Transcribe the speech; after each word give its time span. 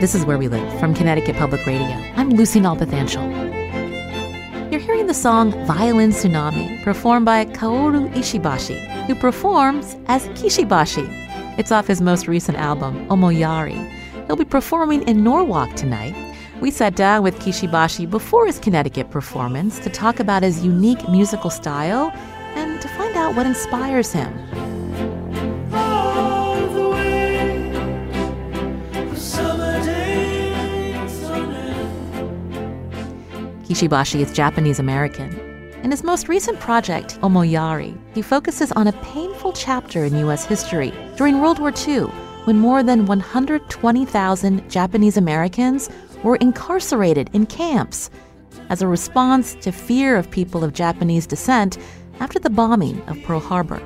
This 0.00 0.14
is 0.14 0.24
Where 0.24 0.38
We 0.38 0.46
Live 0.46 0.78
from 0.78 0.94
Connecticut 0.94 1.34
Public 1.34 1.66
Radio. 1.66 1.96
I'm 2.14 2.30
Lucy 2.30 2.60
Nalpathanchel. 2.60 4.70
You're 4.70 4.80
hearing 4.80 5.08
the 5.08 5.12
song 5.12 5.50
Violin 5.66 6.10
Tsunami, 6.10 6.80
performed 6.84 7.26
by 7.26 7.46
Kaoru 7.46 8.08
Ishibashi, 8.14 8.78
who 9.06 9.16
performs 9.16 9.96
as 10.06 10.28
Kishibashi. 10.28 11.04
It's 11.58 11.72
off 11.72 11.88
his 11.88 12.00
most 12.00 12.28
recent 12.28 12.58
album, 12.58 13.08
Omoyari. 13.08 13.90
He'll 14.28 14.36
be 14.36 14.44
performing 14.44 15.02
in 15.08 15.24
Norwalk 15.24 15.74
tonight. 15.74 16.14
We 16.60 16.70
sat 16.70 16.94
down 16.94 17.24
with 17.24 17.40
Kishibashi 17.40 18.08
before 18.08 18.46
his 18.46 18.60
Connecticut 18.60 19.10
performance 19.10 19.80
to 19.80 19.90
talk 19.90 20.20
about 20.20 20.44
his 20.44 20.64
unique 20.64 21.08
musical 21.08 21.50
style 21.50 22.12
and 22.54 22.80
to 22.80 22.86
find 22.86 23.16
out 23.16 23.34
what 23.34 23.46
inspires 23.46 24.12
him. 24.12 24.37
Kishibashi 33.68 34.20
is 34.20 34.32
Japanese 34.32 34.78
American. 34.78 35.30
In 35.82 35.90
his 35.90 36.02
most 36.02 36.26
recent 36.26 36.58
project, 36.58 37.20
Omoyari, 37.20 37.94
he 38.14 38.22
focuses 38.22 38.72
on 38.72 38.86
a 38.86 38.92
painful 39.02 39.52
chapter 39.52 40.06
in 40.06 40.16
U.S. 40.20 40.46
history 40.46 40.90
during 41.16 41.38
World 41.42 41.58
War 41.58 41.70
II 41.86 42.04
when 42.46 42.56
more 42.58 42.82
than 42.82 43.04
120,000 43.04 44.70
Japanese 44.70 45.18
Americans 45.18 45.90
were 46.22 46.36
incarcerated 46.36 47.28
in 47.34 47.44
camps 47.44 48.08
as 48.70 48.80
a 48.80 48.88
response 48.88 49.54
to 49.56 49.70
fear 49.70 50.16
of 50.16 50.30
people 50.30 50.64
of 50.64 50.72
Japanese 50.72 51.26
descent 51.26 51.76
after 52.20 52.38
the 52.38 52.48
bombing 52.48 53.02
of 53.02 53.22
Pearl 53.22 53.38
Harbor. 53.38 53.82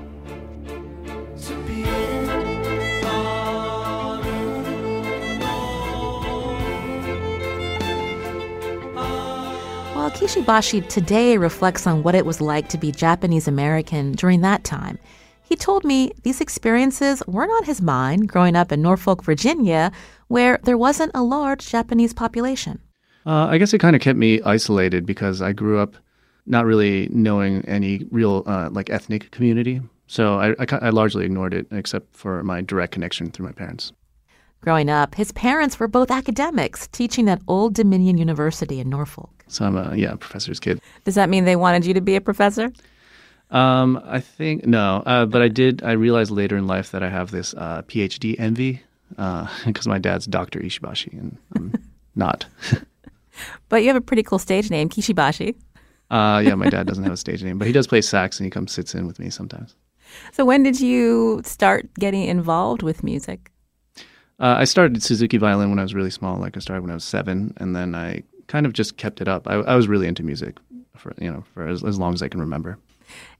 While 10.12 10.28
Kishibashi 10.28 10.86
today 10.88 11.38
reflects 11.38 11.86
on 11.86 12.02
what 12.02 12.14
it 12.14 12.26
was 12.26 12.42
like 12.42 12.68
to 12.68 12.76
be 12.76 12.92
Japanese 12.92 13.48
American 13.48 14.12
during 14.12 14.42
that 14.42 14.62
time, 14.62 14.98
he 15.42 15.56
told 15.56 15.84
me 15.84 16.12
these 16.22 16.42
experiences 16.42 17.22
weren't 17.26 17.50
on 17.50 17.64
his 17.64 17.80
mind 17.80 18.28
growing 18.28 18.54
up 18.54 18.72
in 18.72 18.82
Norfolk, 18.82 19.24
Virginia, 19.24 19.90
where 20.28 20.60
there 20.64 20.76
wasn't 20.76 21.12
a 21.14 21.22
large 21.22 21.66
Japanese 21.66 22.12
population. 22.12 22.78
Uh, 23.24 23.46
I 23.46 23.56
guess 23.56 23.72
it 23.72 23.78
kind 23.78 23.96
of 23.96 24.02
kept 24.02 24.18
me 24.18 24.42
isolated 24.42 25.06
because 25.06 25.40
I 25.40 25.52
grew 25.52 25.78
up 25.78 25.96
not 26.44 26.66
really 26.66 27.08
knowing 27.10 27.64
any 27.64 28.06
real 28.10 28.42
uh, 28.46 28.68
like 28.70 28.90
ethnic 28.90 29.30
community. 29.30 29.80
So 30.08 30.38
I, 30.38 30.50
I, 30.58 30.66
I 30.82 30.90
largely 30.90 31.24
ignored 31.24 31.54
it 31.54 31.66
except 31.70 32.14
for 32.14 32.42
my 32.42 32.60
direct 32.60 32.92
connection 32.92 33.30
through 33.30 33.46
my 33.46 33.52
parents. 33.52 33.92
Growing 34.60 34.90
up, 34.90 35.14
his 35.14 35.32
parents 35.32 35.80
were 35.80 35.88
both 35.88 36.10
academics 36.10 36.86
teaching 36.88 37.30
at 37.30 37.40
Old 37.48 37.74
Dominion 37.74 38.18
University 38.18 38.78
in 38.78 38.90
Norfolk. 38.90 39.31
So 39.48 39.64
I'm 39.64 39.76
a 39.76 39.94
yeah 39.96 40.14
professor's 40.14 40.60
kid. 40.60 40.80
Does 41.04 41.14
that 41.14 41.28
mean 41.28 41.44
they 41.44 41.56
wanted 41.56 41.84
you 41.84 41.94
to 41.94 42.00
be 42.00 42.16
a 42.16 42.20
professor? 42.20 42.72
Um, 43.50 44.00
I 44.04 44.20
think 44.20 44.66
no, 44.66 45.02
uh, 45.04 45.26
but 45.26 45.42
I 45.42 45.48
did. 45.48 45.82
I 45.82 45.92
realized 45.92 46.30
later 46.30 46.56
in 46.56 46.66
life 46.66 46.90
that 46.92 47.02
I 47.02 47.10
have 47.10 47.30
this 47.30 47.54
uh, 47.54 47.82
PhD 47.82 48.34
envy 48.38 48.82
because 49.66 49.86
my 49.86 49.98
dad's 49.98 50.26
Doctor 50.26 50.58
Ishibashi 50.60 51.12
and 51.12 51.36
I'm 51.54 51.72
not. 52.14 52.46
but 53.68 53.82
you 53.82 53.88
have 53.88 53.96
a 53.96 54.00
pretty 54.00 54.22
cool 54.22 54.38
stage 54.38 54.70
name, 54.70 54.88
Kishibashi. 54.88 55.54
Uh, 56.10 56.42
yeah, 56.44 56.54
my 56.54 56.68
dad 56.68 56.86
doesn't 56.86 57.04
have 57.04 57.12
a 57.14 57.16
stage 57.16 57.42
name, 57.42 57.58
but 57.58 57.66
he 57.66 57.72
does 57.72 57.86
play 57.86 58.02
sax 58.02 58.38
and 58.38 58.44
he 58.44 58.50
comes 58.50 58.72
sits 58.72 58.94
in 58.94 59.06
with 59.06 59.18
me 59.18 59.30
sometimes. 59.30 59.74
So 60.32 60.44
when 60.44 60.62
did 60.62 60.80
you 60.80 61.40
start 61.44 61.88
getting 61.94 62.24
involved 62.24 62.82
with 62.82 63.02
music? 63.02 63.50
Uh, 64.38 64.56
I 64.58 64.64
started 64.64 65.02
Suzuki 65.02 65.36
violin 65.38 65.70
when 65.70 65.78
I 65.78 65.82
was 65.82 65.94
really 65.94 66.10
small. 66.10 66.36
Like 66.38 66.56
I 66.56 66.60
started 66.60 66.82
when 66.82 66.90
I 66.90 66.94
was 66.94 67.04
seven, 67.04 67.54
and 67.58 67.76
then 67.76 67.94
I 67.94 68.22
kind 68.46 68.66
of 68.66 68.72
just 68.72 68.96
kept 68.96 69.20
it 69.20 69.28
up. 69.28 69.48
I, 69.48 69.54
I 69.54 69.74
was 69.76 69.88
really 69.88 70.06
into 70.06 70.22
music 70.22 70.58
for 70.96 71.14
you 71.18 71.30
know 71.30 71.44
for 71.54 71.66
as, 71.66 71.82
as 71.84 71.98
long 71.98 72.14
as 72.14 72.22
I 72.22 72.28
can 72.28 72.40
remember. 72.40 72.78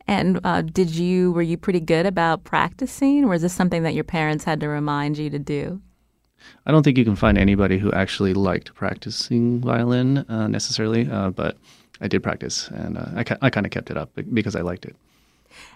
And 0.06 0.40
uh, 0.44 0.62
did 0.62 0.90
you 0.90 1.32
were 1.32 1.42
you 1.42 1.56
pretty 1.56 1.80
good 1.80 2.06
about 2.06 2.44
practicing, 2.44 3.24
or 3.24 3.28
was 3.28 3.42
this 3.42 3.52
something 3.52 3.82
that 3.84 3.94
your 3.94 4.04
parents 4.04 4.44
had 4.44 4.60
to 4.60 4.68
remind 4.68 5.18
you 5.18 5.30
to 5.30 5.38
do? 5.38 5.80
I 6.66 6.72
don't 6.72 6.82
think 6.82 6.98
you 6.98 7.04
can 7.04 7.16
find 7.16 7.38
anybody 7.38 7.78
who 7.78 7.92
actually 7.92 8.34
liked 8.34 8.74
practicing 8.74 9.60
violin 9.60 10.18
uh, 10.28 10.48
necessarily, 10.48 11.08
uh, 11.08 11.30
but 11.30 11.56
I 12.00 12.08
did 12.08 12.22
practice, 12.22 12.68
and 12.68 12.98
uh, 12.98 13.06
I, 13.14 13.24
I 13.42 13.50
kind 13.50 13.64
of 13.64 13.70
kept 13.70 13.90
it 13.90 13.96
up 13.96 14.10
because 14.32 14.56
I 14.56 14.62
liked 14.62 14.84
it. 14.84 14.96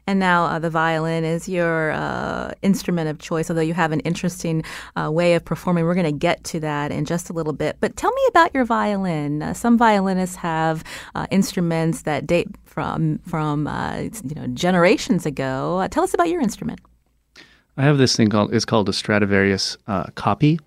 And 0.06 0.19
now 0.19 0.44
uh, 0.44 0.59
the 0.59 0.70
violin 0.70 1.25
is 1.25 1.48
your 1.48 1.92
uh, 1.92 2.53
instrument 2.62 3.09
of 3.09 3.19
choice, 3.19 3.50
although 3.50 3.62
you 3.62 3.75
have 3.75 3.92
an 3.92 4.00
interesting 4.00 4.62
uh, 4.94 5.10
way 5.10 5.34
of 5.34 5.44
performing. 5.44 5.84
We're 5.84 5.94
going 5.94 6.06
to 6.06 6.12
get 6.12 6.44
to 6.44 6.60
that 6.60 6.92
in 6.92 7.04
just 7.04 7.31
a 7.31 7.32
little 7.32 7.53
bit. 7.53 7.76
But 7.81 7.97
tell 7.97 8.12
me 8.12 8.22
about 8.28 8.54
your 8.54 8.65
violin. 8.65 9.42
Uh, 9.42 9.54
some 9.54 9.76
violinists 9.76 10.36
have 10.36 10.84
uh, 11.15 11.26
instruments 11.31 12.03
that 12.03 12.26
date 12.26 12.48
from 12.65 13.19
from 13.20 13.66
uh, 13.66 14.09
you 14.25 14.34
know 14.34 14.47
generations 14.48 15.26
ago. 15.26 15.86
tell 15.91 16.04
us 16.04 16.15
about 16.15 16.28
your 16.28 16.41
instrument. 16.41 16.81
I 17.76 17.82
have 17.82 17.98
this 17.98 18.16
thing 18.16 18.28
called 18.28 18.54
it's 18.54 18.65
called 18.65 18.88
a 18.88 18.92
Stradivarius 18.92 19.76
copy 20.15 20.59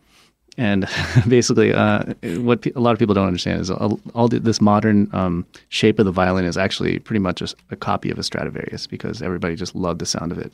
and 0.60 0.90
basically, 1.30 1.74
uh, 1.74 2.04
what 2.42 2.62
pe- 2.62 2.74
a 2.76 2.82
lot 2.82 2.92
of 2.92 3.00
people 3.00 3.16
don't 3.16 3.28
understand 3.28 3.62
is 3.62 3.72
all, 3.72 3.98
all 4.14 4.28
this 4.28 4.60
modern 4.60 5.10
um, 5.14 5.46
shape 5.70 6.00
of 6.00 6.06
the 6.06 6.12
violin 6.12 6.44
is 6.44 6.58
actually 6.58 7.00
pretty 7.00 7.22
much 7.22 7.42
a, 7.42 7.48
a, 7.72 7.78
copy 7.78 8.12
of 8.12 8.20
a 8.20 8.24
Stradivarius 8.24 8.86
because 8.86 9.22
everybody 9.22 9.56
just 9.56 9.74
loved 9.74 10.00
the 10.00 10.06
sound 10.06 10.34
of 10.34 10.38
it. 10.38 10.52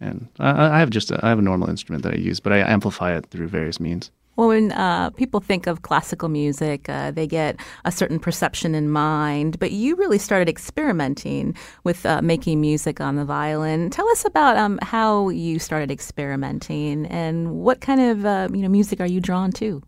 And 0.00 0.26
I, 0.40 0.76
I 0.76 0.78
have 0.80 0.90
just 0.90 1.12
a, 1.12 1.24
I 1.24 1.28
have 1.28 1.38
a 1.38 1.42
normal 1.42 1.70
instrument 1.70 2.02
that 2.02 2.14
I 2.14 2.16
use, 2.16 2.40
but 2.40 2.52
I 2.52 2.58
amplify 2.58 3.16
it 3.16 3.26
through 3.26 3.46
various 3.46 3.78
means. 3.78 4.10
Well, 4.36 4.48
when 4.48 4.72
uh, 4.72 5.10
people 5.10 5.40
think 5.40 5.66
of 5.66 5.82
classical 5.82 6.28
music, 6.28 6.88
uh, 6.88 7.10
they 7.10 7.26
get 7.26 7.56
a 7.86 7.92
certain 7.92 8.18
perception 8.18 8.74
in 8.74 8.90
mind. 8.90 9.58
But 9.58 9.72
you 9.72 9.96
really 9.96 10.18
started 10.18 10.48
experimenting 10.48 11.56
with 11.84 12.04
uh, 12.04 12.20
making 12.22 12.60
music 12.60 13.00
on 13.00 13.16
the 13.16 13.24
violin. 13.24 13.90
Tell 13.90 14.08
us 14.10 14.24
about 14.24 14.58
um, 14.58 14.78
how 14.82 15.30
you 15.30 15.58
started 15.58 15.90
experimenting 15.90 17.06
and 17.06 17.52
what 17.56 17.80
kind 17.80 18.00
of 18.00 18.24
uh, 18.24 18.48
you 18.52 18.60
know 18.60 18.68
music 18.68 19.00
are 19.00 19.06
you 19.06 19.20
drawn 19.20 19.52
to? 19.52 19.82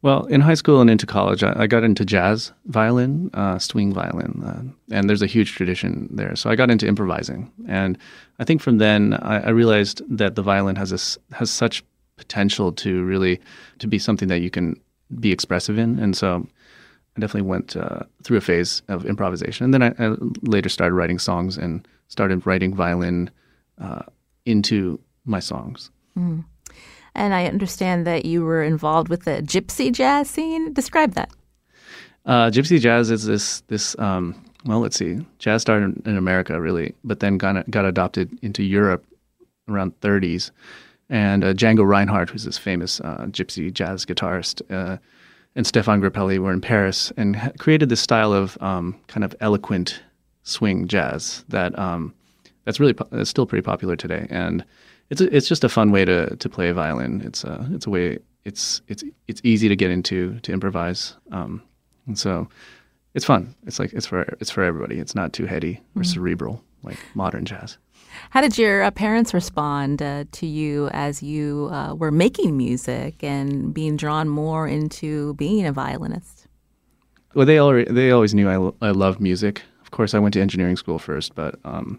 Well, 0.00 0.24
in 0.26 0.40
high 0.40 0.54
school 0.54 0.80
and 0.80 0.90
into 0.90 1.06
college, 1.06 1.44
I, 1.44 1.52
I 1.56 1.66
got 1.68 1.84
into 1.84 2.04
jazz 2.04 2.52
violin, 2.64 3.30
uh, 3.34 3.60
swing 3.60 3.92
violin, 3.92 4.42
uh, 4.44 4.96
and 4.96 5.08
there's 5.08 5.22
a 5.22 5.26
huge 5.26 5.52
tradition 5.52 6.08
there. 6.10 6.34
So 6.34 6.50
I 6.50 6.56
got 6.56 6.72
into 6.72 6.88
improvising, 6.88 7.52
and 7.68 7.96
I 8.40 8.44
think 8.44 8.62
from 8.62 8.78
then 8.78 9.14
I, 9.14 9.40
I 9.40 9.48
realized 9.50 10.02
that 10.08 10.34
the 10.34 10.42
violin 10.42 10.74
has 10.74 10.90
this 10.90 11.18
has 11.32 11.52
such 11.52 11.84
potential 12.16 12.72
to 12.72 13.04
really 13.04 13.40
to 13.78 13.86
be 13.86 13.98
something 13.98 14.28
that 14.28 14.40
you 14.40 14.50
can 14.50 14.80
be 15.20 15.32
expressive 15.32 15.78
in. 15.78 15.98
And 15.98 16.16
so 16.16 16.46
I 17.16 17.20
definitely 17.20 17.48
went 17.48 17.76
uh, 17.76 18.00
through 18.22 18.38
a 18.38 18.40
phase 18.40 18.82
of 18.88 19.04
improvisation. 19.04 19.64
And 19.64 19.74
then 19.74 19.82
I, 19.82 19.94
I, 19.98 20.16
later 20.42 20.68
started 20.68 20.94
writing 20.94 21.18
songs 21.18 21.58
and 21.58 21.86
started 22.08 22.46
writing 22.46 22.74
violin 22.74 23.30
uh, 23.80 24.02
into 24.46 24.98
my 25.24 25.40
songs. 25.40 25.90
Mm. 26.16 26.44
And 27.14 27.34
I 27.34 27.46
understand 27.46 28.06
that 28.06 28.24
you 28.24 28.42
were 28.42 28.62
involved 28.62 29.08
with 29.08 29.24
the 29.24 29.42
gypsy 29.42 29.92
jazz 29.92 30.30
scene. 30.30 30.72
Describe 30.72 31.12
that. 31.14 31.30
Uh, 32.24 32.50
gypsy 32.50 32.80
jazz 32.80 33.10
is 33.10 33.26
this 33.26 33.62
this 33.62 33.98
um, 33.98 34.42
well, 34.64 34.80
let's 34.80 34.96
see. 34.96 35.26
Jazz 35.38 35.60
started 35.60 36.06
in 36.06 36.16
America 36.16 36.60
really, 36.60 36.94
but 37.04 37.20
then 37.20 37.36
got 37.36 37.68
got 37.70 37.84
adopted 37.84 38.30
into 38.42 38.62
Europe 38.62 39.04
around 39.68 39.98
30s 40.00 40.50
and 41.12 41.44
uh, 41.44 41.52
Django 41.52 41.86
Reinhardt, 41.86 42.30
who's 42.30 42.44
this 42.44 42.56
famous 42.56 42.98
uh, 43.00 43.26
gypsy 43.28 43.72
jazz 43.72 44.06
guitarist, 44.06 44.62
uh, 44.70 44.96
and 45.54 45.66
Stéphane 45.66 46.00
Grappelli 46.00 46.38
were 46.38 46.52
in 46.52 46.62
Paris 46.62 47.12
and 47.18 47.36
ha- 47.36 47.52
created 47.58 47.90
this 47.90 48.00
style 48.00 48.32
of 48.32 48.56
um, 48.62 48.98
kind 49.08 49.22
of 49.22 49.36
eloquent 49.40 50.02
swing 50.42 50.88
jazz 50.88 51.44
that 51.48 51.78
um, 51.78 52.14
that's 52.64 52.80
really 52.80 52.94
po- 52.94 53.06
that's 53.12 53.28
still 53.28 53.44
pretty 53.44 53.62
popular 53.62 53.94
today. 53.94 54.26
And 54.30 54.64
it's 55.10 55.20
a, 55.20 55.36
it's 55.36 55.46
just 55.46 55.64
a 55.64 55.68
fun 55.68 55.92
way 55.92 56.06
to 56.06 56.34
to 56.34 56.48
play 56.48 56.70
a 56.70 56.74
violin. 56.74 57.20
It's 57.26 57.44
a 57.44 57.68
it's 57.72 57.86
a 57.86 57.90
way 57.90 58.18
it's 58.46 58.80
it's 58.88 59.04
it's 59.28 59.42
easy 59.44 59.68
to 59.68 59.76
get 59.76 59.90
into 59.90 60.40
to 60.40 60.52
improvise, 60.52 61.14
um, 61.30 61.62
and 62.06 62.18
so 62.18 62.48
it's 63.12 63.26
fun. 63.26 63.54
It's 63.66 63.78
like 63.78 63.92
it's 63.92 64.06
for 64.06 64.22
it's 64.40 64.50
for 64.50 64.64
everybody. 64.64 64.98
It's 64.98 65.14
not 65.14 65.34
too 65.34 65.44
heady 65.44 65.74
or 65.94 66.00
mm-hmm. 66.00 66.02
cerebral 66.04 66.64
like 66.82 66.98
modern 67.14 67.44
jazz. 67.44 67.76
How 68.30 68.40
did 68.40 68.58
your 68.58 68.82
uh, 68.82 68.90
parents 68.90 69.34
respond 69.34 70.02
uh, 70.02 70.24
to 70.32 70.46
you 70.46 70.88
as 70.92 71.22
you 71.22 71.68
uh, 71.72 71.94
were 71.94 72.10
making 72.10 72.56
music 72.56 73.22
and 73.22 73.72
being 73.72 73.96
drawn 73.96 74.28
more 74.28 74.66
into 74.66 75.34
being 75.34 75.66
a 75.66 75.72
violinist? 75.72 76.46
Well, 77.34 77.46
they 77.46 77.58
already 77.58 77.90
they 77.90 78.10
always 78.10 78.34
knew 78.34 78.48
I, 78.48 78.86
I 78.86 78.90
loved 78.90 79.20
music. 79.20 79.62
Of 79.82 79.90
course, 79.90 80.14
I 80.14 80.18
went 80.18 80.34
to 80.34 80.40
engineering 80.40 80.76
school 80.76 80.98
first, 80.98 81.34
but 81.34 81.58
um, 81.64 81.98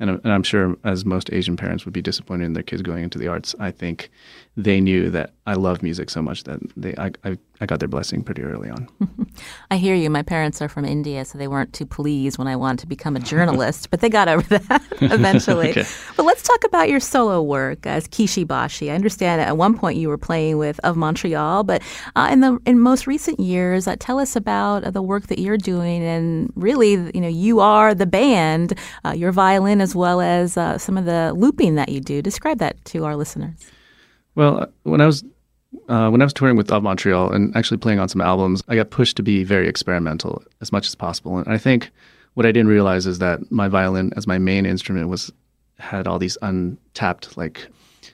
and, 0.00 0.10
and 0.10 0.32
I'm 0.32 0.42
sure 0.42 0.76
as 0.84 1.04
most 1.04 1.32
Asian 1.32 1.56
parents 1.56 1.84
would 1.84 1.94
be 1.94 2.02
disappointed 2.02 2.44
in 2.44 2.52
their 2.52 2.62
kids 2.62 2.82
going 2.82 3.04
into 3.04 3.18
the 3.18 3.28
arts. 3.28 3.54
I 3.60 3.70
think 3.70 4.10
they 4.56 4.80
knew 4.80 5.08
that 5.10 5.32
I 5.46 5.54
love 5.54 5.82
music 5.82 6.10
so 6.10 6.20
much 6.20 6.44
that 6.44 6.60
they 6.76 6.94
I, 6.98 7.10
I, 7.24 7.38
I 7.60 7.66
got 7.66 7.78
their 7.78 7.88
blessing 7.88 8.22
pretty 8.22 8.42
early 8.42 8.68
on. 8.68 8.86
I 9.70 9.78
hear 9.78 9.94
you. 9.94 10.10
My 10.10 10.22
parents 10.22 10.60
are 10.60 10.68
from 10.68 10.84
India, 10.84 11.24
so 11.24 11.38
they 11.38 11.48
weren't 11.48 11.72
too 11.72 11.86
pleased 11.86 12.36
when 12.36 12.46
I 12.46 12.56
wanted 12.56 12.80
to 12.80 12.86
become 12.86 13.16
a 13.16 13.20
journalist, 13.20 13.88
but 13.90 14.00
they 14.00 14.10
got 14.10 14.28
over 14.28 14.42
that 14.58 14.82
eventually. 15.00 15.70
okay. 15.70 15.86
But 16.16 16.24
let's 16.24 16.42
talk 16.42 16.64
about 16.64 16.90
your 16.90 17.00
solo 17.00 17.40
work 17.40 17.86
as 17.86 18.06
Kishi 18.06 18.46
Bashi. 18.46 18.90
I 18.90 18.94
understand 18.94 19.40
at 19.40 19.56
one 19.56 19.76
point 19.76 19.96
you 19.96 20.08
were 20.08 20.18
playing 20.18 20.58
with 20.58 20.78
Of 20.84 20.98
Montreal, 20.98 21.64
but 21.64 21.82
uh, 22.14 22.28
in 22.30 22.40
the 22.40 22.58
in 22.66 22.78
most 22.78 23.06
recent 23.06 23.40
years, 23.40 23.88
uh, 23.88 23.96
tell 23.98 24.18
us 24.18 24.36
about 24.36 24.84
uh, 24.84 24.90
the 24.90 25.02
work 25.02 25.28
that 25.28 25.38
you're 25.38 25.56
doing. 25.56 26.02
And 26.02 26.52
really, 26.56 26.92
you 26.92 27.20
know, 27.22 27.28
you 27.28 27.60
are 27.60 27.94
the 27.94 28.06
band, 28.06 28.78
uh, 29.04 29.12
your 29.12 29.32
violin 29.32 29.80
as 29.80 29.96
well 29.96 30.20
as 30.20 30.58
uh, 30.58 30.76
some 30.76 30.98
of 30.98 31.06
the 31.06 31.32
looping 31.34 31.76
that 31.76 31.88
you 31.88 32.00
do. 32.00 32.20
Describe 32.20 32.58
that 32.58 32.84
to 32.86 33.06
our 33.06 33.16
listeners. 33.16 33.54
Well, 34.34 34.66
when 34.84 35.00
I 35.00 35.06
was 35.06 35.24
uh, 35.88 36.10
when 36.10 36.20
I 36.20 36.24
was 36.24 36.32
touring 36.32 36.56
with 36.56 36.70
Of 36.70 36.82
Montreal 36.82 37.32
and 37.32 37.54
actually 37.56 37.78
playing 37.78 37.98
on 37.98 38.08
some 38.08 38.20
albums, 38.20 38.62
I 38.68 38.76
got 38.76 38.90
pushed 38.90 39.16
to 39.16 39.22
be 39.22 39.42
very 39.42 39.68
experimental 39.68 40.42
as 40.60 40.70
much 40.70 40.86
as 40.86 40.94
possible. 40.94 41.38
And 41.38 41.48
I 41.48 41.58
think 41.58 41.90
what 42.34 42.46
I 42.46 42.52
didn't 42.52 42.68
realize 42.68 43.06
is 43.06 43.18
that 43.20 43.50
my 43.50 43.68
violin, 43.68 44.12
as 44.16 44.26
my 44.26 44.38
main 44.38 44.66
instrument, 44.66 45.08
was 45.08 45.32
had 45.78 46.06
all 46.06 46.18
these 46.18 46.38
untapped 46.42 47.36
like 47.36 47.66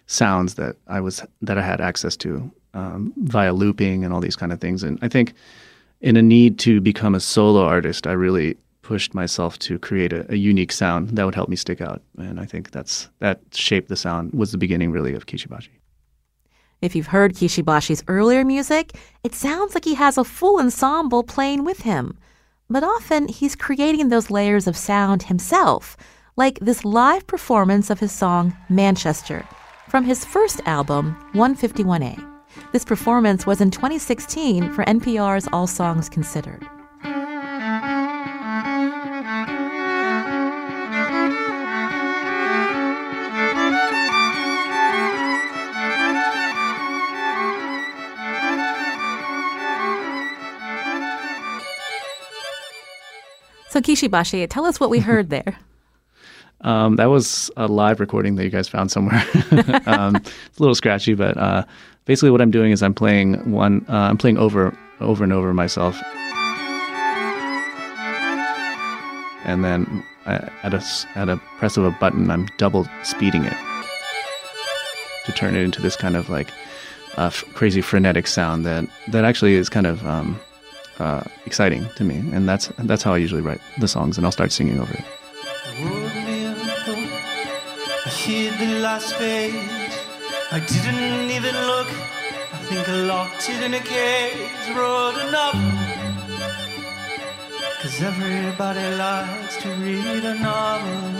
sounds 0.06 0.54
that 0.54 0.76
I 0.86 1.00
was 1.00 1.24
that 1.42 1.58
I 1.58 1.62
had 1.62 1.80
access 1.80 2.16
to 2.18 2.50
um, 2.74 3.12
via 3.18 3.52
looping 3.52 4.04
and 4.04 4.12
all 4.12 4.20
these 4.20 4.36
kind 4.36 4.52
of 4.52 4.60
things. 4.60 4.82
And 4.82 4.98
I 5.02 5.08
think 5.08 5.34
in 6.00 6.16
a 6.16 6.22
need 6.22 6.58
to 6.60 6.80
become 6.80 7.14
a 7.14 7.20
solo 7.20 7.62
artist, 7.64 8.06
I 8.06 8.12
really 8.12 8.56
pushed 8.82 9.14
myself 9.14 9.58
to 9.58 9.78
create 9.78 10.12
a, 10.12 10.24
a, 10.32 10.36
unique 10.36 10.72
sound 10.72 11.10
that 11.10 11.24
would 11.24 11.34
help 11.34 11.50
me 11.50 11.56
stick 11.56 11.82
out. 11.82 12.00
And 12.16 12.40
I 12.40 12.46
think 12.46 12.70
that's 12.70 13.08
that 13.18 13.40
shaped 13.52 13.88
the 13.88 13.96
sound 13.96 14.32
was 14.32 14.52
the 14.52 14.58
beginning 14.58 14.92
really 14.92 15.14
of 15.14 15.26
Kishi 15.26 15.48
Bashi. 15.48 15.77
If 16.80 16.94
you've 16.94 17.08
heard 17.08 17.34
Kishibashi's 17.34 18.04
earlier 18.08 18.44
music, 18.44 18.92
it 19.24 19.34
sounds 19.34 19.74
like 19.74 19.84
he 19.84 19.94
has 19.94 20.16
a 20.16 20.24
full 20.24 20.60
ensemble 20.60 21.24
playing 21.24 21.64
with 21.64 21.80
him. 21.80 22.16
But 22.70 22.84
often 22.84 23.28
he's 23.28 23.56
creating 23.56 24.08
those 24.08 24.30
layers 24.30 24.66
of 24.66 24.76
sound 24.76 25.24
himself, 25.24 25.96
like 26.36 26.58
this 26.60 26.84
live 26.84 27.26
performance 27.26 27.90
of 27.90 28.00
his 28.00 28.12
song 28.12 28.56
Manchester 28.68 29.44
from 29.88 30.04
his 30.04 30.24
first 30.24 30.60
album, 30.66 31.16
151A. 31.32 32.24
This 32.72 32.84
performance 32.84 33.46
was 33.46 33.60
in 33.60 33.70
2016 33.70 34.72
for 34.72 34.84
NPR's 34.84 35.48
All 35.52 35.66
Songs 35.66 36.08
Considered. 36.08 36.66
So 53.78 53.82
Kishibashi, 53.82 54.44
tell 54.50 54.64
us 54.64 54.80
what 54.80 54.90
we 54.90 54.98
heard 54.98 55.30
there. 55.36 55.56
Um, 56.62 56.96
that 56.96 57.06
was 57.06 57.48
a 57.56 57.68
live 57.68 58.00
recording 58.00 58.34
that 58.34 58.42
you 58.42 58.50
guys 58.50 58.66
found 58.66 58.90
somewhere. 58.90 59.24
um, 59.86 60.16
it's 60.16 60.58
a 60.58 60.60
little 60.60 60.74
scratchy, 60.74 61.14
but 61.14 61.36
uh, 61.36 61.64
basically 62.04 62.32
what 62.32 62.40
I'm 62.40 62.50
doing 62.50 62.72
is 62.72 62.82
I'm 62.82 62.92
playing 62.92 63.52
one. 63.52 63.86
Uh, 63.88 63.92
I'm 63.92 64.18
playing 64.18 64.36
over, 64.36 64.76
over 65.00 65.22
and 65.22 65.32
over 65.32 65.54
myself, 65.54 65.96
and 69.44 69.64
then 69.64 70.04
at 70.26 70.74
a 70.74 70.82
at 71.14 71.28
a 71.28 71.36
press 71.58 71.76
of 71.76 71.84
a 71.84 71.92
button, 71.92 72.32
I'm 72.32 72.48
double 72.56 72.84
speeding 73.04 73.44
it 73.44 73.56
to 75.26 75.32
turn 75.32 75.54
it 75.54 75.62
into 75.62 75.80
this 75.80 75.94
kind 75.94 76.16
of 76.16 76.28
like 76.28 76.50
uh, 77.16 77.26
f- 77.26 77.44
crazy 77.54 77.80
frenetic 77.80 78.26
sound 78.26 78.66
that 78.66 78.86
that 79.06 79.24
actually 79.24 79.54
is 79.54 79.68
kind 79.68 79.86
of 79.86 80.04
um, 80.04 80.40
uh, 81.00 81.22
exciting 81.46 81.88
to 81.96 82.04
me, 82.04 82.16
and 82.32 82.48
that's 82.48 82.68
that's 82.78 83.02
how 83.02 83.14
I 83.14 83.18
usually 83.18 83.42
write 83.42 83.60
the 83.78 83.88
songs, 83.88 84.16
and 84.16 84.26
I'll 84.26 84.32
start 84.32 84.52
singing 84.52 84.80
over 84.80 84.92
it. 84.92 85.04
I 90.50 90.60
didn't 90.60 91.30
even 91.30 91.54
look. 91.54 91.88
I 92.52 92.58
think 92.68 92.88
I 92.88 92.96
locked 93.06 93.48
it 93.48 93.62
in 93.62 93.74
a 93.74 93.80
cage. 93.80 94.64
Wrote 94.74 95.18
enough. 95.28 95.58
Cause 97.82 98.02
everybody 98.02 98.96
likes 98.96 99.56
to 99.62 99.68
read 99.68 100.24
a 100.24 100.34
novel. 100.40 101.12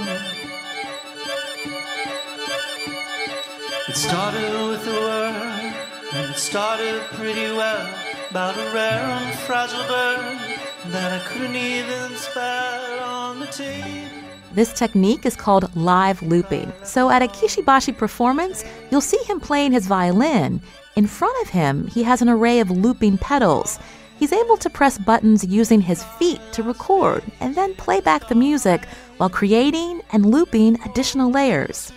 It 3.89 3.97
started 3.97 4.51
with 4.69 4.87
a 4.87 5.01
word, 5.07 5.75
and 6.15 6.31
it 6.31 6.37
started 6.37 7.01
pretty 7.13 7.53
well 7.53 8.08
about 8.31 8.59
a 8.59 8.75
rare 8.75 9.01
and 9.01 9.39
fragile 9.41 9.83
bird 9.85 10.39
that 10.93 11.13
I 11.13 11.25
couldn't 11.29 11.57
even 11.57 12.15
spell 12.15 13.01
on 13.01 13.41
the 13.41 13.47
tape. 13.47 14.11
This 14.53 14.75
technique 14.75 15.25
is 15.25 15.35
called 15.35 15.75
live 15.75 16.21
looping. 16.23 16.71
So 16.83 17.09
at 17.09 17.23
a 17.23 17.29
Kishibashi 17.29 17.97
performance, 17.97 18.65
you'll 18.91 19.01
see 19.01 19.23
him 19.25 19.41
playing 19.41 19.73
his 19.73 19.87
violin. 19.87 20.61
In 20.97 21.07
front 21.07 21.41
of 21.43 21.49
him, 21.49 21.87
he 21.87 22.03
has 22.03 22.21
an 22.21 22.29
array 22.29 22.61
of 22.61 22.71
looping 22.71 23.17
pedals. 23.17 23.79
He's 24.19 24.33
able 24.33 24.59
to 24.59 24.69
press 24.69 24.99
buttons 24.99 25.45
using 25.45 25.81
his 25.81 26.05
feet 26.05 26.41
to 26.53 26.63
record 26.63 27.23
and 27.41 27.55
then 27.55 27.75
play 27.77 28.01
back 28.01 28.29
the 28.29 28.35
music 28.35 28.85
while 29.17 29.31
creating 29.31 30.03
and 30.13 30.27
looping 30.27 30.79
additional 30.83 31.31
layers. 31.31 31.93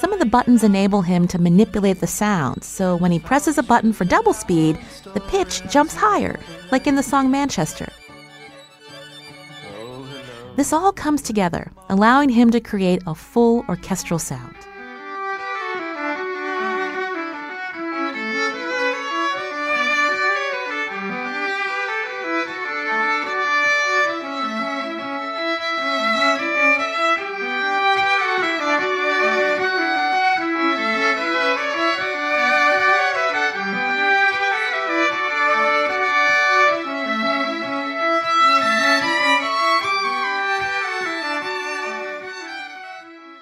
Some 0.00 0.14
of 0.14 0.18
the 0.18 0.24
buttons 0.24 0.64
enable 0.64 1.02
him 1.02 1.28
to 1.28 1.38
manipulate 1.38 2.00
the 2.00 2.06
sound, 2.06 2.64
so 2.64 2.96
when 2.96 3.12
he 3.12 3.18
presses 3.18 3.58
a 3.58 3.62
button 3.62 3.92
for 3.92 4.06
double 4.06 4.32
speed, 4.32 4.78
the 5.12 5.20
pitch 5.20 5.60
jumps 5.68 5.94
higher, 5.94 6.40
like 6.72 6.86
in 6.86 6.94
the 6.94 7.02
song 7.02 7.30
Manchester. 7.30 7.86
This 10.56 10.72
all 10.72 10.90
comes 10.90 11.20
together, 11.20 11.70
allowing 11.90 12.30
him 12.30 12.50
to 12.50 12.60
create 12.60 13.02
a 13.06 13.14
full 13.14 13.62
orchestral 13.68 14.18
sound. 14.18 14.56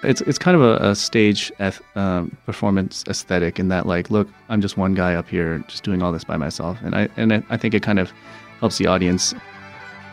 It's 0.09 0.21
it's 0.21 0.39
kind 0.39 0.55
of 0.55 0.63
a, 0.63 0.89
a 0.89 0.95
stage 0.95 1.51
eth- 1.59 1.81
um, 1.95 2.35
performance 2.45 3.03
aesthetic 3.07 3.59
in 3.59 3.67
that 3.69 3.85
like 3.85 4.09
look 4.09 4.27
I'm 4.49 4.59
just 4.59 4.75
one 4.75 4.95
guy 4.95 5.13
up 5.13 5.29
here 5.29 5.59
just 5.67 5.83
doing 5.83 6.01
all 6.01 6.11
this 6.11 6.23
by 6.23 6.35
myself 6.35 6.79
and 6.83 6.95
I 6.95 7.09
and 7.15 7.31
I 7.49 7.57
think 7.57 7.73
it 7.73 7.83
kind 7.83 7.99
of 7.99 8.11
helps 8.59 8.79
the 8.79 8.87
audience 8.87 9.35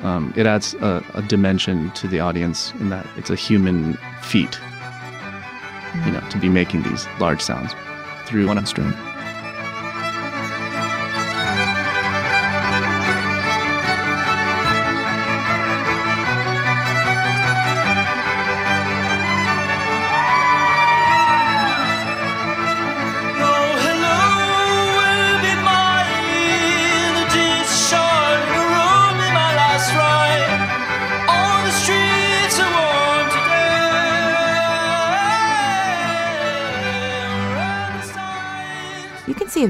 um, 0.02 0.34
it 0.36 0.46
adds 0.46 0.74
a, 0.74 1.02
a, 1.14 1.22
dimension 1.22 1.90
to 1.92 2.06
the 2.06 2.20
audience 2.20 2.70
in 2.72 2.90
that 2.90 3.06
it's 3.16 3.30
a 3.30 3.34
human 3.34 3.94
feat 4.20 4.60
you 6.04 6.12
know 6.12 6.20
to 6.30 6.38
be 6.38 6.50
making 6.50 6.82
these 6.82 7.06
large 7.18 7.40
sounds 7.40 7.72
through 8.26 8.46
one 8.46 8.66
string. 8.66 8.92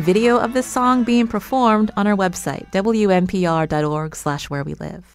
Video 0.06 0.38
of 0.38 0.52
this 0.52 0.68
song 0.68 1.02
being 1.02 1.26
performed 1.26 1.90
on 1.96 2.06
our 2.06 2.14
website, 2.14 2.70
wnpr.org 2.70 4.14
slash 4.14 4.48
where 4.48 4.62
we 4.62 4.74
live. 4.74 5.12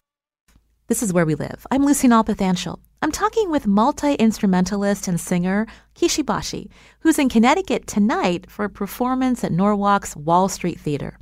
This 0.88 1.02
is 1.02 1.14
Where 1.14 1.24
We 1.24 1.34
Live. 1.34 1.66
I'm 1.70 1.86
Lucy 1.86 2.08
Nalpathanchel. 2.08 2.78
I'm 3.00 3.10
talking 3.10 3.50
with 3.50 3.66
multi-instrumentalist 3.66 5.08
and 5.08 5.18
singer 5.18 5.66
Kishi 5.94 6.26
Bashi, 6.26 6.70
who's 7.00 7.18
in 7.18 7.30
Connecticut 7.30 7.86
tonight 7.86 8.50
for 8.50 8.66
a 8.66 8.68
performance 8.68 9.42
at 9.42 9.50
Norwalk's 9.50 10.14
Wall 10.14 10.50
Street 10.50 10.78
Theater. 10.78 11.18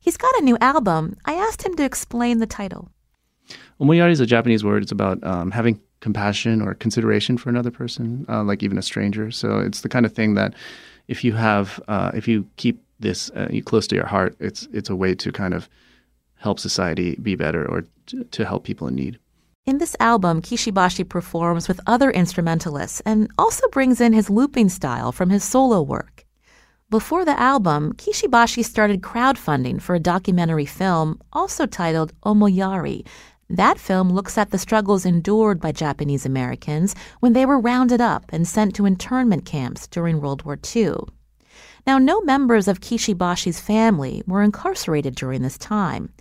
He's 0.00 0.16
got 0.16 0.34
a 0.40 0.42
new 0.42 0.58
album. 0.60 1.14
I 1.24 1.34
asked 1.34 1.64
him 1.64 1.76
to 1.76 1.84
explain 1.84 2.38
the 2.38 2.46
title. 2.48 2.90
Omoyari 3.80 4.10
is 4.10 4.18
a 4.18 4.26
Japanese 4.26 4.64
word. 4.64 4.82
It's 4.82 4.90
about 4.90 5.22
um, 5.22 5.52
having 5.52 5.80
compassion 6.00 6.60
or 6.60 6.74
consideration 6.74 7.38
for 7.38 7.48
another 7.48 7.70
person, 7.70 8.26
uh, 8.28 8.42
like 8.42 8.64
even 8.64 8.76
a 8.76 8.82
stranger. 8.82 9.30
So 9.30 9.60
it's 9.60 9.82
the 9.82 9.88
kind 9.88 10.04
of 10.04 10.12
thing 10.12 10.34
that 10.34 10.54
if 11.06 11.22
you 11.22 11.34
have, 11.34 11.80
uh, 11.86 12.10
if 12.12 12.26
you 12.26 12.44
keep 12.56 12.82
this 13.00 13.30
uh, 13.30 13.48
close 13.64 13.86
to 13.88 13.94
your 13.94 14.06
heart, 14.06 14.36
it's 14.40 14.68
it's 14.72 14.90
a 14.90 14.96
way 14.96 15.14
to 15.14 15.32
kind 15.32 15.54
of 15.54 15.68
help 16.36 16.58
society 16.58 17.16
be 17.16 17.34
better 17.34 17.68
or 17.68 17.84
to, 18.06 18.24
to 18.24 18.44
help 18.44 18.64
people 18.64 18.86
in 18.86 18.94
need. 18.94 19.18
In 19.66 19.78
this 19.78 19.96
album, 20.00 20.40
Kishi 20.40 20.72
Bashi 20.72 21.04
performs 21.04 21.68
with 21.68 21.80
other 21.86 22.10
instrumentalists 22.10 23.00
and 23.04 23.30
also 23.36 23.68
brings 23.68 24.00
in 24.00 24.14
his 24.14 24.30
looping 24.30 24.70
style 24.70 25.12
from 25.12 25.28
his 25.30 25.44
solo 25.44 25.82
work. 25.82 26.24
Before 26.90 27.26
the 27.26 27.38
album, 27.38 27.92
Kishi 27.92 28.30
Bashi 28.30 28.62
started 28.62 29.02
crowdfunding 29.02 29.82
for 29.82 29.94
a 29.94 30.00
documentary 30.00 30.64
film 30.64 31.20
also 31.34 31.66
titled 31.66 32.18
Omoyari. 32.22 33.06
That 33.50 33.78
film 33.78 34.10
looks 34.10 34.38
at 34.38 34.52
the 34.52 34.58
struggles 34.58 35.04
endured 35.04 35.60
by 35.60 35.72
Japanese 35.72 36.24
Americans 36.24 36.94
when 37.20 37.34
they 37.34 37.44
were 37.44 37.60
rounded 37.60 38.00
up 38.00 38.24
and 38.30 38.48
sent 38.48 38.74
to 38.76 38.86
internment 38.86 39.44
camps 39.44 39.86
during 39.86 40.20
World 40.20 40.44
War 40.44 40.58
II. 40.74 40.94
Now, 41.88 41.96
no 41.96 42.20
members 42.20 42.68
of 42.68 42.82
Kishibashi's 42.82 43.60
family 43.60 44.22
were 44.26 44.42
incarcerated 44.42 45.14
during 45.14 45.40
this 45.40 45.56
time. 45.56 46.12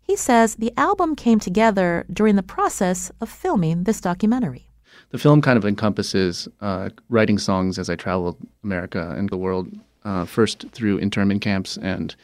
He 0.00 0.14
says 0.14 0.54
the 0.54 0.72
album 0.76 1.16
came 1.16 1.40
together 1.40 2.06
during 2.12 2.36
the 2.36 2.44
process 2.44 3.10
of 3.20 3.28
filming 3.28 3.82
this 3.82 4.00
documentary. 4.00 4.68
The 5.10 5.18
film 5.18 5.42
kind 5.42 5.58
of 5.58 5.64
encompasses 5.64 6.46
uh, 6.60 6.90
writing 7.08 7.38
songs 7.38 7.76
as 7.76 7.90
I 7.90 7.96
traveled 7.96 8.36
America 8.62 9.16
and 9.18 9.28
the 9.28 9.36
world, 9.36 9.66
uh, 10.04 10.26
first 10.26 10.70
through 10.70 10.98
internment 10.98 11.42
camps 11.42 11.76
and 11.76 12.14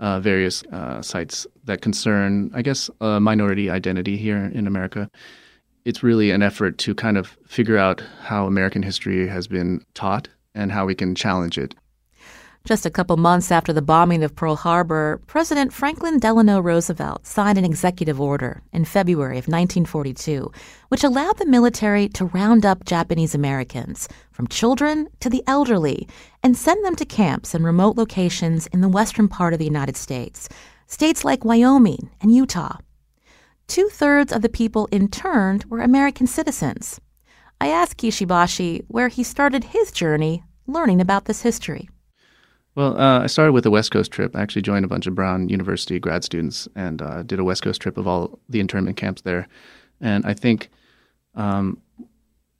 uh, 0.00 0.18
various 0.18 0.64
uh, 0.72 1.00
sites 1.00 1.46
that 1.62 1.80
concern, 1.80 2.50
I 2.52 2.62
guess, 2.62 2.90
minority 3.00 3.70
identity 3.70 4.16
here 4.16 4.50
in 4.52 4.66
America. 4.66 5.08
It's 5.84 6.02
really 6.02 6.32
an 6.32 6.42
effort 6.42 6.76
to 6.78 6.96
kind 6.96 7.18
of 7.18 7.38
figure 7.46 7.78
out 7.78 8.02
how 8.24 8.46
American 8.46 8.82
history 8.82 9.28
has 9.28 9.46
been 9.46 9.84
taught 9.94 10.26
and 10.56 10.72
how 10.72 10.86
we 10.86 10.96
can 10.96 11.14
challenge 11.14 11.56
it 11.56 11.76
just 12.64 12.84
a 12.84 12.90
couple 12.90 13.16
months 13.16 13.50
after 13.50 13.72
the 13.72 13.80
bombing 13.80 14.22
of 14.22 14.34
Pearl 14.34 14.56
Harbor, 14.56 15.20
President 15.26 15.72
Franklin 15.72 16.18
Delano 16.18 16.60
Roosevelt 16.60 17.26
signed 17.26 17.56
an 17.56 17.64
executive 17.64 18.20
order 18.20 18.62
in 18.72 18.84
February 18.84 19.38
of 19.38 19.48
1942, 19.48 20.52
which 20.88 21.02
allowed 21.02 21.38
the 21.38 21.46
military 21.46 22.08
to 22.10 22.26
round 22.26 22.66
up 22.66 22.84
Japanese 22.84 23.34
Americans, 23.34 24.08
from 24.30 24.46
children 24.48 25.08
to 25.20 25.30
the 25.30 25.42
elderly, 25.46 26.06
and 26.42 26.56
send 26.56 26.84
them 26.84 26.94
to 26.96 27.04
camps 27.04 27.54
in 27.54 27.64
remote 27.64 27.96
locations 27.96 28.66
in 28.68 28.80
the 28.80 28.88
western 28.88 29.28
part 29.28 29.52
of 29.52 29.58
the 29.58 29.64
United 29.64 29.96
States, 29.96 30.48
states 30.86 31.24
like 31.24 31.44
Wyoming 31.44 32.10
and 32.20 32.34
Utah. 32.34 32.76
Two 33.66 33.88
thirds 33.88 34.32
of 34.32 34.42
the 34.42 34.48
people 34.48 34.88
interned 34.90 35.64
were 35.66 35.80
American 35.80 36.26
citizens. 36.26 37.00
I 37.60 37.68
asked 37.68 37.98
Kishi 37.98 38.26
Bashi 38.26 38.84
where 38.88 39.08
he 39.08 39.22
started 39.22 39.64
his 39.64 39.90
journey 39.90 40.44
learning 40.66 41.00
about 41.00 41.24
this 41.24 41.42
history. 41.42 41.88
Well, 42.78 42.96
uh, 42.96 43.24
I 43.24 43.26
started 43.26 43.54
with 43.54 43.66
a 43.66 43.72
West 43.72 43.90
Coast 43.90 44.12
trip. 44.12 44.36
I 44.36 44.40
actually 44.40 44.62
joined 44.62 44.84
a 44.84 44.88
bunch 44.88 45.08
of 45.08 45.14
Brown 45.16 45.48
University 45.48 45.98
grad 45.98 46.22
students 46.22 46.68
and 46.76 47.02
uh, 47.02 47.24
did 47.24 47.40
a 47.40 47.42
West 47.42 47.60
Coast 47.60 47.82
trip 47.82 47.96
of 47.96 48.06
all 48.06 48.38
the 48.48 48.60
internment 48.60 48.96
camps 48.96 49.22
there. 49.22 49.48
And 50.00 50.24
I 50.24 50.32
think 50.32 50.70
um, 51.34 51.82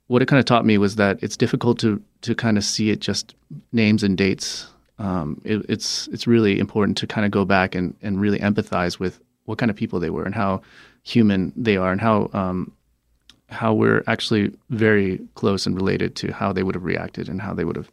what 0.07 0.21
it 0.21 0.25
kind 0.25 0.37
of 0.37 0.43
taught 0.43 0.65
me 0.65 0.77
was 0.77 0.97
that 0.97 1.23
it's 1.23 1.37
difficult 1.37 1.79
to 1.79 2.03
to 2.23 2.35
kind 2.35 2.57
of 2.57 2.65
see 2.65 2.89
it 2.89 2.99
just 2.99 3.33
names 3.71 4.03
and 4.03 4.17
dates. 4.17 4.67
Um, 4.97 5.39
it, 5.45 5.65
it's 5.69 6.09
it's 6.09 6.27
really 6.27 6.59
important 6.59 6.97
to 6.97 7.07
kind 7.07 7.23
of 7.23 7.31
go 7.31 7.45
back 7.45 7.73
and, 7.73 7.95
and 8.01 8.19
really 8.19 8.39
empathize 8.39 8.99
with 8.99 9.21
what 9.45 9.57
kind 9.57 9.69
of 9.69 9.77
people 9.77 10.01
they 10.01 10.09
were 10.09 10.25
and 10.25 10.35
how 10.35 10.61
human 11.03 11.53
they 11.55 11.77
are 11.77 11.93
and 11.93 12.01
how 12.01 12.29
um, 12.33 12.73
how 13.47 13.73
we're 13.73 14.03
actually 14.05 14.53
very 14.69 15.21
close 15.35 15.65
and 15.65 15.77
related 15.77 16.17
to 16.17 16.33
how 16.33 16.51
they 16.51 16.63
would 16.63 16.75
have 16.75 16.83
reacted 16.83 17.29
and 17.29 17.41
how 17.41 17.53
they 17.53 17.63
would 17.63 17.77
have, 17.77 17.89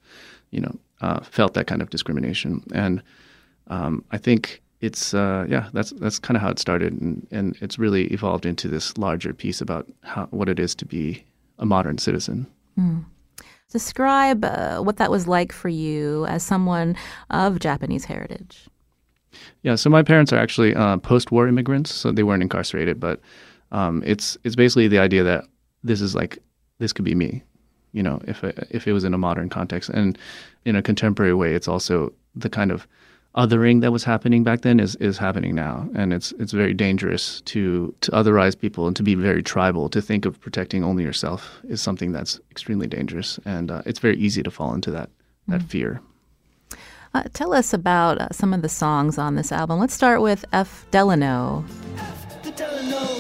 you 0.51 0.61
know, 0.61 0.77
uh, 1.01 1.21
felt 1.21 1.55
that 1.55 1.67
kind 1.67 1.83
of 1.83 1.91
discrimination. 1.91 2.63
And 2.73 3.03
um, 3.69 4.05
I 4.11 4.19
think 4.19 4.63
it's 4.81 5.15
uh, 5.15 5.47
yeah, 5.49 5.69
that's 5.73 5.91
that's 5.93 6.19
kind 6.19 6.37
of 6.37 6.43
how 6.43 6.51
it 6.51 6.59
started, 6.59 6.93
and, 7.01 7.27
and 7.31 7.57
it's 7.61 7.79
really 7.79 8.07
evolved 8.09 8.47
into 8.47 8.69
this 8.69 8.97
larger 8.99 9.33
piece 9.33 9.61
about 9.61 9.87
how, 10.03 10.27
what 10.27 10.49
it 10.49 10.59
is 10.59 10.75
to 10.77 10.85
be 10.85 11.25
a 11.59 11.67
modern 11.67 11.99
citizen. 11.99 12.47
Mm. 12.79 13.05
Describe 13.71 14.45
uh, 14.45 14.81
what 14.81 14.97
that 14.99 15.11
was 15.11 15.27
like 15.27 15.53
for 15.53 15.69
you 15.69 16.25
as 16.27 16.43
someone 16.43 16.97
of 17.31 17.59
Japanese 17.59 18.05
heritage. 18.05 18.69
Yeah, 19.63 19.75
so 19.75 19.91
my 19.91 20.03
parents 20.03 20.33
are 20.33 20.39
actually 20.39 20.75
uh, 20.75 20.99
post-war 20.99 21.49
immigrants, 21.49 21.93
so 21.93 22.13
they 22.13 22.23
weren't 22.23 22.43
incarcerated, 22.43 23.01
but 23.01 23.21
um, 23.73 24.03
it's 24.07 24.39
it's 24.45 24.57
basically 24.57 24.89
the 24.89 24.99
idea 24.99 25.23
that 25.25 25.45
this 25.83 26.01
is 26.01 26.15
like 26.15 26.39
this 26.79 26.93
could 26.93 27.05
be 27.05 27.15
me 27.15 27.43
you 27.97 28.03
know, 28.03 28.21
if 28.29 28.45
it, 28.45 28.69
if 28.71 28.87
it 28.87 28.93
was 28.93 29.05
in 29.05 29.15
a 29.15 29.19
modern 29.19 29.49
context. 29.49 29.89
And 29.89 30.19
in 30.67 30.77
a 30.77 30.83
contemporary 30.83 31.35
way, 31.35 31.55
it's 31.55 31.67
also 31.67 32.13
the 32.35 32.51
kind 32.51 32.71
of 32.71 32.87
othering 33.35 33.81
that 33.81 33.93
was 33.93 34.05
happening 34.05 34.45
back 34.45 34.61
then 34.61 34.81
is, 34.81 34.97
is 34.97 35.17
happening 35.17 35.55
now. 35.55 35.89
And 35.95 36.13
it's 36.13 36.33
it's 36.33 36.53
very 36.53 36.75
dangerous 36.75 37.41
to 37.53 37.95
to 38.03 38.11
otherize 38.13 38.59
people 38.59 38.87
and 38.87 38.95
to 38.97 39.03
be 39.03 39.15
very 39.15 39.43
tribal. 39.43 39.89
To 39.89 40.03
think 40.03 40.27
of 40.27 40.39
protecting 40.41 40.85
only 40.85 41.05
yourself 41.05 41.61
is 41.69 41.81
something 41.81 42.13
that's 42.13 42.39
extremely 42.51 42.87
dangerous. 42.87 43.41
And 43.47 43.71
uh, 43.71 43.83
it's 43.87 43.99
very 43.99 44.19
easy 44.19 44.43
to 44.43 44.51
fall 44.51 44.75
into 44.75 44.91
that, 44.91 45.09
that 45.49 45.63
mm. 45.63 45.69
fear. 45.69 46.01
Uh, 47.15 47.23
tell 47.33 47.55
us 47.55 47.73
about 47.73 48.19
uh, 48.21 48.29
some 48.31 48.53
of 48.53 48.61
the 48.61 48.69
songs 48.69 49.17
on 49.17 49.37
this 49.37 49.51
album. 49.51 49.81
Let's 49.81 49.95
start 49.95 50.21
with 50.21 50.45
F. 50.53 50.85
Delano. 50.91 51.65
F. 51.97 52.57
Delano. 52.57 53.16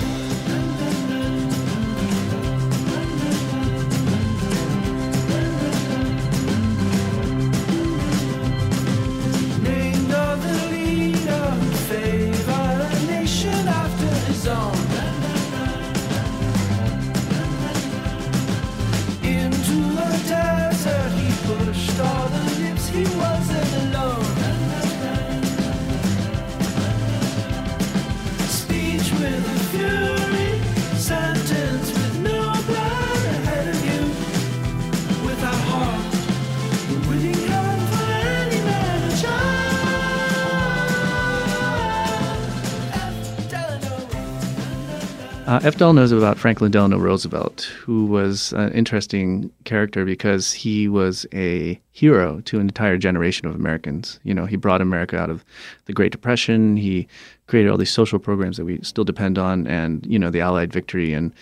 Uh, 45.46 45.60
F. 45.62 45.80
Is 45.80 46.10
about 46.10 46.38
Franklin 46.38 46.72
Delano 46.72 46.98
Roosevelt, 46.98 47.70
who 47.78 48.06
was 48.06 48.52
an 48.54 48.72
interesting 48.72 49.48
character 49.62 50.04
because 50.04 50.52
he 50.52 50.88
was 50.88 51.24
a 51.32 51.80
hero 51.92 52.40
to 52.46 52.56
an 52.56 52.62
entire 52.62 52.98
generation 52.98 53.46
of 53.46 53.54
Americans. 53.54 54.18
You 54.24 54.34
know, 54.34 54.44
he 54.46 54.56
brought 54.56 54.80
America 54.80 55.16
out 55.16 55.30
of 55.30 55.44
the 55.84 55.92
Great 55.92 56.10
Depression. 56.10 56.76
He 56.76 57.06
created 57.46 57.70
all 57.70 57.76
these 57.78 57.92
social 57.92 58.18
programs 58.18 58.56
that 58.56 58.64
we 58.64 58.80
still 58.82 59.04
depend 59.04 59.38
on, 59.38 59.68
and 59.68 60.04
you 60.04 60.18
know, 60.18 60.30
the 60.30 60.40
Allied 60.40 60.72
victory. 60.72 61.14
And 61.14 61.32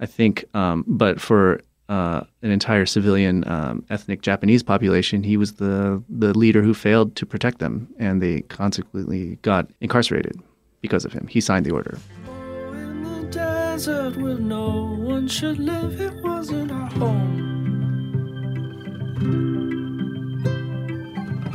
I 0.00 0.06
think, 0.06 0.44
um, 0.54 0.84
but 0.88 1.20
for 1.20 1.60
uh, 1.88 2.22
an 2.42 2.50
entire 2.50 2.84
civilian 2.84 3.46
um, 3.46 3.84
ethnic 3.90 4.22
Japanese 4.22 4.64
population, 4.64 5.22
he 5.22 5.36
was 5.36 5.52
the 5.52 6.02
the 6.08 6.36
leader 6.36 6.62
who 6.62 6.74
failed 6.74 7.14
to 7.14 7.24
protect 7.24 7.60
them, 7.60 7.86
and 8.00 8.20
they 8.20 8.40
consequently 8.40 9.38
got 9.42 9.70
incarcerated 9.80 10.36
because 10.80 11.04
of 11.04 11.12
him. 11.12 11.28
He 11.28 11.40
signed 11.40 11.64
the 11.64 11.70
order 11.72 11.96
desert 13.72 14.14
where 14.18 14.34
no 14.34 14.84
one 14.98 15.26
should 15.26 15.58
live. 15.58 15.98
It 15.98 16.14
wasn't 16.22 16.70
our 16.70 16.90
home. 16.90 17.38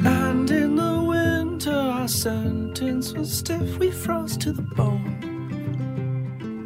And 0.03 0.49
in 0.49 0.75
the 0.77 1.03
winter, 1.03 1.69
our 1.71 2.07
sentence 2.07 3.13
was 3.13 3.31
stiff. 3.31 3.77
We 3.77 3.91
froze 3.91 4.35
to 4.37 4.51
the 4.51 4.63
bone. 4.63 5.07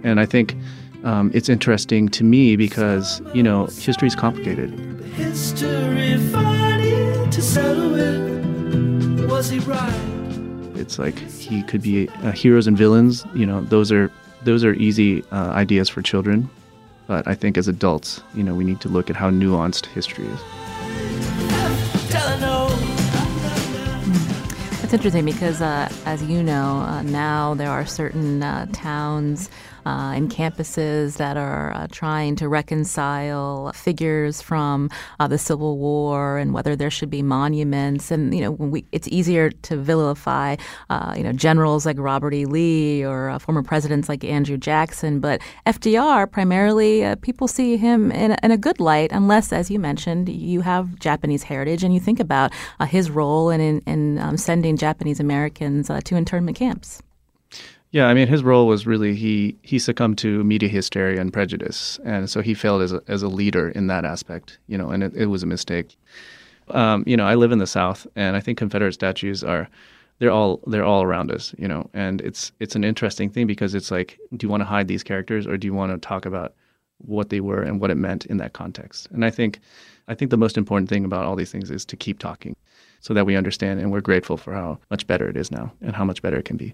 And 0.06 0.22
I 0.22 0.26
think 0.26 0.56
um, 1.04 1.30
it's 1.34 1.50
interesting 1.50 2.08
to 2.10 2.24
me 2.24 2.56
because, 2.56 3.22
you 3.34 3.44
know, 3.44 3.66
history 3.66 4.08
is 4.08 4.16
complicated. 4.16 4.70
History 5.16 6.16
fighting 6.32 7.30
to 7.30 7.42
settle 7.42 7.92
with 7.92 9.30
was 9.30 9.50
he 9.50 9.60
right? 9.60 10.22
It's 10.76 10.98
like 10.98 11.20
he 11.20 11.62
could 11.64 11.82
be 11.82 12.08
uh, 12.24 12.32
heroes 12.32 12.68
and 12.68 12.78
villains. 12.78 13.26
You 13.36 13.46
know, 13.46 13.60
those 13.66 13.92
are 13.92 14.10
those 14.44 14.64
are 14.64 14.74
easy 14.74 15.24
uh, 15.32 15.52
ideas 15.52 15.90
for 15.90 16.02
children, 16.02 16.50
but 17.08 17.28
I 17.28 17.36
think 17.36 17.58
as 17.58 17.68
adults, 17.68 18.22
you 18.34 18.44
know, 18.44 18.56
we 18.56 18.64
need 18.64 18.82
to 18.82 18.90
look 18.90 19.10
at 19.10 19.16
how 19.16 19.30
nuanced 19.30 19.86
history 19.88 20.26
is. 20.26 20.40
It's 24.84 24.94
interesting 24.94 25.24
because, 25.24 25.62
uh, 25.62 25.90
as 26.06 26.22
you 26.24 26.44
know, 26.44 26.84
uh, 26.86 27.02
now 27.04 27.54
there 27.54 27.70
are 27.70 27.86
certain 27.86 28.44
uh, 28.44 28.68
towns 28.74 29.50
uh, 29.86 30.14
and 30.16 30.30
campuses 30.30 31.18
that 31.18 31.38
are 31.38 31.74
uh, 31.74 31.88
trying 31.92 32.36
to 32.36 32.48
reconcile 32.48 33.72
figures 33.74 34.42
from 34.42 34.90
uh, 35.20 35.28
the 35.28 35.38
Civil 35.38 35.78
War 35.78 36.38
and 36.38 36.54
whether 36.54 36.76
there 36.76 36.90
should 36.90 37.10
be 37.10 37.22
monuments. 37.22 38.12
And 38.12 38.34
you 38.34 38.42
know, 38.42 38.52
we, 38.52 38.86
it's 38.92 39.08
easier 39.08 39.50
to 39.50 39.78
vilify, 39.78 40.56
uh, 40.90 41.14
you 41.18 41.24
know, 41.24 41.34
generals 41.34 41.86
like 41.86 41.98
Robert 42.00 42.34
E. 42.34 42.46
Lee 42.46 43.04
or 43.04 43.30
uh, 43.30 43.40
former 43.40 43.64
presidents 43.64 44.10
like 44.10 44.24
Andrew 44.24 44.58
Jackson. 44.58 45.20
But 45.20 45.42
FDR, 45.66 46.32
primarily, 46.32 47.04
uh, 47.04 47.16
people 47.16 47.48
see 47.48 47.78
him 47.78 48.12
in, 48.12 48.38
in, 48.44 48.52
a 48.52 48.58
good 48.58 48.80
light, 48.80 49.12
unless, 49.12 49.52
as 49.54 49.72
you 49.72 49.80
mentioned, 49.80 50.30
you 50.30 50.62
have 50.62 51.00
Japanese 51.00 51.44
heritage 51.44 51.84
and 51.84 51.94
you 51.94 52.00
think 52.00 52.20
about 52.20 52.52
his 52.88 53.10
role 53.10 53.50
in, 53.50 53.62
in, 53.62 53.80
in 53.88 54.20
um, 54.20 54.38
sending 54.38 54.78
Japanese 54.78 55.20
Americans 55.20 55.90
to 56.04 56.16
internment 56.16 56.58
camps. 56.58 57.02
Yeah, 57.92 58.08
I 58.08 58.14
mean, 58.14 58.30
his 58.30 58.42
role 58.42 58.68
was 58.68 58.88
really 58.88 59.16
he 59.16 59.58
he 59.64 59.78
succumbed 59.78 60.18
to 60.20 60.44
media 60.46 60.70
hysteria 60.70 61.20
and 61.20 61.32
prejudice, 61.32 62.00
and 62.06 62.30
so 62.30 62.42
he 62.42 62.54
failed 62.54 62.82
as 62.82 62.94
a, 62.94 63.02
as 63.10 63.22
a 63.22 63.28
leader 63.28 63.70
in 63.70 63.88
that 63.88 64.06
aspect. 64.06 64.60
You 64.68 64.78
know, 64.78 64.90
and 64.90 65.04
it, 65.04 65.14
it 65.16 65.26
was 65.26 65.44
a 65.44 65.46
mistake. 65.46 65.98
Um, 66.70 67.04
you 67.06 67.18
know, 67.18 67.26
I 67.28 67.36
live 67.36 67.52
in 67.52 67.60
the 67.60 67.68
South, 67.68 68.08
and 68.16 68.38
I 68.38 68.40
think 68.40 68.58
Confederate 68.58 68.94
statues 68.94 69.44
are 69.44 69.68
they're 70.20 70.32
all 70.32 70.62
they're 70.68 70.86
all 70.86 71.04
around 71.04 71.32
us. 71.32 71.54
You 71.58 71.68
know, 71.68 71.90
and 71.94 72.22
it's 72.22 72.54
it's 72.62 72.76
an 72.78 72.86
interesting 72.86 73.30
thing 73.30 73.46
because 73.46 73.76
it's 73.76 73.92
like, 73.92 74.18
do 74.38 74.46
you 74.46 74.50
want 74.50 74.62
to 74.62 74.66
hide 74.66 74.88
these 74.88 75.04
characters, 75.04 75.46
or 75.46 75.58
do 75.58 75.68
you 75.68 75.74
want 75.74 75.92
to 75.92 75.98
talk 75.98 76.26
about 76.26 76.54
what 77.00 77.30
they 77.30 77.42
were 77.42 77.62
and 77.62 77.82
what 77.82 77.92
it 77.92 77.96
meant 77.96 78.26
in 78.28 78.38
that 78.38 78.54
context? 78.54 79.10
And 79.12 79.26
I 79.26 79.32
think 79.32 79.60
I 80.08 80.16
think 80.16 80.32
the 80.32 80.38
most 80.38 80.58
important 80.58 80.90
thing 80.90 81.04
about 81.04 81.26
all 81.26 81.36
these 81.36 81.52
things 81.52 81.70
is 81.70 81.84
to 81.86 81.98
keep 81.98 82.20
talking 82.20 82.56
so 83.02 83.14
that 83.14 83.26
we 83.26 83.36
understand 83.36 83.80
and 83.80 83.92
we're 83.92 84.02
grateful 84.02 84.38
for 84.38 84.54
how 84.54 84.80
much 84.90 85.06
better 85.08 85.28
it 85.28 85.36
is 85.36 85.52
now 85.52 85.72
and 85.82 85.96
how 85.96 86.06
much 86.06 86.22
better 86.22 86.38
it 86.38 86.46
can 86.46 86.56
be. 86.56 86.74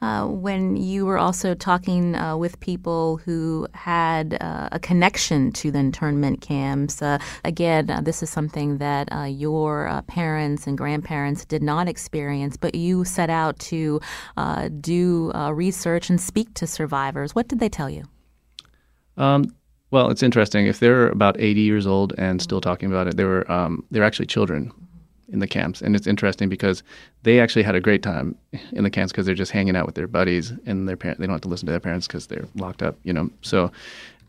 Uh, 0.00 0.26
when 0.26 0.76
you 0.76 1.04
were 1.04 1.18
also 1.18 1.54
talking 1.54 2.14
uh, 2.14 2.36
with 2.36 2.58
people 2.60 3.16
who 3.18 3.66
had 3.74 4.38
uh, 4.40 4.68
a 4.70 4.78
connection 4.78 5.50
to 5.50 5.70
the 5.72 5.78
internment 5.78 6.40
camps, 6.40 7.02
uh, 7.02 7.18
again, 7.44 7.90
uh, 7.90 8.00
this 8.00 8.22
is 8.22 8.30
something 8.30 8.78
that 8.78 9.12
uh, 9.12 9.24
your 9.24 10.02
parents 10.06 10.66
and 10.66 10.78
grandparents 10.78 11.44
did 11.44 11.62
not 11.62 11.88
experience, 11.88 12.56
but 12.56 12.74
you 12.74 13.04
set 13.04 13.28
out 13.28 13.58
to 13.58 14.00
do 14.80 15.32
research 15.50 16.08
and 16.10 16.20
speak 16.20 16.54
to 16.54 16.66
survivors. 16.66 17.34
What 17.34 17.48
did 17.48 17.58
they 17.58 17.68
tell 17.68 17.90
you? 17.90 18.04
Um, 19.16 19.52
well, 19.90 20.10
it's 20.10 20.22
interesting. 20.22 20.66
If 20.66 20.78
they're 20.78 21.08
about 21.08 21.40
80 21.40 21.60
years 21.60 21.86
old 21.86 22.12
and 22.18 22.40
still 22.42 22.60
talking 22.60 22.88
about 22.88 23.08
it, 23.08 23.16
they 23.16 23.24
were 23.24 23.50
um, 23.50 23.84
they're 23.90 24.04
actually 24.04 24.26
children 24.26 24.72
in 25.28 25.40
the 25.40 25.46
camps, 25.46 25.82
and 25.82 25.96
it's 25.96 26.06
interesting 26.06 26.48
because 26.48 26.82
they 27.22 27.40
actually 27.40 27.62
had 27.62 27.74
a 27.74 27.80
great 27.80 28.02
time 28.02 28.36
in 28.72 28.84
the 28.84 28.90
camps 28.90 29.12
because 29.12 29.26
they're 29.26 29.34
just 29.34 29.52
hanging 29.52 29.76
out 29.76 29.86
with 29.86 29.94
their 29.94 30.06
buddies 30.06 30.52
and 30.66 30.88
their 30.88 30.96
parents. 30.96 31.20
They 31.20 31.26
don't 31.26 31.34
have 31.34 31.42
to 31.42 31.48
listen 31.48 31.66
to 31.66 31.72
their 31.72 31.80
parents 31.80 32.06
because 32.06 32.26
they're 32.26 32.46
locked 32.54 32.82
up, 32.82 32.96
you 33.02 33.12
know. 33.12 33.30
So, 33.42 33.72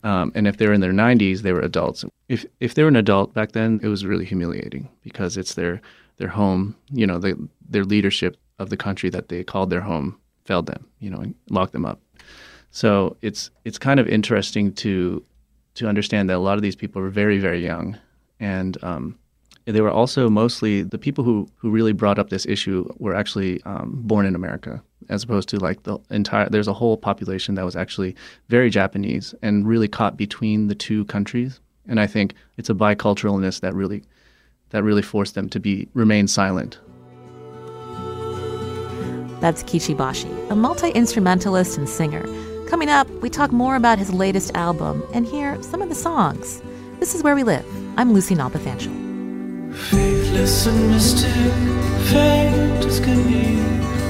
um, 0.03 0.31
and 0.35 0.47
if 0.47 0.57
they're 0.57 0.73
in 0.73 0.81
their 0.81 0.93
90s, 0.93 1.41
they 1.41 1.53
were 1.53 1.61
adults. 1.61 2.03
If 2.29 2.45
if 2.59 2.73
they 2.73 2.83
were 2.83 2.89
an 2.89 2.95
adult 2.95 3.33
back 3.33 3.51
then, 3.51 3.79
it 3.83 3.87
was 3.87 4.05
really 4.05 4.25
humiliating 4.25 4.89
because 5.03 5.37
it's 5.37 5.53
their 5.53 5.81
their 6.17 6.29
home. 6.29 6.75
You 6.91 7.07
know, 7.07 7.19
the, 7.19 7.47
their 7.69 7.83
leadership 7.83 8.37
of 8.59 8.69
the 8.69 8.77
country 8.77 9.09
that 9.11 9.29
they 9.29 9.43
called 9.43 9.69
their 9.69 9.81
home 9.81 10.19
failed 10.45 10.65
them. 10.65 10.87
You 10.99 11.09
know, 11.11 11.19
and 11.19 11.35
locked 11.49 11.73
them 11.73 11.85
up. 11.85 11.99
So 12.71 13.17
it's 13.21 13.51
it's 13.65 13.77
kind 13.77 13.99
of 13.99 14.07
interesting 14.07 14.73
to 14.75 15.23
to 15.75 15.87
understand 15.87 16.29
that 16.29 16.37
a 16.37 16.39
lot 16.39 16.57
of 16.57 16.63
these 16.63 16.75
people 16.75 17.01
were 17.01 17.09
very 17.09 17.37
very 17.37 17.63
young, 17.63 17.97
and 18.39 18.77
um, 18.83 19.17
they 19.75 19.81
were 19.81 19.91
also 19.91 20.29
mostly 20.29 20.81
the 20.81 20.97
people 20.97 21.23
who, 21.23 21.47
who 21.57 21.69
really 21.69 21.91
brought 21.91 22.17
up 22.17 22.29
this 22.29 22.45
issue 22.45 22.87
were 22.99 23.13
actually 23.13 23.61
um, 23.63 23.91
born 24.03 24.25
in 24.25 24.33
America, 24.33 24.81
as 25.09 25.23
opposed 25.23 25.49
to 25.49 25.57
like 25.57 25.83
the 25.83 25.97
entire. 26.09 26.49
There's 26.49 26.69
a 26.69 26.73
whole 26.73 26.95
population 26.95 27.55
that 27.55 27.65
was 27.65 27.75
actually 27.75 28.15
very 28.47 28.69
Japanese 28.69 29.35
and 29.41 29.67
really 29.67 29.87
caught 29.87 30.15
between 30.15 30.67
the 30.67 30.75
two 30.75 31.03
countries. 31.05 31.59
And 31.87 31.99
I 31.99 32.07
think 32.07 32.33
it's 32.57 32.69
a 32.69 32.73
biculturalness 32.73 33.59
that 33.59 33.73
really 33.73 34.03
that 34.69 34.83
really 34.83 35.01
forced 35.01 35.35
them 35.35 35.49
to 35.49 35.59
be 35.59 35.87
remain 35.93 36.27
silent. 36.27 36.79
That's 39.41 39.63
Kishi 39.63 39.95
Bashi, 39.95 40.31
a 40.49 40.55
multi 40.55 40.89
instrumentalist 40.91 41.77
and 41.77 41.87
singer. 41.87 42.25
Coming 42.67 42.89
up, 42.89 43.09
we 43.21 43.29
talk 43.29 43.51
more 43.51 43.75
about 43.75 43.99
his 43.99 44.13
latest 44.13 44.55
album 44.55 45.03
and 45.13 45.25
hear 45.25 45.61
some 45.61 45.81
of 45.81 45.89
the 45.89 45.95
songs. 45.95 46.61
This 46.99 47.15
is 47.15 47.23
Where 47.23 47.35
We 47.35 47.43
Live. 47.43 47.65
I'm 47.97 48.13
Lucy 48.13 48.35
Nalpathanchel. 48.35 49.06
Faithless 49.77 50.65
and 50.65 50.89
mystic, 50.89 51.53
faint 52.11 52.83
as 52.85 52.99
can 52.99 53.23
be. 53.27 53.61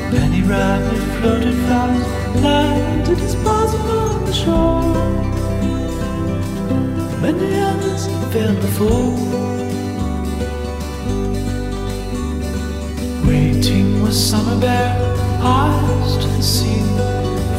Penny 0.10 0.42
rabbit 0.42 1.02
floated 1.20 1.56
fast, 1.68 2.08
landed 2.42 3.18
his 3.20 3.36
bosom 3.36 3.82
on 3.82 4.26
the 4.26 4.34
shore. 4.34 4.82
Many 7.22 7.60
others 7.60 8.08
failed 8.32 8.60
before. 8.62 9.14
Waiting 13.28 14.02
was 14.02 14.16
summer 14.18 14.58
bare, 14.60 14.96
eyes 15.42 16.18
to 16.18 16.28
the 16.28 16.42
sea, 16.42 16.82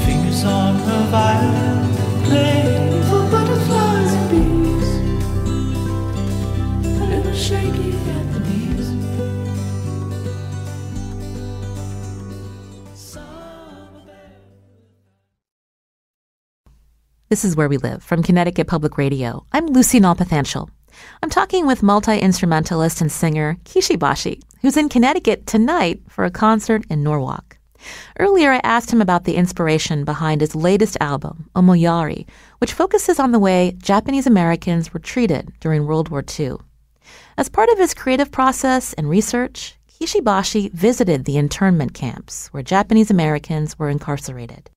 fingers 0.04 0.44
on 0.44 0.76
her 0.76 1.02
violin, 1.10 1.92
playing 2.24 3.02
for 3.04 3.22
butterflies 3.30 4.12
and 4.14 4.26
bees. 4.30 4.88
A 7.02 7.04
little 7.04 7.34
shaky. 7.34 7.87
This 17.30 17.44
is 17.44 17.56
Where 17.56 17.68
We 17.68 17.76
Live 17.76 18.02
from 18.02 18.22
Connecticut 18.22 18.68
Public 18.68 18.96
Radio. 18.96 19.44
I'm 19.52 19.66
Lucy 19.66 20.00
Nalpathanchel. 20.00 20.70
I'm 21.22 21.28
talking 21.28 21.66
with 21.66 21.82
multi-instrumentalist 21.82 23.02
and 23.02 23.12
singer 23.12 23.58
Kishi 23.64 23.98
Bashi, 23.98 24.40
who's 24.62 24.78
in 24.78 24.88
Connecticut 24.88 25.46
tonight 25.46 26.00
for 26.08 26.24
a 26.24 26.30
concert 26.30 26.86
in 26.88 27.02
Norwalk. 27.02 27.58
Earlier, 28.18 28.52
I 28.52 28.62
asked 28.64 28.90
him 28.90 29.02
about 29.02 29.24
the 29.24 29.36
inspiration 29.36 30.06
behind 30.06 30.40
his 30.40 30.54
latest 30.54 30.96
album, 31.02 31.50
Omoyari, 31.54 32.26
which 32.60 32.72
focuses 32.72 33.20
on 33.20 33.32
the 33.32 33.38
way 33.38 33.74
Japanese 33.76 34.26
Americans 34.26 34.94
were 34.94 35.00
treated 35.00 35.52
during 35.60 35.84
World 35.84 36.08
War 36.08 36.24
II. 36.40 36.56
As 37.36 37.50
part 37.50 37.68
of 37.68 37.76
his 37.76 37.92
creative 37.92 38.32
process 38.32 38.94
and 38.94 39.06
research, 39.06 39.76
Kishi 40.00 40.24
Bashi 40.24 40.70
visited 40.70 41.26
the 41.26 41.36
internment 41.36 41.92
camps 41.92 42.48
where 42.54 42.62
Japanese 42.62 43.10
Americans 43.10 43.78
were 43.78 43.90
incarcerated. 43.90 44.70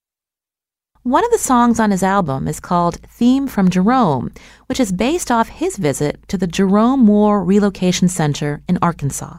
One 1.03 1.25
of 1.25 1.31
the 1.31 1.39
songs 1.39 1.79
on 1.79 1.89
his 1.89 2.03
album 2.03 2.47
is 2.47 2.59
called 2.59 2.99
Theme 3.09 3.47
from 3.47 3.71
Jerome, 3.71 4.31
which 4.67 4.79
is 4.79 4.91
based 4.91 5.31
off 5.31 5.49
his 5.49 5.77
visit 5.77 6.19
to 6.27 6.37
the 6.37 6.45
Jerome 6.45 7.07
War 7.07 7.43
Relocation 7.43 8.07
Center 8.07 8.61
in 8.69 8.77
Arkansas. 8.83 9.37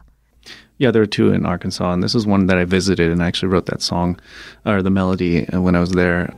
Yeah, 0.77 0.91
there 0.91 1.01
are 1.01 1.05
two 1.05 1.31
in 1.31 1.45
Arkansas, 1.45 1.93
and 1.93 2.03
this 2.03 2.15
is 2.15 2.27
one 2.27 2.47
that 2.47 2.57
I 2.57 2.65
visited, 2.65 3.09
and 3.09 3.23
I 3.23 3.27
actually 3.27 3.47
wrote 3.47 3.67
that 3.67 3.81
song 3.81 4.19
or 4.65 4.81
the 4.81 4.89
melody 4.89 5.47
uh, 5.47 5.61
when 5.61 5.73
I 5.73 5.79
was 5.79 5.91
there. 5.91 6.33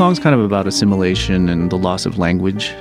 Song's 0.00 0.18
kind 0.18 0.34
of 0.34 0.40
about 0.40 0.66
assimilation 0.66 1.50
and 1.50 1.68
the 1.70 1.76
loss 1.76 2.06
of 2.06 2.16
language. 2.16 2.72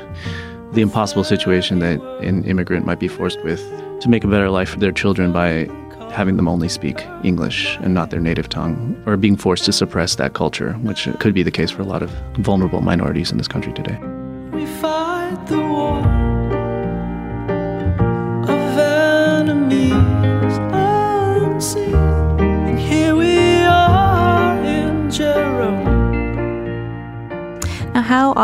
The 0.71 0.79
impossible 0.79 1.25
situation 1.25 1.79
that 1.79 1.99
an 2.21 2.45
immigrant 2.45 2.85
might 2.85 3.01
be 3.01 3.09
forced 3.09 3.43
with 3.43 3.59
to 3.99 4.07
make 4.07 4.23
a 4.23 4.27
better 4.29 4.49
life 4.49 4.69
for 4.69 4.79
their 4.79 4.93
children 4.93 5.33
by 5.33 5.67
having 6.13 6.37
them 6.37 6.47
only 6.47 6.69
speak 6.69 7.05
English 7.25 7.75
and 7.81 7.93
not 7.93 8.09
their 8.09 8.21
native 8.21 8.47
tongue, 8.47 8.95
or 9.05 9.17
being 9.17 9.35
forced 9.35 9.65
to 9.65 9.73
suppress 9.73 10.15
that 10.15 10.33
culture, 10.33 10.71
which 10.75 11.09
could 11.19 11.33
be 11.33 11.43
the 11.43 11.51
case 11.51 11.69
for 11.69 11.81
a 11.81 11.85
lot 11.85 12.01
of 12.01 12.09
vulnerable 12.37 12.79
minorities 12.79 13.33
in 13.33 13.37
this 13.37 13.49
country 13.49 13.73
today. 13.73 13.99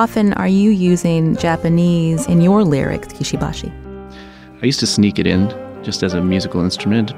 Often 0.05 0.33
are 0.33 0.47
you 0.47 0.69
using 0.69 1.35
Japanese 1.37 2.27
in 2.27 2.39
your 2.39 2.63
lyrics, 2.63 3.07
Kishibashi? 3.07 3.71
I 4.61 4.65
used 4.67 4.79
to 4.81 4.85
sneak 4.85 5.17
it 5.17 5.25
in 5.25 5.49
just 5.81 6.03
as 6.03 6.13
a 6.13 6.21
musical 6.21 6.61
instrument, 6.61 7.11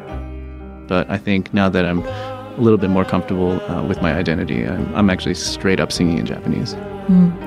but 0.88 1.04
I 1.10 1.18
think 1.18 1.54
now 1.54 1.68
that 1.68 1.84
I'm 1.84 2.00
a 2.00 2.62
little 2.62 2.78
bit 2.78 2.90
more 2.90 3.04
comfortable 3.04 3.60
uh, 3.70 3.84
with 3.84 4.02
my 4.02 4.14
identity, 4.14 4.66
I'm, 4.66 4.96
I'm 4.96 5.10
actually 5.10 5.34
straight 5.34 5.82
up 5.82 5.92
singing 5.92 6.18
in 6.18 6.26
Japanese. 6.26 6.76
悲 7.10 7.47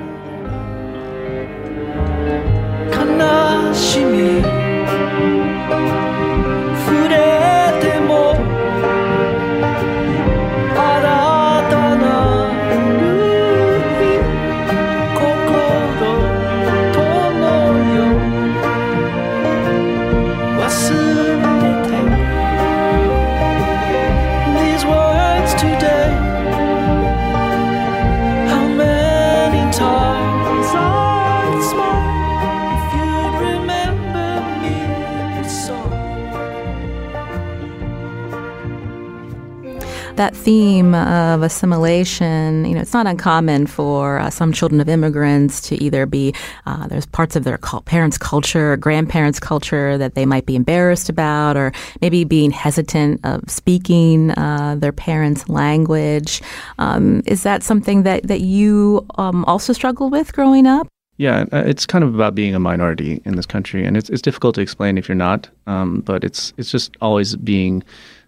That 40.21 40.37
theme 40.37 40.95
of 40.95 41.41
assimilation, 41.41 42.67
you 42.67 42.75
know, 42.75 42.83
it's 42.83 42.93
not 42.93 43.07
uncommon 43.07 43.67
for 43.67 44.19
uh, 44.19 44.29
some 44.29 44.53
children 44.53 44.79
of 44.79 44.87
immigrants 44.87 45.63
to 45.63 45.83
either 45.83 46.05
be, 46.05 46.35
uh, 46.67 46.87
there's 46.89 47.07
parts 47.07 47.37
of 47.37 47.45
their 47.45 47.57
parents' 47.57 48.19
culture 48.19 48.77
grandparents' 48.77 49.41
culture 49.41 49.97
that 49.97 50.17
they 50.17 50.27
might 50.27 50.45
be 50.45 50.57
embarrassed 50.57 51.09
about, 51.09 51.57
or 51.57 51.73
maybe 52.03 52.25
being 52.25 52.51
hesitant 52.51 53.19
of 53.25 53.49
speaking 53.49 54.33
uh, 54.33 54.77
their 54.79 54.93
parents' 54.93 55.49
language. 55.49 56.43
Um, 56.79 57.23
is 57.25 57.43
that 57.45 57.63
something 57.63 58.03
that, 58.03 58.25
that 58.25 58.43
you 58.43 59.07
um, 59.17 59.47
also 59.47 59.73
struggle 59.73 60.11
with 60.11 60.35
growing 60.35 60.67
up? 60.67 60.87
Yeah, 61.17 61.47
uh, 61.51 61.63
it's 61.65 61.87
kind 61.87 62.05
of 62.05 62.15
about 62.15 62.35
being 62.35 62.55
a 62.55 62.61
minority 62.61 63.23
in 63.25 63.37
this 63.37 63.47
country, 63.47 63.87
and 63.87 63.97
it's 63.97 64.11
it's 64.11 64.23
difficult 64.23 64.55
to 64.57 64.61
explain 64.61 64.99
if 64.99 65.09
you're 65.09 65.15
not. 65.15 65.49
Um, 65.67 66.01
but 66.01 66.25
it's 66.25 66.53
it's 66.59 66.71
just 66.71 66.95
always 67.01 67.37
being 67.37 67.83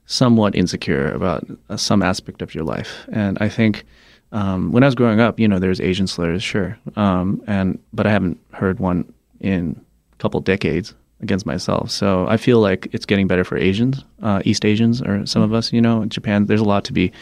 somewhat 0.07 0.55
insecure 0.55 1.13
about 1.13 1.47
uh, 1.69 1.77
some 1.77 2.03
aspect 2.03 2.43
of 2.43 2.55
your 2.55 2.65
life. 2.65 3.07
And 3.13 3.39
I 3.41 3.49
think 3.49 3.85
um, 4.33 4.73
when 4.73 4.83
I 4.83 4.87
was 4.87 4.95
growing 4.95 5.21
up, 5.21 5.39
you 5.39 5.47
know, 5.47 5.59
there's 5.59 5.81
Asian 5.81 6.07
slurs, 6.07 6.43
sure, 6.43 6.79
um, 6.97 7.43
and 7.47 7.79
but 7.93 8.07
I 8.07 8.11
haven't 8.11 8.39
heard 8.53 8.81
one 8.81 9.13
in 9.41 9.81
a 10.13 10.17
couple 10.17 10.41
decades 10.41 10.95
against 11.21 11.47
myself. 11.47 11.91
So 11.91 12.27
I 12.29 12.37
feel 12.37 12.59
like 12.59 12.89
it's 12.93 13.07
getting 13.07 13.29
better 13.29 13.45
for 13.45 13.57
Asians, 13.57 14.05
uh, 14.23 14.43
East 14.45 14.65
Asians, 14.65 15.01
or 15.03 15.25
some 15.27 15.43
of 15.43 15.53
us. 15.53 15.73
You 15.73 15.81
know, 15.81 16.03
in 16.03 16.09
Japan, 16.09 16.47
there's 16.47 16.61
a 16.61 16.65
lot 16.65 16.85
to 16.85 16.93
be 16.93 17.13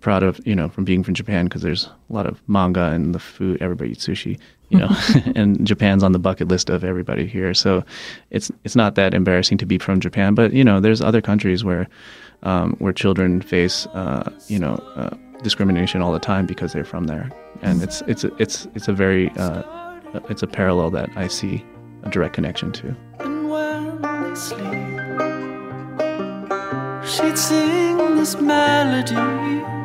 proud 0.00 0.22
of, 0.22 0.40
you 0.46 0.54
know, 0.54 0.68
from 0.68 0.84
being 0.84 1.02
from 1.02 1.14
Japan 1.14 1.46
because 1.46 1.62
there's 1.62 1.86
a 1.86 2.12
lot 2.12 2.26
of 2.26 2.40
manga 2.48 2.84
and 2.84 3.14
the 3.14 3.18
food. 3.18 3.60
Everybody 3.60 3.92
eats 3.92 4.06
sushi, 4.06 4.38
you 4.70 4.78
know, 4.78 4.88
and 5.34 5.64
Japan's 5.66 6.02
on 6.02 6.12
the 6.12 6.18
bucket 6.18 6.48
list 6.48 6.70
of 6.70 6.84
everybody 6.84 7.26
here. 7.26 7.54
So 7.54 7.84
it's 8.30 8.50
it's 8.64 8.76
not 8.76 8.94
that 8.94 9.14
embarrassing 9.14 9.58
to 9.58 9.66
be 9.66 9.78
from 9.78 10.00
Japan, 10.00 10.34
but 10.34 10.52
you 10.52 10.64
know, 10.64 10.80
there's 10.80 11.00
other 11.00 11.20
countries 11.20 11.64
where 11.64 11.88
um, 12.42 12.74
where 12.78 12.92
children 12.92 13.42
face, 13.42 13.86
uh, 13.88 14.30
you 14.48 14.58
know, 14.58 14.74
uh, 14.96 15.10
discrimination 15.42 16.02
all 16.02 16.12
the 16.12 16.18
time 16.18 16.46
because 16.46 16.72
they're 16.72 16.84
from 16.84 17.04
there, 17.04 17.30
and 17.62 17.82
it's 17.82 18.02
it's 18.02 18.24
it's 18.38 18.66
it's 18.74 18.88
a 18.88 18.92
very 18.92 19.30
uh, 19.36 19.62
it's 20.28 20.42
a 20.42 20.46
parallel 20.46 20.90
that 20.90 21.10
I 21.16 21.28
see 21.28 21.64
a 22.02 22.10
direct 22.10 22.34
connection 22.34 22.72
to. 22.72 22.96
And 23.18 23.50
when 23.50 24.00
they 24.00 24.34
sleep, 24.34 25.00
she'd 27.04 27.38
sing 27.38 28.16
this 28.16 28.36
melody 28.40 29.79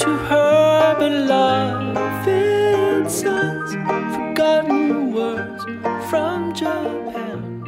to 0.00 0.16
her 0.16 0.60
forgotten 4.14 5.12
words 5.12 5.64
from 6.08 6.54
Japan. 6.54 7.62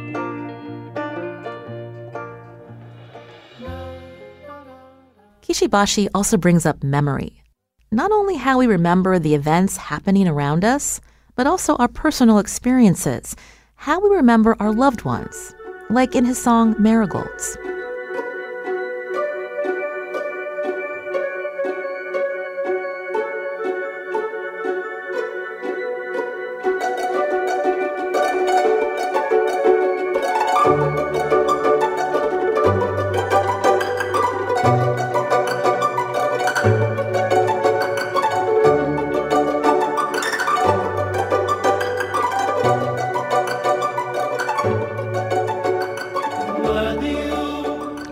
Kishibashi 5.43 6.07
also 6.15 6.37
brings 6.37 6.65
up 6.65 6.83
memory. 6.83 7.43
Not 7.91 8.11
only 8.11 8.35
how 8.35 8.57
we 8.57 8.65
remember 8.65 9.19
the 9.19 9.35
events 9.35 9.77
happening 9.77 10.27
around 10.27 10.65
us, 10.65 11.01
but 11.35 11.45
also 11.45 11.75
our 11.75 11.87
personal 11.87 12.39
experiences, 12.39 13.35
how 13.75 13.99
we 13.99 14.09
remember 14.09 14.55
our 14.59 14.73
loved 14.73 15.03
ones, 15.03 15.53
like 15.91 16.15
in 16.15 16.25
his 16.25 16.41
song 16.41 16.75
Marigolds. 16.79 17.57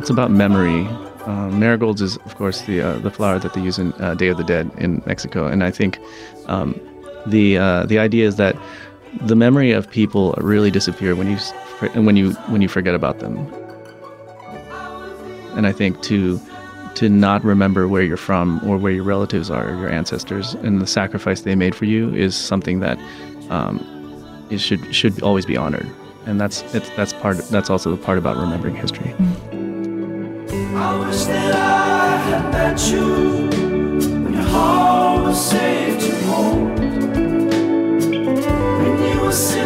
It's 0.01 0.09
about 0.09 0.31
memory. 0.31 0.87
Uh, 1.27 1.51
marigolds 1.51 2.01
is, 2.01 2.17
of 2.25 2.35
course, 2.35 2.61
the 2.63 2.81
uh, 2.81 2.97
the 2.97 3.11
flower 3.11 3.37
that 3.37 3.53
they 3.53 3.61
use 3.61 3.77
in 3.77 3.93
uh, 4.01 4.15
Day 4.15 4.29
of 4.29 4.37
the 4.37 4.43
Dead 4.43 4.71
in 4.79 5.03
Mexico, 5.05 5.45
and 5.45 5.63
I 5.63 5.69
think 5.69 5.99
um, 6.47 6.73
the 7.27 7.59
uh, 7.59 7.85
the 7.85 7.99
idea 7.99 8.25
is 8.25 8.37
that 8.37 8.55
the 9.27 9.35
memory 9.35 9.71
of 9.71 9.87
people 9.87 10.33
really 10.39 10.71
disappear 10.71 11.15
when 11.15 11.29
you 11.29 11.37
when 12.07 12.15
you 12.15 12.31
when 12.49 12.63
you 12.63 12.67
forget 12.67 12.95
about 12.95 13.19
them. 13.19 13.37
And 15.55 15.67
I 15.67 15.71
think 15.71 16.01
to 16.01 16.41
to 16.95 17.07
not 17.07 17.43
remember 17.43 17.87
where 17.87 18.01
you're 18.01 18.17
from 18.17 18.59
or 18.67 18.79
where 18.79 18.91
your 18.91 19.03
relatives 19.03 19.51
are, 19.51 19.69
or 19.69 19.77
your 19.77 19.91
ancestors, 19.91 20.55
and 20.55 20.81
the 20.81 20.87
sacrifice 20.87 21.41
they 21.41 21.53
made 21.53 21.75
for 21.75 21.85
you 21.85 22.11
is 22.15 22.35
something 22.35 22.79
that 22.79 22.97
um, 23.51 23.77
it 24.49 24.57
should 24.57 24.95
should 24.95 25.21
always 25.21 25.45
be 25.45 25.57
honored. 25.57 25.87
And 26.25 26.41
that's 26.41 26.63
that's 26.95 27.13
part 27.13 27.37
that's 27.49 27.69
also 27.69 27.91
the 27.95 28.03
part 28.03 28.17
about 28.17 28.37
remembering 28.37 28.73
history. 28.73 29.13
I 29.13 29.50
safe 35.33 35.99
to 35.99 36.15
hold. 36.27 36.79
When 38.79 38.93
you 39.03 39.21
were 39.21 39.31
simple 39.31 39.60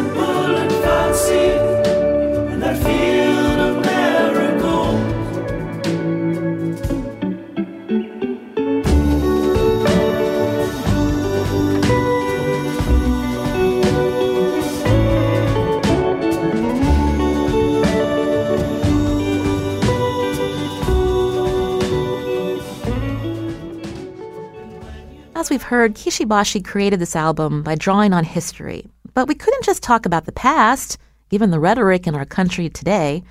heard, 25.65 25.95
Kishibashi 25.95 26.63
created 26.63 26.99
this 26.99 27.15
album 27.15 27.63
by 27.63 27.73
drawing 27.73 28.13
on 28.13 28.23
history. 28.23 28.85
But 29.15 29.27
we 29.27 29.33
couldn't 29.33 29.63
just 29.63 29.81
talk 29.81 30.05
about 30.05 30.25
the 30.25 30.31
past, 30.31 30.99
given 31.29 31.49
the 31.49 31.59
rhetoric 31.59 32.05
in 32.05 32.13
our 32.13 32.25
country 32.25 32.69
today. 32.69 33.23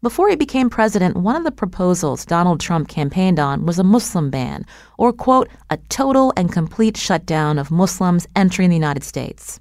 Before 0.00 0.28
he 0.30 0.36
became 0.36 0.70
president, 0.70 1.16
one 1.16 1.34
of 1.34 1.42
the 1.42 1.50
proposals 1.50 2.24
Donald 2.24 2.60
Trump 2.60 2.88
campaigned 2.88 3.40
on 3.40 3.66
was 3.66 3.80
a 3.80 3.84
Muslim 3.84 4.30
ban, 4.30 4.64
or, 4.98 5.12
quote, 5.12 5.48
a 5.68 5.78
total 5.88 6.32
and 6.36 6.52
complete 6.52 6.96
shutdown 6.96 7.58
of 7.58 7.72
Muslims 7.72 8.28
entering 8.36 8.70
the 8.70 8.76
United 8.76 9.02
States. 9.02 9.58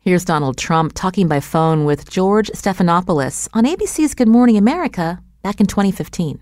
Here's 0.00 0.24
Donald 0.24 0.58
Trump 0.58 0.94
talking 0.94 1.28
by 1.28 1.38
phone 1.38 1.84
with 1.84 2.10
George 2.10 2.50
Stephanopoulos 2.50 3.48
on 3.54 3.66
ABC's 3.66 4.14
Good 4.14 4.26
Morning 4.26 4.56
America 4.56 5.22
back 5.42 5.60
in 5.60 5.66
2015. 5.66 6.40